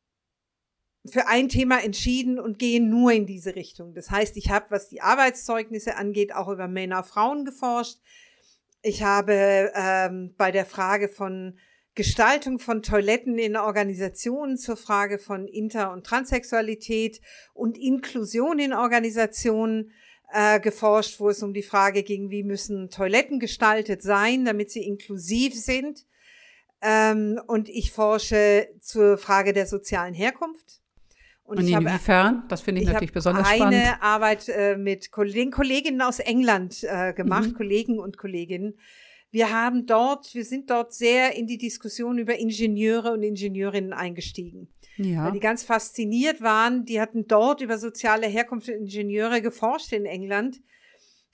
für 1.05 1.27
ein 1.27 1.49
Thema 1.49 1.83
entschieden 1.83 2.39
und 2.39 2.61
gehe 2.61 2.81
nur 2.81 3.11
in 3.11 3.27
diese 3.27 3.57
Richtung. 3.57 3.93
Das 3.93 4.09
heißt, 4.13 4.37
ich 4.37 4.51
habe, 4.51 4.67
was 4.69 4.89
die 4.89 5.01
Arbeitszeugnisse 5.01 5.97
angeht, 5.97 6.33
auch 6.33 6.47
über 6.47 6.69
Männer, 6.69 7.03
Frauen 7.03 7.45
geforscht. 7.45 7.99
Ich 8.83 9.03
habe 9.03 9.73
ähm, 9.75 10.35
bei 10.37 10.53
der 10.53 10.65
Frage 10.65 11.09
von 11.09 11.59
Gestaltung 12.01 12.59
von 12.59 12.83
Toiletten 12.83 13.37
in 13.39 13.59
Organisationen 13.59 14.57
zur 14.57 14.79
Frage 14.79 15.19
von 15.19 15.47
Inter- 15.47 15.93
und 15.93 16.07
Transsexualität 16.07 17.21
und 17.53 17.77
Inklusion 17.77 18.59
in 18.59 18.73
Organisationen 18.73 19.91
äh, 20.33 20.61
geforscht, 20.61 21.21
wo 21.21 21.29
es 21.29 21.43
um 21.43 21.53
die 21.53 21.63
Frage 21.63 22.03
ging, 22.03 22.31
wie 22.31 22.43
müssen 22.43 22.89
Toiletten 22.89 23.39
gestaltet 23.39 24.01
sein, 24.01 24.47
damit 24.47 24.71
sie 24.71 24.83
inklusiv 24.83 25.55
sind. 25.55 26.07
Ähm, 26.81 27.39
und 27.47 27.69
ich 27.69 27.93
forsche 27.93 28.69
zur 28.81 29.19
Frage 29.19 29.53
der 29.53 29.67
sozialen 29.67 30.15
Herkunft. 30.15 30.81
Und, 31.43 31.59
und 31.59 31.69
inwiefern? 31.69 32.45
Das 32.49 32.63
finde 32.63 32.81
ich, 32.81 32.87
ich 32.87 32.95
natürlich 32.95 33.13
besonders 33.13 33.47
eine 33.47 33.57
spannend. 33.57 33.79
eine 33.79 34.03
Arbeit 34.03 34.49
äh, 34.49 34.79
mit 34.79 35.11
Kollegen, 35.11 35.51
Kolleginnen 35.51 36.01
aus 36.01 36.19
England 36.19 36.83
äh, 36.83 37.13
gemacht, 37.13 37.49
mhm. 37.49 37.57
Kollegen 37.57 37.99
und 37.99 38.17
Kolleginnen. 38.17 38.79
Wir 39.31 39.53
haben 39.53 39.87
dort, 39.87 40.35
wir 40.35 40.45
sind 40.45 40.71
dort 40.71 40.93
sehr 40.93 41.37
in 41.37 41.47
die 41.47 41.59
Diskussion 41.59 42.19
über 42.19 42.39
Ingenieure 42.39 43.13
und 43.13 43.23
Ingenieurinnen 43.23 43.93
eingestiegen. 43.93 44.69
Ja. 44.97 45.25
Weil 45.25 45.33
die 45.33 45.41
ganz 45.41 45.63
fasziniert 45.63 46.41
waren. 46.41 46.85
Die 46.85 47.01
hatten 47.01 47.27
dort 47.27 47.61
über 47.61 47.79
soziale 47.79 48.27
Herkunft 48.27 48.69
und 48.69 48.75
Ingenieure 48.75 49.41
geforscht 49.41 49.93
in 49.93 50.05
England. 50.05 50.61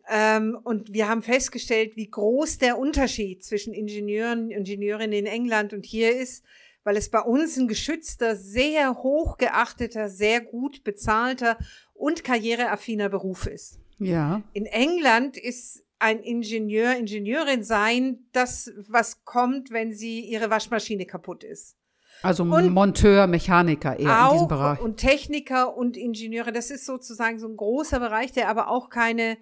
Ähm, 0.09 0.59
und 0.63 0.93
wir 0.93 1.09
haben 1.09 1.23
festgestellt, 1.23 1.97
wie 1.97 2.09
groß 2.09 2.59
der 2.59 2.79
Unterschied 2.79 3.43
zwischen 3.45 3.75
Ingenieuren 3.75 4.45
und 4.45 4.51
Ingenieurinnen 4.53 5.19
in 5.19 5.27
England 5.27 5.73
und 5.73 5.85
hier 5.85 6.15
ist, 6.17 6.45
weil 6.85 6.97
es 6.97 7.11
bei 7.11 7.21
uns 7.21 7.57
ein 7.57 7.67
geschützter, 7.67 8.37
sehr 8.37 9.03
hoch 9.03 9.39
geachteter, 9.39 10.09
sehr 10.09 10.41
gut 10.41 10.85
bezahlter 10.85 11.59
und 11.95 12.23
karriereaffiner 12.23 13.09
Beruf 13.09 13.47
ist. 13.47 13.81
Ja. 13.99 14.43
In 14.53 14.67
England 14.67 15.37
ist 15.37 15.83
ein 15.99 16.21
Ingenieur, 16.21 16.97
Ingenieurin 16.97 17.63
sein, 17.63 18.27
das, 18.33 18.73
was 18.89 19.25
kommt, 19.25 19.71
wenn 19.71 19.93
sie 19.93 20.21
ihre 20.21 20.51
Waschmaschine 20.51 21.07
kaputt 21.07 21.45
ist. 21.45 21.77
Also 22.23 22.45
und 22.45 22.71
Monteur, 22.71 23.27
Mechaniker 23.27 23.99
eher 23.99 24.27
auch, 24.27 24.29
in 24.29 24.33
diesem 24.35 24.49
Bereich. 24.49 24.81
Und 24.81 24.97
Techniker 24.97 25.77
und 25.77 25.97
Ingenieure, 25.97 26.53
das 26.53 26.71
ist 26.71 26.87
sozusagen 26.87 27.39
so 27.39 27.47
ein 27.47 27.57
großer 27.57 28.01
Bereich, 28.01 28.33
der 28.33 28.49
aber 28.49 28.69
auch 28.69 28.89
keine 28.89 29.37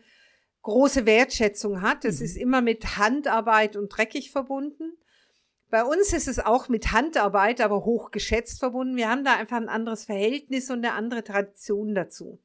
große 0.62 1.06
Wertschätzung 1.06 1.82
hat. 1.82 2.04
Es 2.04 2.18
mhm. 2.18 2.24
ist 2.24 2.36
immer 2.36 2.62
mit 2.62 2.96
Handarbeit 2.96 3.76
und 3.76 3.88
dreckig 3.88 4.32
verbunden. 4.32 4.96
Bei 5.70 5.84
uns 5.84 6.12
ist 6.12 6.28
es 6.28 6.38
auch 6.38 6.68
mit 6.68 6.92
Handarbeit, 6.92 7.60
aber 7.60 7.84
hoch 7.84 8.10
geschätzt 8.10 8.60
verbunden. 8.60 8.96
Wir 8.96 9.08
haben 9.08 9.24
da 9.24 9.34
einfach 9.34 9.56
ein 9.56 9.68
anderes 9.68 10.04
Verhältnis 10.04 10.70
und 10.70 10.78
eine 10.78 10.92
andere 10.92 11.24
Tradition 11.24 11.94
dazu. 11.94 12.40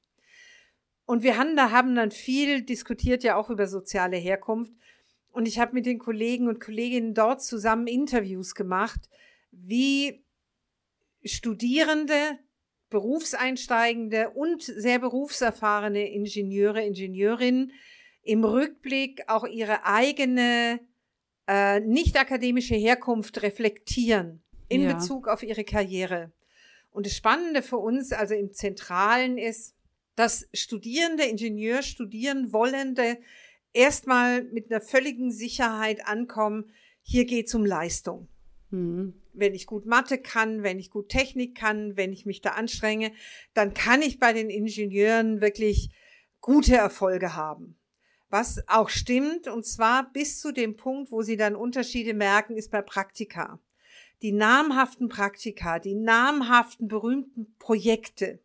Und 1.09 1.23
wir 1.23 1.37
haben 1.37 1.55
da 1.55 1.71
haben 1.71 1.95
dann 1.95 2.11
viel 2.11 2.61
diskutiert 2.61 3.23
ja 3.23 3.35
auch 3.35 3.49
über 3.49 3.65
soziale 3.65 4.17
Herkunft. 4.17 4.71
Und 5.31 5.47
ich 5.47 5.57
habe 5.57 5.73
mit 5.73 5.87
den 5.87 5.97
Kollegen 5.97 6.47
und 6.47 6.59
Kolleginnen 6.59 7.15
dort 7.15 7.41
zusammen 7.41 7.87
Interviews 7.87 8.53
gemacht, 8.53 9.09
wie 9.49 10.23
Studierende, 11.23 12.37
Berufseinsteigende 12.91 14.29
und 14.29 14.61
sehr 14.61 14.99
berufserfahrene 14.99 16.11
Ingenieure, 16.11 16.85
Ingenieurinnen 16.85 17.71
im 18.21 18.43
Rückblick 18.43 19.23
auch 19.29 19.47
ihre 19.47 19.85
eigene 19.85 20.79
äh, 21.47 21.79
nicht 21.79 22.19
akademische 22.19 22.75
Herkunft 22.75 23.41
reflektieren 23.41 24.43
in 24.67 24.83
ja. 24.83 24.93
Bezug 24.93 25.27
auf 25.27 25.41
ihre 25.41 25.63
Karriere. 25.63 26.31
Und 26.91 27.07
das 27.07 27.15
Spannende 27.15 27.63
für 27.63 27.77
uns, 27.77 28.11
also 28.11 28.35
im 28.35 28.53
Zentralen, 28.53 29.39
ist, 29.39 29.73
dass 30.19 30.49
Studierende, 30.53 31.23
Ingenieur 31.23 31.81
studieren 31.81 32.51
wollende 32.51 33.19
erstmal 33.71 34.43
mit 34.43 34.69
einer 34.69 34.81
völligen 34.81 35.31
Sicherheit 35.31 36.05
ankommen, 36.05 36.73
hier 37.01 37.23
geht 37.23 37.47
es 37.47 37.55
um 37.55 37.65
Leistung. 37.65 38.27
Mhm. 38.69 39.13
Wenn 39.31 39.55
ich 39.55 39.65
gut 39.65 39.85
Mathe 39.85 40.17
kann, 40.17 40.61
wenn 40.61 40.77
ich 40.77 40.89
gut 40.89 41.07
Technik 41.07 41.55
kann, 41.55 41.95
wenn 41.95 42.11
ich 42.11 42.25
mich 42.25 42.41
da 42.41 42.49
anstrenge, 42.49 43.13
dann 43.53 43.73
kann 43.73 44.01
ich 44.01 44.19
bei 44.19 44.33
den 44.33 44.49
Ingenieuren 44.49 45.39
wirklich 45.39 45.89
gute 46.41 46.75
Erfolge 46.75 47.37
haben. 47.37 47.79
Was 48.27 48.61
auch 48.67 48.89
stimmt, 48.89 49.47
und 49.47 49.65
zwar 49.65 50.11
bis 50.11 50.41
zu 50.41 50.51
dem 50.51 50.75
Punkt, 50.75 51.13
wo 51.13 51.21
sie 51.21 51.37
dann 51.37 51.55
Unterschiede 51.55 52.13
merken, 52.13 52.57
ist 52.57 52.71
bei 52.71 52.81
Praktika. 52.81 53.61
Die 54.21 54.33
namhaften 54.33 55.07
Praktika, 55.07 55.79
die 55.79 55.95
namhaften 55.95 56.89
berühmten 56.89 57.55
Projekte, 57.57 58.41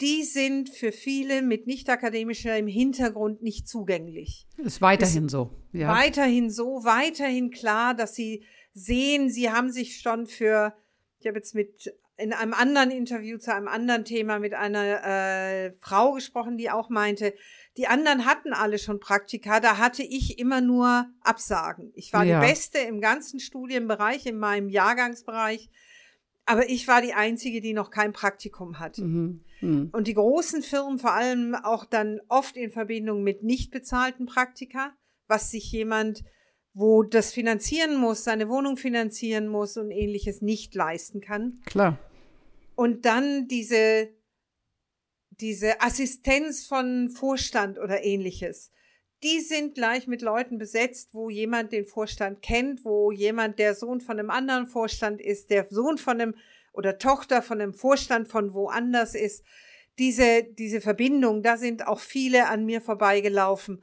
die 0.00 0.24
sind 0.24 0.68
für 0.68 0.90
viele 0.90 1.42
mit 1.42 1.66
nicht 1.66 1.88
akademischem 1.88 2.66
Hintergrund 2.66 3.42
nicht 3.42 3.68
zugänglich. 3.68 4.46
Ist 4.56 4.80
weiterhin 4.80 5.26
ist 5.26 5.32
so. 5.32 5.50
Ja. 5.72 5.88
Weiterhin 5.88 6.50
so, 6.50 6.84
weiterhin 6.84 7.50
klar, 7.50 7.94
dass 7.94 8.14
sie 8.14 8.44
sehen, 8.74 9.30
sie 9.30 9.50
haben 9.50 9.70
sich 9.70 10.00
schon 10.00 10.26
für, 10.26 10.74
ich 11.20 11.26
habe 11.26 11.38
jetzt 11.38 11.54
mit 11.54 11.94
in 12.16 12.32
einem 12.32 12.54
anderen 12.54 12.90
Interview 12.90 13.38
zu 13.38 13.54
einem 13.54 13.68
anderen 13.68 14.04
Thema 14.04 14.38
mit 14.38 14.54
einer 14.54 15.04
äh, 15.04 15.72
Frau 15.80 16.12
gesprochen, 16.12 16.56
die 16.56 16.70
auch 16.70 16.88
meinte, 16.88 17.34
die 17.76 17.86
anderen 17.86 18.26
hatten 18.26 18.52
alle 18.52 18.78
schon 18.78 19.00
Praktika, 19.00 19.60
da 19.60 19.78
hatte 19.78 20.02
ich 20.02 20.38
immer 20.38 20.60
nur 20.60 21.06
Absagen. 21.22 21.90
Ich 21.94 22.12
war 22.12 22.24
ja. 22.24 22.40
die 22.40 22.46
Beste 22.46 22.78
im 22.78 23.00
ganzen 23.00 23.40
Studienbereich, 23.40 24.26
in 24.26 24.38
meinem 24.38 24.68
Jahrgangsbereich, 24.68 25.70
aber 26.44 26.68
ich 26.68 26.88
war 26.88 27.00
die 27.00 27.14
Einzige, 27.14 27.60
die 27.60 27.72
noch 27.72 27.90
kein 27.90 28.12
Praktikum 28.12 28.78
hatte. 28.78 29.02
Mhm. 29.02 29.44
Mhm. 29.60 29.90
Und 29.92 30.08
die 30.08 30.14
großen 30.14 30.62
Firmen 30.62 30.98
vor 30.98 31.12
allem 31.12 31.54
auch 31.54 31.84
dann 31.84 32.20
oft 32.28 32.56
in 32.56 32.70
Verbindung 32.70 33.22
mit 33.22 33.42
nicht 33.42 33.70
bezahlten 33.70 34.26
Praktika, 34.26 34.92
was 35.28 35.50
sich 35.50 35.70
jemand, 35.70 36.24
wo 36.74 37.02
das 37.02 37.32
finanzieren 37.32 37.96
muss, 37.96 38.24
seine 38.24 38.48
Wohnung 38.48 38.76
finanzieren 38.76 39.48
muss 39.48 39.76
und 39.76 39.90
ähnliches 39.90 40.42
nicht 40.42 40.74
leisten 40.74 41.20
kann. 41.20 41.60
Klar. 41.66 41.98
Und 42.74 43.04
dann 43.04 43.46
diese 43.48 44.08
diese 45.40 45.80
Assistenz 45.80 46.66
von 46.66 47.08
Vorstand 47.08 47.78
oder 47.78 48.04
ähnliches, 48.04 48.70
die 49.22 49.40
sind 49.40 49.74
gleich 49.74 50.06
mit 50.06 50.22
Leuten 50.22 50.58
besetzt, 50.58 51.10
wo 51.12 51.30
jemand 51.30 51.72
den 51.72 51.86
Vorstand 51.86 52.42
kennt, 52.42 52.84
wo 52.84 53.12
jemand 53.12 53.58
der 53.58 53.74
Sohn 53.74 54.00
von 54.00 54.18
einem 54.18 54.30
anderen 54.30 54.66
Vorstand 54.66 55.20
ist, 55.20 55.50
der 55.50 55.66
Sohn 55.70 55.98
von 55.98 56.20
einem 56.20 56.34
oder 56.72 56.98
Tochter 56.98 57.42
von 57.42 57.60
einem 57.60 57.74
Vorstand 57.74 58.28
von 58.28 58.54
woanders 58.54 59.14
ist. 59.14 59.44
Diese, 59.98 60.42
diese 60.42 60.80
Verbindung, 60.80 61.42
da 61.42 61.56
sind 61.56 61.86
auch 61.86 62.00
viele 62.00 62.48
an 62.48 62.64
mir 62.64 62.80
vorbeigelaufen, 62.80 63.82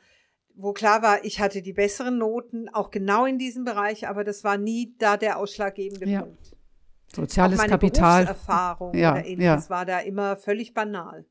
wo 0.55 0.73
klar 0.73 1.01
war, 1.01 1.23
ich 1.23 1.39
hatte 1.39 1.61
die 1.61 1.71
besseren 1.71 2.17
Noten, 2.17 2.67
auch 2.69 2.91
genau 2.91 3.25
in 3.25 3.37
diesem 3.37 3.63
Bereich, 3.63 4.07
aber 4.07 4.23
das 4.23 4.43
war 4.43 4.57
nie 4.57 4.95
da 4.97 5.15
der 5.15 5.37
ausschlaggebende 5.37 6.09
ja. 6.09 6.23
Punkt. 6.23 6.55
Soziales 7.15 7.57
auch 7.57 7.63
meine 7.63 7.71
Kapital. 7.71 8.25
Erfahrung 8.27 8.93
ja, 8.95 9.13
oder 9.13 9.25
ähnliches 9.25 9.65
ja. 9.65 9.69
war 9.69 9.85
da 9.85 9.99
immer 9.99 10.35
völlig 10.35 10.73
banal. 10.73 11.25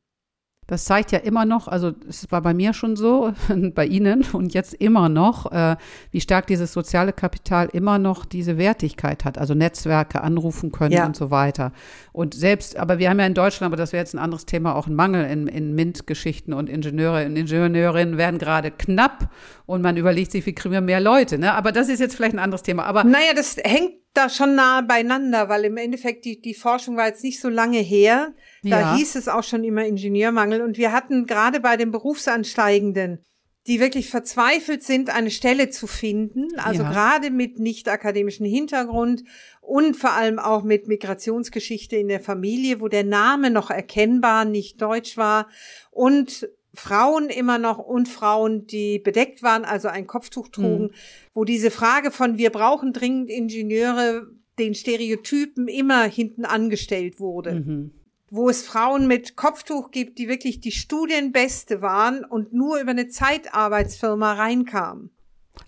Das 0.68 0.84
zeigt 0.84 1.12
ja 1.12 1.18
immer 1.18 1.46
noch, 1.46 1.66
also 1.66 1.92
es 2.06 2.30
war 2.30 2.42
bei 2.42 2.52
mir 2.52 2.74
schon 2.74 2.94
so, 2.94 3.32
bei 3.74 3.86
Ihnen 3.86 4.22
und 4.34 4.52
jetzt 4.52 4.74
immer 4.74 5.08
noch, 5.08 5.50
äh, 5.50 5.76
wie 6.10 6.20
stark 6.20 6.46
dieses 6.46 6.74
soziale 6.74 7.14
Kapital 7.14 7.70
immer 7.72 7.98
noch 7.98 8.26
diese 8.26 8.58
Wertigkeit 8.58 9.24
hat. 9.24 9.38
Also 9.38 9.54
Netzwerke 9.54 10.20
anrufen 10.20 10.70
können 10.70 10.92
ja. 10.92 11.06
und 11.06 11.16
so 11.16 11.30
weiter. 11.30 11.72
Und 12.12 12.34
selbst, 12.34 12.76
aber 12.76 12.98
wir 12.98 13.08
haben 13.08 13.18
ja 13.18 13.24
in 13.24 13.32
Deutschland, 13.32 13.72
aber 13.72 13.78
das 13.78 13.94
wäre 13.94 14.02
jetzt 14.02 14.14
ein 14.14 14.18
anderes 14.18 14.44
Thema, 14.44 14.76
auch 14.76 14.86
ein 14.86 14.94
Mangel 14.94 15.24
in, 15.24 15.46
in 15.46 15.74
MINT-Geschichten 15.74 16.52
und 16.52 16.68
Ingenieure 16.68 17.24
und 17.24 17.36
Ingenieurinnen 17.36 18.18
werden 18.18 18.38
gerade 18.38 18.70
knapp 18.70 19.30
und 19.64 19.80
man 19.80 19.96
überlegt 19.96 20.32
sich, 20.32 20.44
wie 20.44 20.52
kriegen 20.52 20.74
wir 20.74 20.82
mehr 20.82 21.00
Leute. 21.00 21.38
Ne? 21.38 21.54
Aber 21.54 21.72
das 21.72 21.88
ist 21.88 21.98
jetzt 21.98 22.14
vielleicht 22.14 22.34
ein 22.34 22.40
anderes 22.40 22.62
Thema. 22.62 22.84
Aber 22.84 23.04
naja, 23.04 23.32
das 23.34 23.56
hängt 23.56 23.97
da 24.14 24.28
schon 24.28 24.54
nahe 24.54 24.82
beieinander, 24.82 25.48
weil 25.48 25.64
im 25.64 25.76
Endeffekt 25.76 26.24
die, 26.24 26.40
die 26.40 26.54
Forschung 26.54 26.96
war 26.96 27.06
jetzt 27.06 27.22
nicht 27.22 27.40
so 27.40 27.48
lange 27.48 27.78
her. 27.78 28.34
Da 28.62 28.80
ja. 28.80 28.96
hieß 28.96 29.14
es 29.14 29.28
auch 29.28 29.44
schon 29.44 29.64
immer 29.64 29.84
Ingenieurmangel. 29.84 30.62
Und 30.62 30.76
wir 30.76 30.92
hatten 30.92 31.26
gerade 31.26 31.60
bei 31.60 31.76
den 31.76 31.90
Berufsansteigenden, 31.90 33.24
die 33.68 33.80
wirklich 33.80 34.08
verzweifelt 34.08 34.82
sind, 34.82 35.10
eine 35.10 35.30
Stelle 35.30 35.68
zu 35.68 35.86
finden, 35.86 36.48
also 36.58 36.82
ja. 36.82 36.90
gerade 36.90 37.30
mit 37.30 37.58
nicht 37.58 37.88
akademischem 37.88 38.46
Hintergrund 38.46 39.24
und 39.60 39.94
vor 39.94 40.12
allem 40.12 40.38
auch 40.38 40.62
mit 40.62 40.88
Migrationsgeschichte 40.88 41.96
in 41.96 42.08
der 42.08 42.20
Familie, 42.20 42.80
wo 42.80 42.88
der 42.88 43.04
Name 43.04 43.50
noch 43.50 43.70
erkennbar 43.70 44.46
nicht 44.46 44.80
deutsch 44.80 45.18
war 45.18 45.48
und 45.90 46.48
Frauen 46.78 47.28
immer 47.28 47.58
noch 47.58 47.78
und 47.78 48.08
Frauen, 48.08 48.66
die 48.66 48.98
bedeckt 48.98 49.42
waren, 49.42 49.64
also 49.64 49.88
ein 49.88 50.06
Kopftuch 50.06 50.48
trugen, 50.48 50.84
mhm. 50.84 50.90
wo 51.34 51.44
diese 51.44 51.70
Frage 51.70 52.10
von 52.10 52.38
wir 52.38 52.50
brauchen 52.50 52.92
dringend 52.92 53.30
Ingenieure 53.30 54.26
den 54.58 54.74
Stereotypen 54.74 55.68
immer 55.68 56.04
hinten 56.04 56.44
angestellt 56.44 57.20
wurde. 57.20 57.54
Mhm. 57.54 57.92
Wo 58.30 58.50
es 58.50 58.62
Frauen 58.62 59.06
mit 59.06 59.36
Kopftuch 59.36 59.90
gibt, 59.90 60.18
die 60.18 60.28
wirklich 60.28 60.60
die 60.60 60.72
Studienbeste 60.72 61.80
waren 61.80 62.24
und 62.24 62.52
nur 62.52 62.78
über 62.78 62.90
eine 62.90 63.08
Zeitarbeitsfirma 63.08 64.34
reinkamen. 64.34 65.10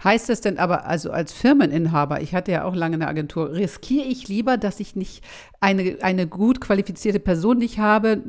Heißt 0.03 0.30
es 0.30 0.41
denn 0.41 0.59
aber, 0.59 0.86
also 0.86 1.11
als 1.11 1.32
Firmeninhaber, 1.32 2.22
ich 2.22 2.34
hatte 2.34 2.53
ja 2.53 2.64
auch 2.64 2.74
lange 2.74 2.95
eine 2.95 3.09
Agentur, 3.09 3.53
riskiere 3.53 4.07
ich 4.07 4.28
lieber, 4.28 4.57
dass 4.57 4.80
ich 4.80 4.97
nicht 4.97 5.22
eine, 5.61 5.99
eine 6.01 6.26
gut 6.26 6.61
qualifizierte 6.61 7.20
Person 7.20 7.59
nicht 7.59 7.78
habe? 7.78 8.22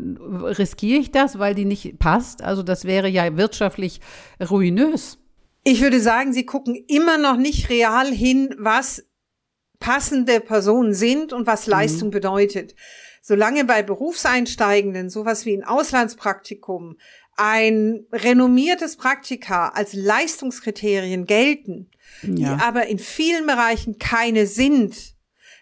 Riskiere 0.57 0.99
ich 0.99 1.12
das, 1.12 1.39
weil 1.39 1.55
die 1.55 1.66
nicht 1.66 1.97
passt? 1.99 2.43
Also 2.43 2.62
das 2.62 2.86
wäre 2.86 3.07
ja 3.07 3.38
wirtschaftlich 3.38 4.01
ruinös. 4.41 5.18
Ich 5.64 5.82
würde 5.82 5.99
sagen, 5.99 6.34
Sie 6.34 6.45
gucken 6.45 6.76
immer 6.88 7.18
noch 7.18 7.38
nicht 7.38 7.70
real 7.70 8.07
hin, 8.07 8.55
was 8.57 9.05
passende 9.80 10.39
Personen 10.39 10.93
sind 10.93 11.34
und 11.34 11.47
was 11.47 11.68
Leistung 11.68 12.09
mhm. 12.09 12.14
bedeutet. 12.14 12.76
Solange 13.22 13.66
bei 13.66 13.84
Berufseinsteigenden 13.84 15.09
sowas 15.09 15.45
wie 15.45 15.55
ein 15.55 15.64
Auslandspraktikum 15.64 16.97
ein 17.38 18.06
renommiertes 18.12 18.98
Praktika 18.98 19.70
als 19.70 19.94
Leistungskriterien 19.94 21.26
gelten, 21.26 21.90
ja. 22.22 22.30
die 22.30 22.62
aber 22.62 22.88
in 22.88 23.00
vielen 23.00 23.46
Bereichen 23.46 23.98
keine 23.98 24.48
sind, 24.48 25.16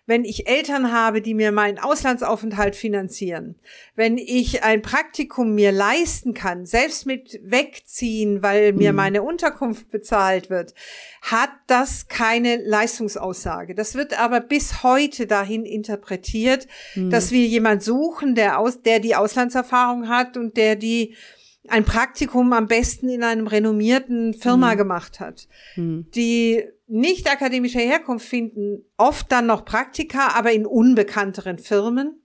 wenn 0.10 0.26
ich 0.26 0.48
Eltern 0.48 0.92
habe, 0.92 1.22
die 1.22 1.36
mir 1.36 1.52
meinen 1.52 1.78
Auslandsaufenthalt 1.78 2.76
finanzieren, 2.76 3.60
wenn 3.96 4.18
ich 4.18 4.64
ein 4.64 4.82
Praktikum 4.82 5.54
mir 5.54 5.72
leisten 5.72 6.34
kann, 6.34 6.66
selbst 6.66 7.06
mit 7.06 7.40
wegziehen, 7.44 8.42
weil 8.42 8.74
mir 8.74 8.92
mhm. 8.92 8.96
meine 8.96 9.22
Unterkunft 9.22 9.90
bezahlt 9.90 10.50
wird, 10.50 10.74
hat 11.22 11.52
das 11.68 12.08
keine 12.08 12.58
Leistungsaussage. 12.58 13.76
Das 13.76 13.94
wird 13.94 14.20
aber 14.20 14.40
bis 14.40 14.82
heute 14.82 15.28
dahin 15.28 15.64
interpretiert, 15.64 16.66
mhm. 16.96 17.12
dass 17.12 17.30
wir 17.30 17.46
jemand 17.46 17.84
suchen, 17.84 18.34
der 18.34 18.58
aus, 18.58 18.82
der 18.82 19.00
die 19.00 19.16
Auslandserfahrung 19.16 20.10
hat 20.10 20.38
und 20.38 20.58
der 20.58 20.76
die 20.76 21.16
ein 21.68 21.86
Praktikum 21.86 22.54
am 22.54 22.68
besten 22.68 23.10
in 23.10 23.24
einem 23.24 23.48
renommierten 23.48 24.34
Firma 24.34 24.74
mhm. 24.74 24.78
gemacht 24.78 25.20
hat. 25.20 25.48
Mhm. 25.76 26.08
Die 26.16 26.64
nicht 26.88 27.30
akademische 27.30 27.80
Herkunft 27.80 28.28
finden 28.28 28.84
oft 28.98 29.32
dann 29.32 29.46
noch 29.46 29.66
Praktika, 29.66 30.30
aber 30.30 30.52
in 30.52 30.66
unbekannteren 30.66 31.60
Firmen, 31.60 32.22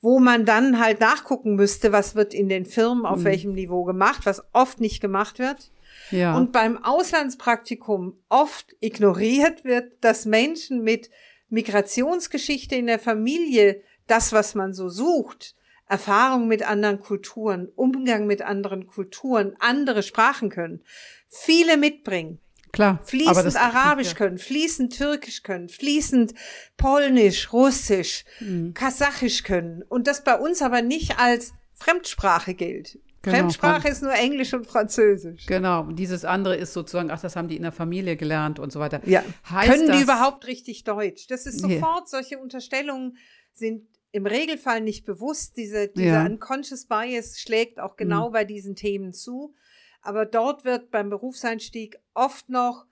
wo 0.00 0.18
man 0.18 0.44
dann 0.44 0.80
halt 0.80 1.00
nachgucken 1.00 1.54
müsste, 1.54 1.92
was 1.92 2.14
wird 2.14 2.34
in 2.34 2.48
den 2.48 2.66
Firmen 2.66 3.04
auf 3.04 3.20
mhm. 3.20 3.24
welchem 3.24 3.52
Niveau 3.52 3.84
gemacht, 3.84 4.24
was 4.24 4.42
oft 4.52 4.80
nicht 4.80 5.00
gemacht 5.00 5.38
wird. 5.38 5.70
Ja. 6.10 6.36
Und 6.36 6.52
beim 6.52 6.82
Auslandspraktikum 6.82 8.18
oft 8.28 8.74
ignoriert 8.80 9.64
wird, 9.64 9.92
dass 10.00 10.24
Menschen 10.24 10.82
mit 10.82 11.10
Migrationsgeschichte 11.50 12.76
in 12.76 12.86
der 12.86 12.98
Familie 12.98 13.82
das, 14.06 14.32
was 14.32 14.54
man 14.54 14.72
so 14.72 14.88
sucht, 14.88 15.54
Erfahrung 15.88 16.48
mit 16.48 16.62
anderen 16.62 17.00
Kulturen, 17.00 17.68
Umgang 17.74 18.26
mit 18.26 18.42
anderen 18.42 18.86
Kulturen, 18.86 19.56
andere 19.58 20.02
Sprachen 20.02 20.50
können, 20.50 20.82
viele 21.28 21.76
mitbringen. 21.76 22.40
Klar. 22.72 23.00
Fließend 23.04 23.46
das, 23.46 23.56
Arabisch 23.56 24.14
können, 24.14 24.38
fließend 24.38 24.96
Türkisch 24.96 25.42
können, 25.42 25.68
fließend 25.70 26.34
Polnisch, 26.76 27.52
Russisch, 27.52 28.24
mhm. 28.40 28.74
Kasachisch 28.74 29.42
können. 29.42 29.82
Und 29.88 30.06
das 30.06 30.22
bei 30.22 30.38
uns 30.38 30.60
aber 30.60 30.82
nicht 30.82 31.18
als 31.18 31.54
Fremdsprache 31.74 32.54
gilt. 32.54 32.98
Genau, 33.22 33.36
Fremdsprache 33.36 33.88
ist 33.88 34.02
nur 34.02 34.12
Englisch 34.12 34.54
und 34.54 34.66
Französisch. 34.66 35.46
Genau. 35.46 35.82
Und 35.82 35.96
dieses 35.96 36.24
andere 36.24 36.56
ist 36.56 36.72
sozusagen, 36.72 37.10
ach, 37.10 37.20
das 37.20 37.34
haben 37.36 37.48
die 37.48 37.56
in 37.56 37.62
der 37.62 37.72
Familie 37.72 38.16
gelernt 38.16 38.58
und 38.58 38.72
so 38.72 38.78
weiter. 38.78 39.00
Ja. 39.06 39.24
Heißt 39.50 39.70
können 39.70 39.92
die 39.92 40.02
überhaupt 40.02 40.46
richtig 40.46 40.84
Deutsch? 40.84 41.26
Das 41.28 41.46
ist 41.46 41.60
sofort, 41.60 41.82
yeah. 41.82 42.06
solche 42.06 42.38
Unterstellungen 42.38 43.16
sind 43.54 43.88
im 44.12 44.26
Regelfall 44.26 44.80
nicht 44.80 45.04
bewusst. 45.04 45.56
Diese, 45.56 45.88
dieser 45.88 46.06
ja. 46.06 46.26
unconscious 46.26 46.86
bias 46.86 47.40
schlägt 47.40 47.80
auch 47.80 47.96
genau 47.96 48.28
mhm. 48.28 48.32
bei 48.32 48.44
diesen 48.44 48.74
Themen 48.74 49.12
zu. 49.12 49.54
Aber 50.00 50.26
dort 50.26 50.64
wird 50.64 50.90
beim 50.90 51.10
Berufseinstieg 51.10 51.98
oft 52.14 52.48
noch 52.48 52.86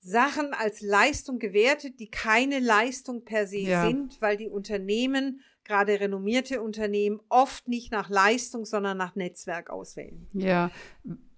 Sachen 0.00 0.52
als 0.52 0.80
Leistung 0.80 1.38
gewertet, 1.38 2.00
die 2.00 2.10
keine 2.10 2.58
Leistung 2.58 3.24
per 3.24 3.46
se 3.46 3.58
ja. 3.58 3.86
sind, 3.86 4.20
weil 4.20 4.36
die 4.36 4.48
Unternehmen 4.48 5.40
gerade 5.64 6.00
renommierte 6.00 6.60
Unternehmen 6.60 7.20
oft 7.28 7.68
nicht 7.68 7.92
nach 7.92 8.10
Leistung, 8.10 8.64
sondern 8.64 8.98
nach 8.98 9.14
Netzwerk 9.14 9.70
auswählen. 9.70 10.26
Ja. 10.32 10.70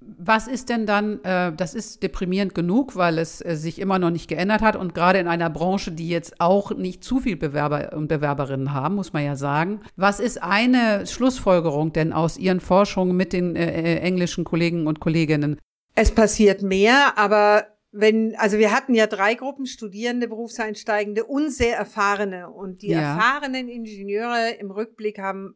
Was 0.01 0.49
ist 0.49 0.69
denn 0.69 0.85
dann, 0.85 1.23
äh, 1.25 1.53
das 1.55 1.75
ist 1.75 2.03
deprimierend 2.03 2.55
genug, 2.55 2.95
weil 2.97 3.19
es 3.19 3.43
äh, 3.45 3.57
sich 3.57 3.79
immer 3.79 3.99
noch 3.99 4.11
nicht 4.11 4.29
geändert 4.29 4.61
hat 4.61 4.77
und 4.77 4.95
gerade 4.95 5.19
in 5.19 5.29
einer 5.29 5.49
Branche, 5.49 5.93
die 5.93 6.09
jetzt 6.09 6.41
auch 6.41 6.73
nicht 6.73 7.03
zu 7.03 7.21
viel 7.21 7.37
Bewerber 7.37 7.93
und 7.95 8.09
Bewerberinnen 8.09 8.75
haben, 8.75 8.97
muss 8.97 9.15
man 9.15 9.25
ja 9.25 9.35
sagen. 9.35 9.81
Was 9.97 10.21
ist 10.21 10.43
eine 10.43 11.07
Schlussfolgerung 11.07 11.93
denn 11.93 12.13
aus 12.13 12.37
Ihren 12.37 12.61
Forschungen 12.61 13.17
mit 13.17 13.33
den 13.33 13.57
äh, 13.57 13.95
äh 13.95 13.99
englischen 14.01 14.45
Kollegen 14.45 14.87
und 14.87 15.01
Kolleginnen? 15.01 15.59
Es 15.95 16.11
passiert 16.11 16.63
mehr, 16.63 17.17
aber 17.17 17.67
wenn, 17.97 18.35
also 18.37 18.59
wir 18.59 18.73
hatten 18.73 18.93
ja 18.95 19.07
drei 19.07 19.35
Gruppen, 19.35 19.67
Studierende, 19.67 20.27
Berufseinsteigende 20.27 21.25
und 21.25 21.51
sehr 21.51 21.77
erfahrene. 21.77 22.51
Und 22.51 22.83
die 22.83 22.89
ja. 22.89 23.15
erfahrenen 23.15 23.69
Ingenieure 23.69 24.51
im 24.51 24.73
Rückblick 24.73 25.19
haben 25.21 25.55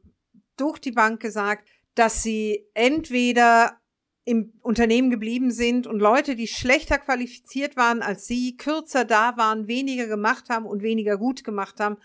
durch 0.56 0.78
die 0.78 0.92
Bank 0.92 1.20
gesagt, 1.20 1.68
dass 1.94 2.22
sie 2.22 2.64
entweder 2.74 3.78
im 4.24 4.52
Unternehmen 4.60 5.10
geblieben 5.10 5.50
sind 5.50 5.86
und 5.86 5.98
Leute, 5.98 6.36
die 6.36 6.46
schlechter 6.46 6.98
qualifiziert 6.98 7.76
waren 7.76 8.02
als 8.02 8.26
sie, 8.26 8.56
kürzer 8.56 9.04
da 9.04 9.36
waren, 9.36 9.66
weniger 9.66 10.06
gemacht 10.06 10.48
haben 10.48 10.66
und 10.66 10.82
weniger 10.82 11.16
gut 11.16 11.42
gemacht 11.42 11.80
haben, 11.80 11.96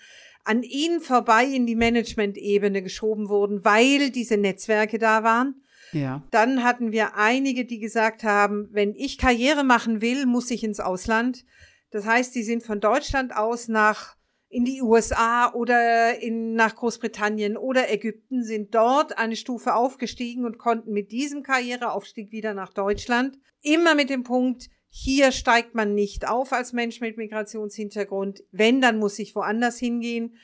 an 0.45 0.63
ihnen 0.63 0.99
vorbei 0.99 1.45
in 1.45 1.67
die 1.67 1.75
Management-Ebene 1.75 2.81
geschoben 2.81 3.29
wurden, 3.29 3.63
weil 3.65 4.09
diese 4.09 4.37
Netzwerke 4.37 4.97
da 4.97 5.23
waren 5.23 5.62
ja. 5.93 6.23
Dann 6.31 6.63
hatten 6.63 6.91
wir 6.91 7.15
einige, 7.15 7.65
die 7.65 7.79
gesagt 7.79 8.23
haben, 8.23 8.69
wenn 8.71 8.93
ich 8.95 9.17
Karriere 9.17 9.63
machen 9.63 10.01
will, 10.01 10.25
muss 10.25 10.51
ich 10.51 10.63
ins 10.63 10.79
Ausland. 10.79 11.45
Das 11.91 12.05
heißt, 12.05 12.33
die 12.35 12.43
sind 12.43 12.63
von 12.63 12.79
Deutschland 12.79 13.35
aus 13.35 13.67
nach 13.67 14.15
in 14.53 14.65
die 14.65 14.83
USA 14.83 15.51
oder 15.53 16.21
in, 16.21 16.53
nach 16.53 16.75
Großbritannien 16.75 17.57
oder 17.57 17.91
Ägypten, 17.91 18.43
sind 18.43 18.75
dort 18.75 19.17
eine 19.17 19.35
Stufe 19.35 19.73
aufgestiegen 19.73 20.45
und 20.45 20.59
konnten 20.59 20.91
mit 20.91 21.11
diesem 21.11 21.41
Karriereaufstieg 21.41 22.31
wieder 22.31 22.53
nach 22.53 22.71
Deutschland. 22.71 23.39
Immer 23.61 23.95
mit 23.95 24.11
dem 24.11 24.23
Punkt, 24.23 24.69
hier 24.89 25.31
steigt 25.31 25.73
man 25.73 25.95
nicht 25.95 26.27
auf 26.27 26.53
als 26.53 26.71
Mensch 26.71 27.01
mit 27.01 27.17
Migrationshintergrund. 27.17 28.43
Wenn, 28.51 28.79
dann 28.79 28.99
muss 28.99 29.17
ich 29.17 29.35
woanders 29.35 29.79
hingehen. 29.79 30.37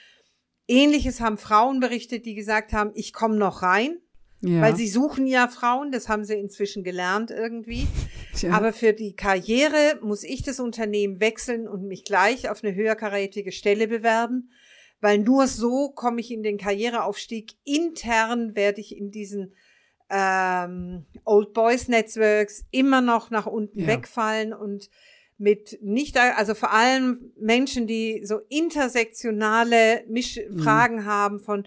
Ähnliches 0.68 1.22
haben 1.22 1.38
Frauen 1.38 1.80
berichtet, 1.80 2.26
die 2.26 2.34
gesagt 2.34 2.74
haben, 2.74 2.90
ich 2.96 3.14
komme 3.14 3.36
noch 3.36 3.62
rein. 3.62 4.00
Ja. 4.42 4.62
Weil 4.62 4.76
sie 4.76 4.88
suchen 4.88 5.28
ja 5.28 5.48
Frauen, 5.50 5.92
das 5.92 6.08
haben 6.08 6.24
sie 6.24 6.36
inzwischen 6.36 6.84
gelernt 6.84 7.30
irgendwie. 7.30 7.88
Tja. 8.34 8.54
Aber 8.54 8.72
für 8.72 8.94
die 8.94 9.14
Karriere 9.16 10.00
muss 10.02 10.24
ich 10.24 10.44
das 10.44 10.62
Unternehmen 10.62 11.20
wechseln 11.20 11.68
und 11.68 11.86
mich 11.86 12.06
gleich 12.06 12.50
auf 12.50 12.64
eine 12.64 12.74
höherkarätige 12.74 13.52
Stelle 13.52 13.88
bewerben, 13.88 14.52
weil 15.02 15.18
nur 15.18 15.48
so 15.48 15.90
komme 15.90 16.22
ich 16.22 16.32
in 16.32 16.44
den 16.44 16.58
Karriereaufstieg. 16.58 17.54
Intern 17.66 18.56
werde 18.56 18.80
ich 18.80 18.96
in 18.96 19.12
diesen 19.12 19.54
ähm, 20.10 21.06
Old 21.26 21.54
Boys 21.54 21.90
Networks 21.90 22.66
immer 22.72 23.02
noch 23.02 23.32
nach 23.32 23.46
unten 23.46 23.82
ja. 23.82 23.88
wegfallen 23.88 24.54
und 24.54 24.90
mit 25.38 25.80
nicht, 25.82 26.18
also 26.18 26.54
vor 26.54 26.74
allem 26.74 27.32
Menschen, 27.40 27.88
die 27.88 28.22
so 28.26 28.40
intersektionale 28.50 30.04
Misch 30.08 30.38
mhm. 30.38 30.60
Fragen 30.60 31.06
haben 31.06 31.40
von 31.40 31.66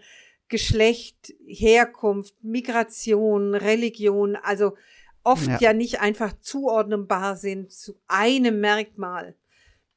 Geschlecht, 0.52 1.32
Herkunft, 1.46 2.34
Migration, 2.44 3.54
Religion, 3.54 4.36
also 4.36 4.76
oft 5.24 5.48
ja. 5.48 5.58
ja 5.58 5.72
nicht 5.72 6.00
einfach 6.00 6.34
zuordnenbar 6.40 7.36
sind 7.36 7.72
zu 7.72 7.98
einem 8.06 8.60
Merkmal. 8.60 9.34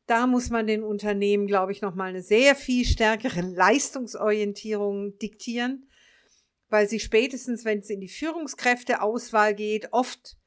Da 0.08 0.28
muss 0.28 0.49
man 0.51 0.66
den 0.66 0.82
Unternehmen, 0.82 1.45
glaube 1.45 1.74
ich, 1.74 1.82
nochmal 1.82 2.08
eine 2.10 2.22
sehr 2.22 2.56
viel 2.56 2.86
stärkere 2.86 3.41
Leistungsorientierung 3.41 5.18
diktieren, 5.18 5.89
weil 6.70 6.88
sie 6.88 7.01
spätestens, 7.01 7.66
wenn 7.66 7.80
es 7.80 7.89
in 7.89 7.99
die 7.99 8.08
Führungskräfteauswahl 8.08 9.56
geht, 9.56 9.89
oft 9.91 10.38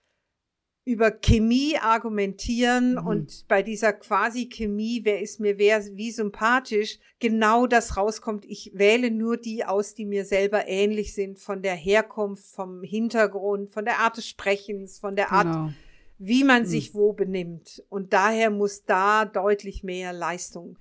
über 0.89 1.11
Chemie 1.11 1.77
argumentieren 1.79 2.93
mhm. 2.93 3.07
und 3.07 3.45
bei 3.47 3.63
dieser 3.63 3.93
quasi 3.93 4.49
Chemie, 4.49 5.03
wer 5.05 5.21
ist 5.21 5.39
mir 5.39 5.59
wer, 5.59 5.85
wie 5.85 6.11
sympathisch, 6.11 6.99
genau 7.21 7.67
das 7.67 7.99
rauskommt. 7.99 8.47
Ich 8.47 8.73
wähle 8.75 9.11
nur 9.11 9.37
die 9.37 9.67
aus, 9.67 9.93
die 9.95 10.07
mir 10.07 10.25
selber 10.25 10.67
ähnlich 10.67 11.15
sind, 11.15 11.39
von 11.39 11.61
der 11.61 11.75
Herkunft, 11.75 12.47
vom 12.55 12.83
Hintergrund, 12.83 13.69
von 13.69 13.85
der 13.85 13.99
Art 13.99 14.17
des 14.17 14.27
Sprechens, 14.29 14.99
von 14.99 15.15
der 15.15 15.31
Art, 15.31 15.45
genau. 15.45 15.73
wie 16.19 16.43
man 16.43 16.63
mhm. 16.63 16.67
sich 16.67 16.95
wo 16.95 17.13
benimmt. 17.13 17.85
Und 17.91 18.15
daher 18.15 18.49
muss 18.49 18.87
da 18.87 19.27
deutlich 19.27 19.85
mehr 19.85 20.15
Leistung 20.15 20.79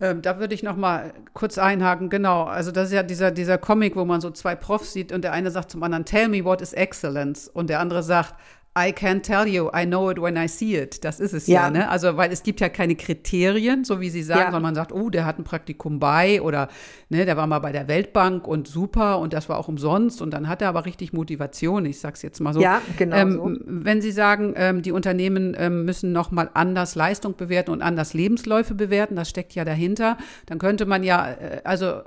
ähm, 0.00 0.22
da 0.22 0.40
würde 0.40 0.56
ich 0.56 0.64
noch 0.64 0.74
mal 0.74 1.14
kurz 1.34 1.56
einhaken. 1.56 2.10
Genau, 2.10 2.42
also 2.42 2.72
das 2.72 2.88
ist 2.88 2.94
ja 2.94 3.04
dieser, 3.04 3.30
dieser 3.30 3.58
Comic, 3.58 3.94
wo 3.94 4.04
man 4.04 4.20
so 4.20 4.32
zwei 4.32 4.56
Profs 4.56 4.92
sieht 4.92 5.12
und 5.12 5.22
der 5.22 5.32
eine 5.32 5.52
sagt 5.52 5.70
zum 5.70 5.84
anderen, 5.84 6.04
tell 6.04 6.28
me 6.28 6.44
what 6.44 6.60
is 6.60 6.72
excellence 6.72 7.46
und 7.46 7.70
der 7.70 7.78
andere 7.78 8.02
sagt, 8.02 8.34
I 8.76 8.90
can't 8.90 9.22
tell 9.22 9.46
you, 9.46 9.70
I 9.72 9.84
know 9.86 10.10
it 10.10 10.20
when 10.20 10.36
I 10.36 10.48
see 10.48 10.76
it. 10.76 11.04
Das 11.04 11.20
ist 11.20 11.32
es 11.32 11.46
ja, 11.46 11.62
ja 11.62 11.70
ne? 11.70 11.88
Also, 11.88 12.16
weil 12.16 12.32
es 12.32 12.42
gibt 12.42 12.60
ja 12.60 12.68
keine 12.68 12.96
Kriterien, 12.96 13.84
so 13.84 14.00
wie 14.00 14.10
Sie 14.10 14.24
sagen, 14.24 14.40
ja. 14.40 14.46
sondern 14.46 14.62
man 14.62 14.74
sagt, 14.74 14.90
oh, 14.90 15.10
der 15.10 15.24
hat 15.26 15.38
ein 15.38 15.44
Praktikum 15.44 16.00
bei 16.00 16.42
oder 16.42 16.68
ne, 17.08 17.24
der 17.24 17.36
war 17.36 17.46
mal 17.46 17.60
bei 17.60 17.70
der 17.70 17.86
Weltbank 17.86 18.48
und 18.48 18.66
super 18.66 19.20
und 19.20 19.32
das 19.32 19.48
war 19.48 19.58
auch 19.58 19.68
umsonst 19.68 20.20
und 20.20 20.32
dann 20.32 20.48
hat 20.48 20.60
er 20.60 20.70
aber 20.70 20.86
richtig 20.86 21.12
Motivation. 21.12 21.86
Ich 21.86 22.00
sag's 22.00 22.22
jetzt 22.22 22.40
mal 22.40 22.52
so. 22.52 22.60
Ja, 22.60 22.82
genau. 22.98 23.16
Ähm, 23.16 23.32
so. 23.32 23.56
Wenn 23.64 24.02
Sie 24.02 24.10
sagen, 24.10 24.54
ähm, 24.56 24.82
die 24.82 24.90
Unternehmen 24.90 25.54
ähm, 25.56 25.84
müssen 25.84 26.10
noch 26.10 26.32
mal 26.32 26.50
anders 26.54 26.96
Leistung 26.96 27.36
bewerten 27.36 27.70
und 27.70 27.80
anders 27.80 28.12
Lebensläufe 28.12 28.74
bewerten, 28.74 29.14
das 29.14 29.30
steckt 29.30 29.54
ja 29.54 29.64
dahinter, 29.64 30.18
dann 30.46 30.58
könnte 30.58 30.84
man 30.84 31.04
ja, 31.04 31.30
äh, 31.30 31.60
also 31.62 32.00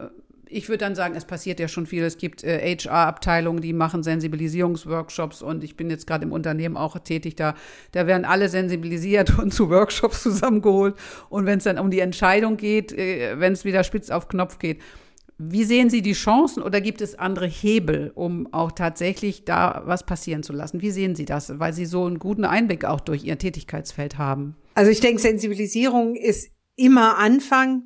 ich 0.49 0.69
würde 0.69 0.79
dann 0.79 0.95
sagen, 0.95 1.15
es 1.15 1.25
passiert 1.25 1.59
ja 1.59 1.67
schon 1.67 1.85
viel. 1.85 2.03
Es 2.03 2.17
gibt 2.17 2.43
äh, 2.43 2.75
HR-Abteilungen, 2.75 3.61
die 3.61 3.73
machen 3.73 4.03
Sensibilisierungsworkshops 4.03 5.41
und 5.41 5.63
ich 5.63 5.75
bin 5.75 5.89
jetzt 5.89 6.07
gerade 6.07 6.25
im 6.25 6.31
Unternehmen 6.31 6.77
auch 6.77 6.97
tätig. 6.99 7.35
Da, 7.35 7.55
da 7.91 8.07
werden 8.07 8.25
alle 8.25 8.49
sensibilisiert 8.49 9.37
und 9.37 9.53
zu 9.53 9.69
Workshops 9.69 10.23
zusammengeholt. 10.23 10.95
Und 11.29 11.45
wenn 11.45 11.57
es 11.57 11.65
dann 11.65 11.79
um 11.79 11.91
die 11.91 11.99
Entscheidung 11.99 12.57
geht, 12.57 12.91
äh, 12.91 13.39
wenn 13.39 13.53
es 13.53 13.65
wieder 13.65 13.83
spitz 13.83 14.09
auf 14.09 14.27
Knopf 14.27 14.59
geht, 14.59 14.81
Wie 15.39 15.65
sehen 15.65 15.91
Sie 15.91 16.01
die 16.01 16.13
Chancen 16.13 16.63
oder 16.63 16.81
gibt 16.81 16.99
es 16.99 17.13
andere 17.13 17.45
Hebel, 17.45 18.11
um 18.15 18.51
auch 18.51 18.71
tatsächlich 18.71 19.45
da 19.45 19.83
was 19.85 20.03
passieren 20.03 20.41
zu 20.41 20.51
lassen? 20.51 20.81
Wie 20.81 20.89
sehen 20.89 21.13
Sie 21.15 21.25
das, 21.25 21.59
weil 21.59 21.73
Sie 21.73 21.85
so 21.85 22.05
einen 22.05 22.17
guten 22.17 22.43
Einblick 22.43 22.85
auch 22.85 22.99
durch 23.01 23.23
Ihr 23.23 23.37
Tätigkeitsfeld 23.37 24.17
haben? 24.17 24.55
Also 24.73 24.89
ich 24.89 24.99
denke, 24.99 25.21
Sensibilisierung 25.21 26.15
ist 26.15 26.51
immer 26.75 27.17
Anfang. 27.17 27.83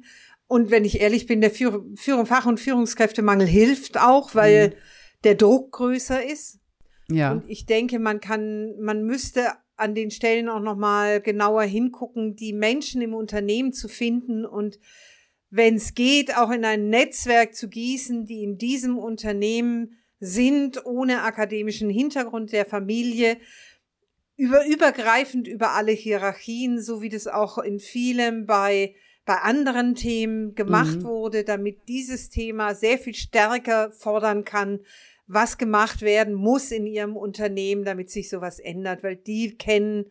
Und 0.52 0.70
wenn 0.70 0.84
ich 0.84 0.99
ehrlich 0.99 1.28
bin, 1.28 1.39
der 1.39 1.49
Führung, 1.49 1.95
Fach- 2.26 2.45
und 2.45 2.60
Führungskräftemangel 2.60 3.47
hilft 3.47 3.97
auch, 3.97 4.36
weil 4.36 4.68
mhm. 4.68 4.74
der 5.24 5.36
Druck 5.36 5.72
größer 5.72 6.26
ist. 6.26 6.60
Ja. 7.10 7.32
Und 7.32 7.45
ich 7.47 7.66
denke, 7.66 7.99
man 7.99 8.20
kann, 8.20 8.78
man 8.78 9.06
müsste 9.06 9.54
an 9.78 9.95
den 9.95 10.12
Stellen 10.12 10.49
auch 10.49 10.60
noch 10.60 10.76
mal 10.76 11.22
genauer 11.22 11.64
hingucken, 11.64 12.36
die 12.36 12.52
Menschen 12.52 13.02
im 13.02 13.14
Unternehmen 13.14 13.72
zu 13.72 13.88
finden 13.88 14.45
und 14.45 14.78
wenn 15.49 15.76
es 15.76 15.95
geht, 15.95 16.36
auch 16.36 16.52
in 16.52 16.66
ein 16.66 16.89
Netzwerk 16.89 17.56
zu 17.56 17.70
gießen, 17.70 18.26
die 18.26 18.43
in 18.43 18.58
diesem 18.58 18.97
Unternehmen 18.97 19.99
sind, 20.20 20.86
ohne 20.86 21.22
akademischen 21.22 21.89
Hintergrund 21.89 22.52
der 22.52 22.66
Familie, 22.66 23.38
über, 24.36 24.66
übergreifend 24.66 25.47
über 25.47 25.72
alle 25.72 25.93
Hierarchien, 25.93 26.82
so 26.82 27.02
wie 27.02 27.10
das 27.10 27.28
auch 27.28 27.58
in 27.58 27.80
vielem 27.80 28.45
bei, 28.45 28.95
bei 29.32 29.38
anderen 29.44 29.96
Themen 29.96 30.56
gemacht 30.56 30.98
mhm. 30.98 31.04
wurde, 31.06 31.46
damit 31.46 31.88
dieses 31.88 32.30
Thema 32.30 32.76
sehr 32.76 32.98
viel 32.98 33.14
stärker 33.14 33.90
fordern 33.94 34.44
kann, 34.44 34.82
was 35.26 35.58
gemacht 35.58 36.02
werden 36.02 36.34
muss 36.34 36.70
in 36.70 36.86
ihrem 36.86 37.16
Unternehmen, 37.16 37.86
damit 37.86 38.12
sich 38.12 38.30
sowas 38.30 38.60
ändert, 38.60 39.04
weil 39.04 39.16
die 39.16 39.58
kennen 39.58 40.08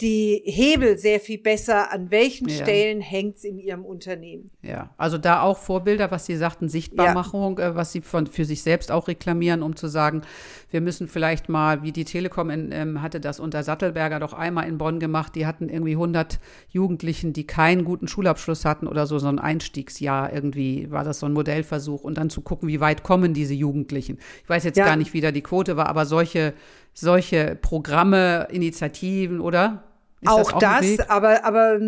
die 0.00 0.42
Hebel 0.44 0.98
sehr 0.98 1.20
viel 1.20 1.38
besser, 1.38 1.92
an 1.92 2.10
welchen 2.10 2.48
ja. 2.48 2.56
Stellen 2.56 3.00
hängt 3.00 3.36
es 3.36 3.44
in 3.44 3.58
ihrem 3.58 3.84
Unternehmen. 3.84 4.50
Ja, 4.62 4.90
also 4.96 5.16
da 5.16 5.42
auch 5.42 5.58
Vorbilder, 5.58 6.10
was 6.10 6.26
Sie 6.26 6.36
sagten, 6.36 6.68
Sichtbarmachung, 6.68 7.58
ja. 7.58 7.68
äh, 7.68 7.74
was 7.76 7.92
Sie 7.92 8.00
von, 8.00 8.26
für 8.26 8.44
sich 8.44 8.62
selbst 8.62 8.90
auch 8.90 9.06
reklamieren, 9.06 9.62
um 9.62 9.76
zu 9.76 9.86
sagen, 9.86 10.22
wir 10.70 10.80
müssen 10.80 11.06
vielleicht 11.06 11.48
mal, 11.48 11.84
wie 11.84 11.92
die 11.92 12.04
Telekom 12.04 12.50
in, 12.50 12.72
ähm, 12.72 13.00
hatte 13.00 13.20
das 13.20 13.38
unter 13.38 13.62
Sattelberger 13.62 14.18
doch 14.18 14.32
einmal 14.32 14.66
in 14.66 14.78
Bonn 14.78 14.98
gemacht, 14.98 15.36
die 15.36 15.46
hatten 15.46 15.68
irgendwie 15.68 15.92
100 15.92 16.40
Jugendlichen, 16.70 17.32
die 17.32 17.46
keinen 17.46 17.84
guten 17.84 18.08
Schulabschluss 18.08 18.64
hatten 18.64 18.88
oder 18.88 19.06
so, 19.06 19.20
so 19.20 19.28
ein 19.28 19.38
Einstiegsjahr 19.38 20.32
irgendwie, 20.32 20.90
war 20.90 21.04
das 21.04 21.20
so 21.20 21.26
ein 21.26 21.32
Modellversuch 21.32 22.02
und 22.02 22.18
dann 22.18 22.30
zu 22.30 22.40
gucken, 22.40 22.68
wie 22.68 22.80
weit 22.80 23.04
kommen 23.04 23.34
diese 23.34 23.54
Jugendlichen. 23.54 24.18
Ich 24.42 24.48
weiß 24.48 24.64
jetzt 24.64 24.78
ja. 24.78 24.86
gar 24.86 24.96
nicht, 24.96 25.12
wie 25.12 25.20
da 25.20 25.30
die 25.30 25.42
Quote 25.42 25.76
war, 25.76 25.86
aber 25.86 26.06
solche 26.06 26.54
solche 26.94 27.58
Programme, 27.60 28.48
Initiativen, 28.50 29.40
oder? 29.40 29.84
Ist 30.20 30.30
auch 30.30 30.58
das, 30.58 30.80
auch 30.80 30.96
das 30.98 31.08
aber, 31.08 31.44
aber 31.44 31.80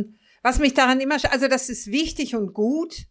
was 0.43 0.59
mich 0.59 0.75
daran 0.75 1.01
immer, 1.01 1.17
also 1.31 1.49
das 1.49 1.69
ist 1.69 1.87
wichtig 1.89 2.35
und 2.35 2.53
gut, 2.53 3.07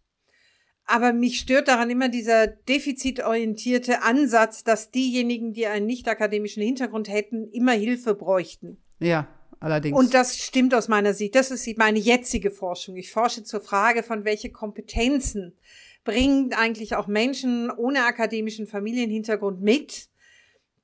aber 0.86 1.12
mich 1.12 1.38
stört 1.38 1.68
daran 1.68 1.88
immer 1.90 2.08
dieser 2.08 2.46
defizitorientierte 2.46 4.02
Ansatz, 4.02 4.64
dass 4.64 4.90
diejenigen, 4.90 5.52
die 5.52 5.66
einen 5.66 5.86
nicht 5.86 6.08
akademischen 6.08 6.62
Hintergrund 6.62 7.08
hätten, 7.08 7.48
immer 7.50 7.72
Hilfe 7.72 8.14
bräuchten. 8.14 8.76
Ja, 9.00 9.26
allerdings. 9.60 9.98
Und 9.98 10.12
das 10.12 10.38
stimmt 10.38 10.74
aus 10.74 10.88
meiner 10.88 11.14
Sicht. 11.14 11.34
Das 11.34 11.50
ist 11.50 11.66
meine 11.78 11.98
jetzige 11.98 12.50
Forschung. 12.50 12.96
Ich 12.96 13.10
forsche 13.10 13.44
zur 13.44 13.60
Frage, 13.60 14.02
von 14.02 14.24
welche 14.24 14.50
Kompetenzen 14.50 15.56
bringen 16.04 16.52
eigentlich 16.52 16.96
auch 16.96 17.06
Menschen 17.06 17.70
ohne 17.70 18.04
akademischen 18.04 18.66
Familienhintergrund 18.66 19.62
mit, 19.62 20.08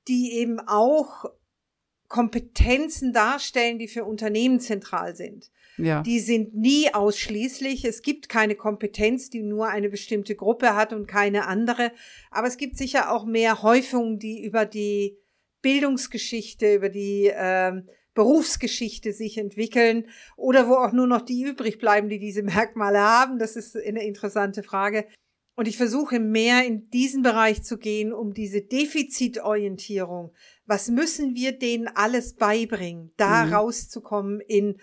die 0.07 0.33
eben 0.33 0.59
auch 0.59 1.25
Kompetenzen 2.07 3.13
darstellen, 3.13 3.79
die 3.79 3.87
für 3.87 4.03
Unternehmen 4.03 4.59
zentral 4.59 5.15
sind. 5.15 5.49
Ja. 5.77 6.01
Die 6.01 6.19
sind 6.19 6.53
nie 6.53 6.93
ausschließlich. 6.93 7.85
Es 7.85 8.01
gibt 8.01 8.27
keine 8.27 8.55
Kompetenz, 8.55 9.29
die 9.29 9.41
nur 9.41 9.69
eine 9.69 9.89
bestimmte 9.89 10.35
Gruppe 10.35 10.75
hat 10.75 10.91
und 10.91 11.07
keine 11.07 11.47
andere. 11.47 11.91
Aber 12.29 12.47
es 12.47 12.57
gibt 12.57 12.77
sicher 12.77 13.11
auch 13.11 13.25
mehr 13.25 13.63
Häufungen, 13.63 14.19
die 14.19 14.43
über 14.43 14.65
die 14.65 15.17
Bildungsgeschichte, 15.61 16.75
über 16.75 16.89
die 16.89 17.27
äh, 17.27 17.81
Berufsgeschichte 18.13 19.13
sich 19.13 19.37
entwickeln 19.37 20.07
oder 20.35 20.67
wo 20.67 20.73
auch 20.73 20.91
nur 20.91 21.07
noch 21.07 21.21
die 21.21 21.43
übrig 21.43 21.79
bleiben, 21.79 22.09
die 22.09 22.19
diese 22.19 22.43
Merkmale 22.43 22.99
haben. 22.99 23.39
Das 23.39 23.55
ist 23.55 23.77
eine 23.77 24.03
interessante 24.03 24.63
Frage. 24.63 25.05
Und 25.61 25.67
ich 25.67 25.77
versuche 25.77 26.19
mehr 26.19 26.65
in 26.65 26.89
diesen 26.89 27.21
Bereich 27.21 27.61
zu 27.61 27.77
gehen, 27.77 28.13
um 28.13 28.33
diese 28.33 28.63
Defizitorientierung. 28.63 30.31
Was 30.65 30.89
müssen 30.89 31.35
wir 31.35 31.51
denen 31.51 31.87
alles 31.87 32.33
beibringen, 32.33 33.11
da 33.15 33.45
mhm. 33.45 33.53
rauszukommen 33.53 34.39
in 34.39 34.77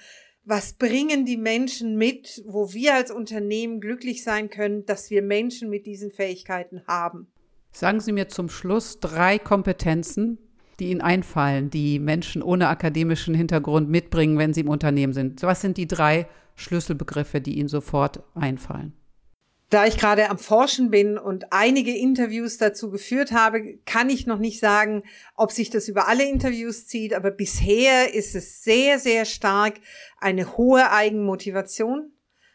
was 0.44 0.74
bringen 0.74 1.26
die 1.26 1.36
Menschen 1.36 1.96
mit, 1.96 2.44
wo 2.46 2.72
wir 2.74 2.94
als 2.94 3.10
Unternehmen 3.10 3.80
glücklich 3.80 4.22
sein 4.22 4.50
können, 4.50 4.86
dass 4.86 5.10
wir 5.10 5.20
Menschen 5.20 5.68
mit 5.68 5.84
diesen 5.84 6.12
Fähigkeiten 6.12 6.82
haben. 6.86 7.26
Sagen 7.72 7.98
Sie 7.98 8.12
mir 8.12 8.28
zum 8.28 8.48
Schluss 8.48 9.00
drei 9.00 9.40
Kompetenzen, 9.40 10.38
die 10.78 10.92
Ihnen 10.92 11.00
einfallen, 11.00 11.70
die 11.70 11.98
Menschen 11.98 12.40
ohne 12.40 12.68
akademischen 12.68 13.34
Hintergrund 13.34 13.90
mitbringen, 13.90 14.38
wenn 14.38 14.54
sie 14.54 14.60
im 14.60 14.68
Unternehmen 14.68 15.12
sind. 15.12 15.42
Was 15.42 15.60
sind 15.60 15.76
die 15.76 15.88
drei 15.88 16.28
Schlüsselbegriffe, 16.54 17.40
die 17.40 17.58
Ihnen 17.58 17.68
sofort 17.68 18.22
einfallen? 18.36 18.92
Da 19.70 19.86
ich 19.86 19.98
gerade 19.98 20.30
am 20.30 20.38
Forschen 20.38 20.90
bin 20.90 21.18
und 21.18 21.52
einige 21.52 21.94
Interviews 21.94 22.56
dazu 22.56 22.90
geführt 22.90 23.32
habe, 23.32 23.78
kann 23.84 24.08
ich 24.08 24.26
noch 24.26 24.38
nicht 24.38 24.60
sagen, 24.60 25.02
ob 25.36 25.52
sich 25.52 25.68
das 25.68 25.88
über 25.88 26.08
alle 26.08 26.26
Interviews 26.26 26.86
zieht, 26.86 27.12
aber 27.12 27.30
bisher 27.30 28.14
ist 28.14 28.34
es 28.34 28.62
sehr, 28.62 28.98
sehr 28.98 29.26
stark 29.26 29.74
eine 30.18 30.56
hohe 30.56 30.90
Eigenmotivation, 30.90 32.12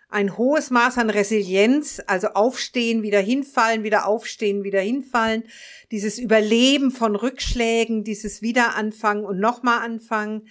ein 0.10 0.38
hohes 0.38 0.72
Maß 0.72 0.98
an 0.98 1.12
Resilienz, 1.12 2.02
also 2.08 2.30
aufstehen, 2.30 3.04
wieder 3.04 3.20
hinfallen, 3.20 3.84
wieder 3.84 4.08
aufstehen, 4.08 4.64
wieder 4.64 4.82
hinfallen, 4.82 5.44
dieses 5.92 6.18
Überleben 6.18 6.90
von 6.90 7.16
Rückschlägen, 7.16 8.04
dieses 8.04 8.42
Wiederanfangen 8.42 9.24
und 9.24 9.40
nochmal 9.40 9.80
anfangen 9.86 10.48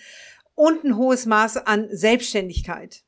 und 0.54 0.84
ein 0.84 0.96
hohes 0.96 1.26
Maß 1.26 1.56
an 1.58 1.88
Selbstständigkeit. 1.90 3.02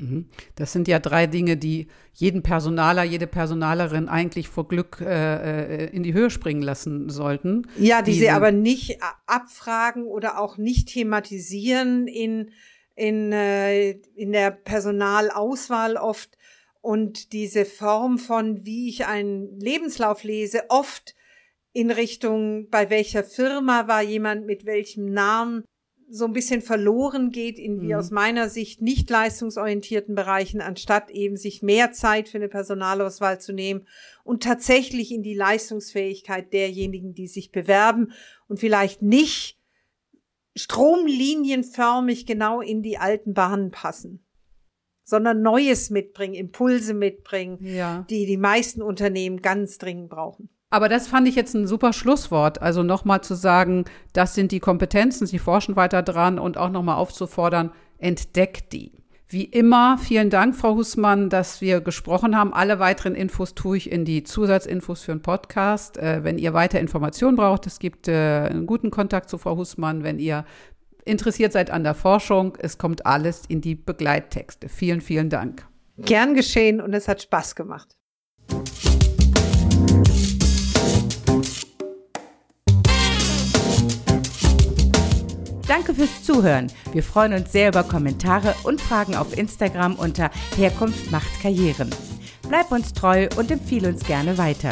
Mhm. 0.00 0.26
Das 0.56 0.72
sind 0.72 0.88
ja 0.88 0.98
drei 0.98 1.26
Dinge, 1.26 1.56
die 1.56 1.88
jeden 2.14 2.42
Personaler, 2.42 3.04
jede 3.04 3.26
Personalerin 3.26 4.08
eigentlich 4.08 4.48
vor 4.48 4.66
Glück 4.66 5.00
äh, 5.00 5.86
äh 5.86 5.90
in 5.90 6.02
die 6.02 6.14
Höhe 6.14 6.30
springen 6.30 6.62
lassen 6.62 7.08
sollten. 7.10 7.66
Ja, 7.78 8.02
die, 8.02 8.12
die 8.12 8.18
sie 8.18 8.30
aber 8.30 8.52
nicht 8.52 8.98
abfragen 9.26 10.04
oder 10.04 10.40
auch 10.40 10.56
nicht 10.56 10.88
thematisieren 10.88 12.06
in, 12.08 12.50
in, 12.94 13.32
äh, 13.32 13.90
in 14.14 14.32
der 14.32 14.50
Personalauswahl 14.50 15.96
oft. 15.96 16.36
Und 16.82 17.34
diese 17.34 17.66
Form 17.66 18.18
von, 18.18 18.64
wie 18.64 18.88
ich 18.88 19.06
einen 19.06 19.60
Lebenslauf 19.60 20.24
lese, 20.24 20.62
oft 20.70 21.14
in 21.72 21.90
Richtung, 21.90 22.68
bei 22.70 22.90
welcher 22.90 23.22
Firma 23.22 23.86
war 23.86 24.02
jemand 24.02 24.46
mit 24.46 24.64
welchem 24.64 25.12
Namen 25.12 25.64
so 26.10 26.24
ein 26.24 26.32
bisschen 26.32 26.60
verloren 26.60 27.30
geht 27.30 27.58
in 27.58 27.80
wie 27.80 27.92
mhm. 27.92 27.98
aus 27.98 28.10
meiner 28.10 28.48
Sicht 28.48 28.82
nicht 28.82 29.08
leistungsorientierten 29.08 30.14
Bereichen, 30.14 30.60
anstatt 30.60 31.10
eben 31.10 31.36
sich 31.36 31.62
mehr 31.62 31.92
Zeit 31.92 32.28
für 32.28 32.38
eine 32.38 32.48
Personalauswahl 32.48 33.40
zu 33.40 33.52
nehmen 33.52 33.86
und 34.24 34.42
tatsächlich 34.42 35.12
in 35.12 35.22
die 35.22 35.34
Leistungsfähigkeit 35.34 36.52
derjenigen, 36.52 37.14
die 37.14 37.28
sich 37.28 37.52
bewerben 37.52 38.12
und 38.48 38.58
vielleicht 38.58 39.02
nicht 39.02 39.58
stromlinienförmig 40.56 42.26
genau 42.26 42.60
in 42.60 42.82
die 42.82 42.98
alten 42.98 43.34
Bahnen 43.34 43.70
passen 43.70 44.24
sondern 45.10 45.42
Neues 45.42 45.90
mitbringen, 45.90 46.34
Impulse 46.34 46.94
mitbringen, 46.94 47.58
ja. 47.62 48.06
die 48.08 48.26
die 48.26 48.36
meisten 48.36 48.80
Unternehmen 48.80 49.42
ganz 49.42 49.76
dringend 49.76 50.08
brauchen. 50.08 50.48
Aber 50.70 50.88
das 50.88 51.08
fand 51.08 51.26
ich 51.26 51.34
jetzt 51.34 51.54
ein 51.54 51.66
super 51.66 51.92
Schlusswort. 51.92 52.62
Also 52.62 52.84
nochmal 52.84 53.22
zu 53.22 53.34
sagen, 53.34 53.84
das 54.12 54.34
sind 54.34 54.52
die 54.52 54.60
Kompetenzen, 54.60 55.26
Sie 55.26 55.40
forschen 55.40 55.74
weiter 55.74 56.02
dran 56.02 56.38
und 56.38 56.56
auch 56.56 56.70
nochmal 56.70 56.96
aufzufordern, 56.96 57.72
entdeckt 57.98 58.72
die. 58.72 58.92
Wie 59.32 59.44
immer, 59.44 59.96
vielen 59.98 60.28
Dank, 60.30 60.56
Frau 60.56 60.74
Hussmann, 60.74 61.28
dass 61.28 61.60
wir 61.60 61.80
gesprochen 61.80 62.36
haben. 62.36 62.52
Alle 62.52 62.80
weiteren 62.80 63.14
Infos 63.14 63.54
tue 63.54 63.76
ich 63.76 63.90
in 63.90 64.04
die 64.04 64.24
Zusatzinfos 64.24 65.02
für 65.02 65.12
den 65.12 65.22
Podcast. 65.22 65.98
Äh, 65.98 66.24
wenn 66.24 66.36
ihr 66.36 66.52
weiter 66.52 66.80
Informationen 66.80 67.36
braucht, 67.36 67.66
es 67.66 67.78
gibt 67.78 68.08
äh, 68.08 68.48
einen 68.50 68.66
guten 68.66 68.90
Kontakt 68.90 69.28
zu 69.28 69.38
Frau 69.38 69.56
Hussmann. 69.56 70.02
Wenn 70.02 70.18
ihr 70.18 70.44
interessiert 71.04 71.52
seid 71.52 71.70
an 71.70 71.84
der 71.84 71.94
Forschung, 71.94 72.56
es 72.58 72.76
kommt 72.76 73.06
alles 73.06 73.42
in 73.46 73.60
die 73.60 73.76
Begleittexte. 73.76 74.68
Vielen, 74.68 75.00
vielen 75.00 75.30
Dank. 75.30 75.64
Gern 75.98 76.34
geschehen 76.34 76.80
und 76.80 76.92
es 76.92 77.06
hat 77.06 77.22
Spaß 77.22 77.54
gemacht. 77.54 77.99
Danke 85.70 85.94
fürs 85.94 86.24
Zuhören. 86.24 86.66
Wir 86.90 87.04
freuen 87.04 87.32
uns 87.32 87.52
sehr 87.52 87.68
über 87.68 87.84
Kommentare 87.84 88.56
und 88.64 88.80
Fragen 88.80 89.14
auf 89.14 89.38
Instagram 89.38 89.94
unter 89.94 90.32
Herkunft 90.56 91.12
macht 91.12 91.40
Karrieren. 91.40 91.90
Bleib 92.48 92.72
uns 92.72 92.92
treu 92.92 93.28
und 93.36 93.52
empfehle 93.52 93.90
uns 93.90 94.04
gerne 94.04 94.36
weiter. 94.36 94.70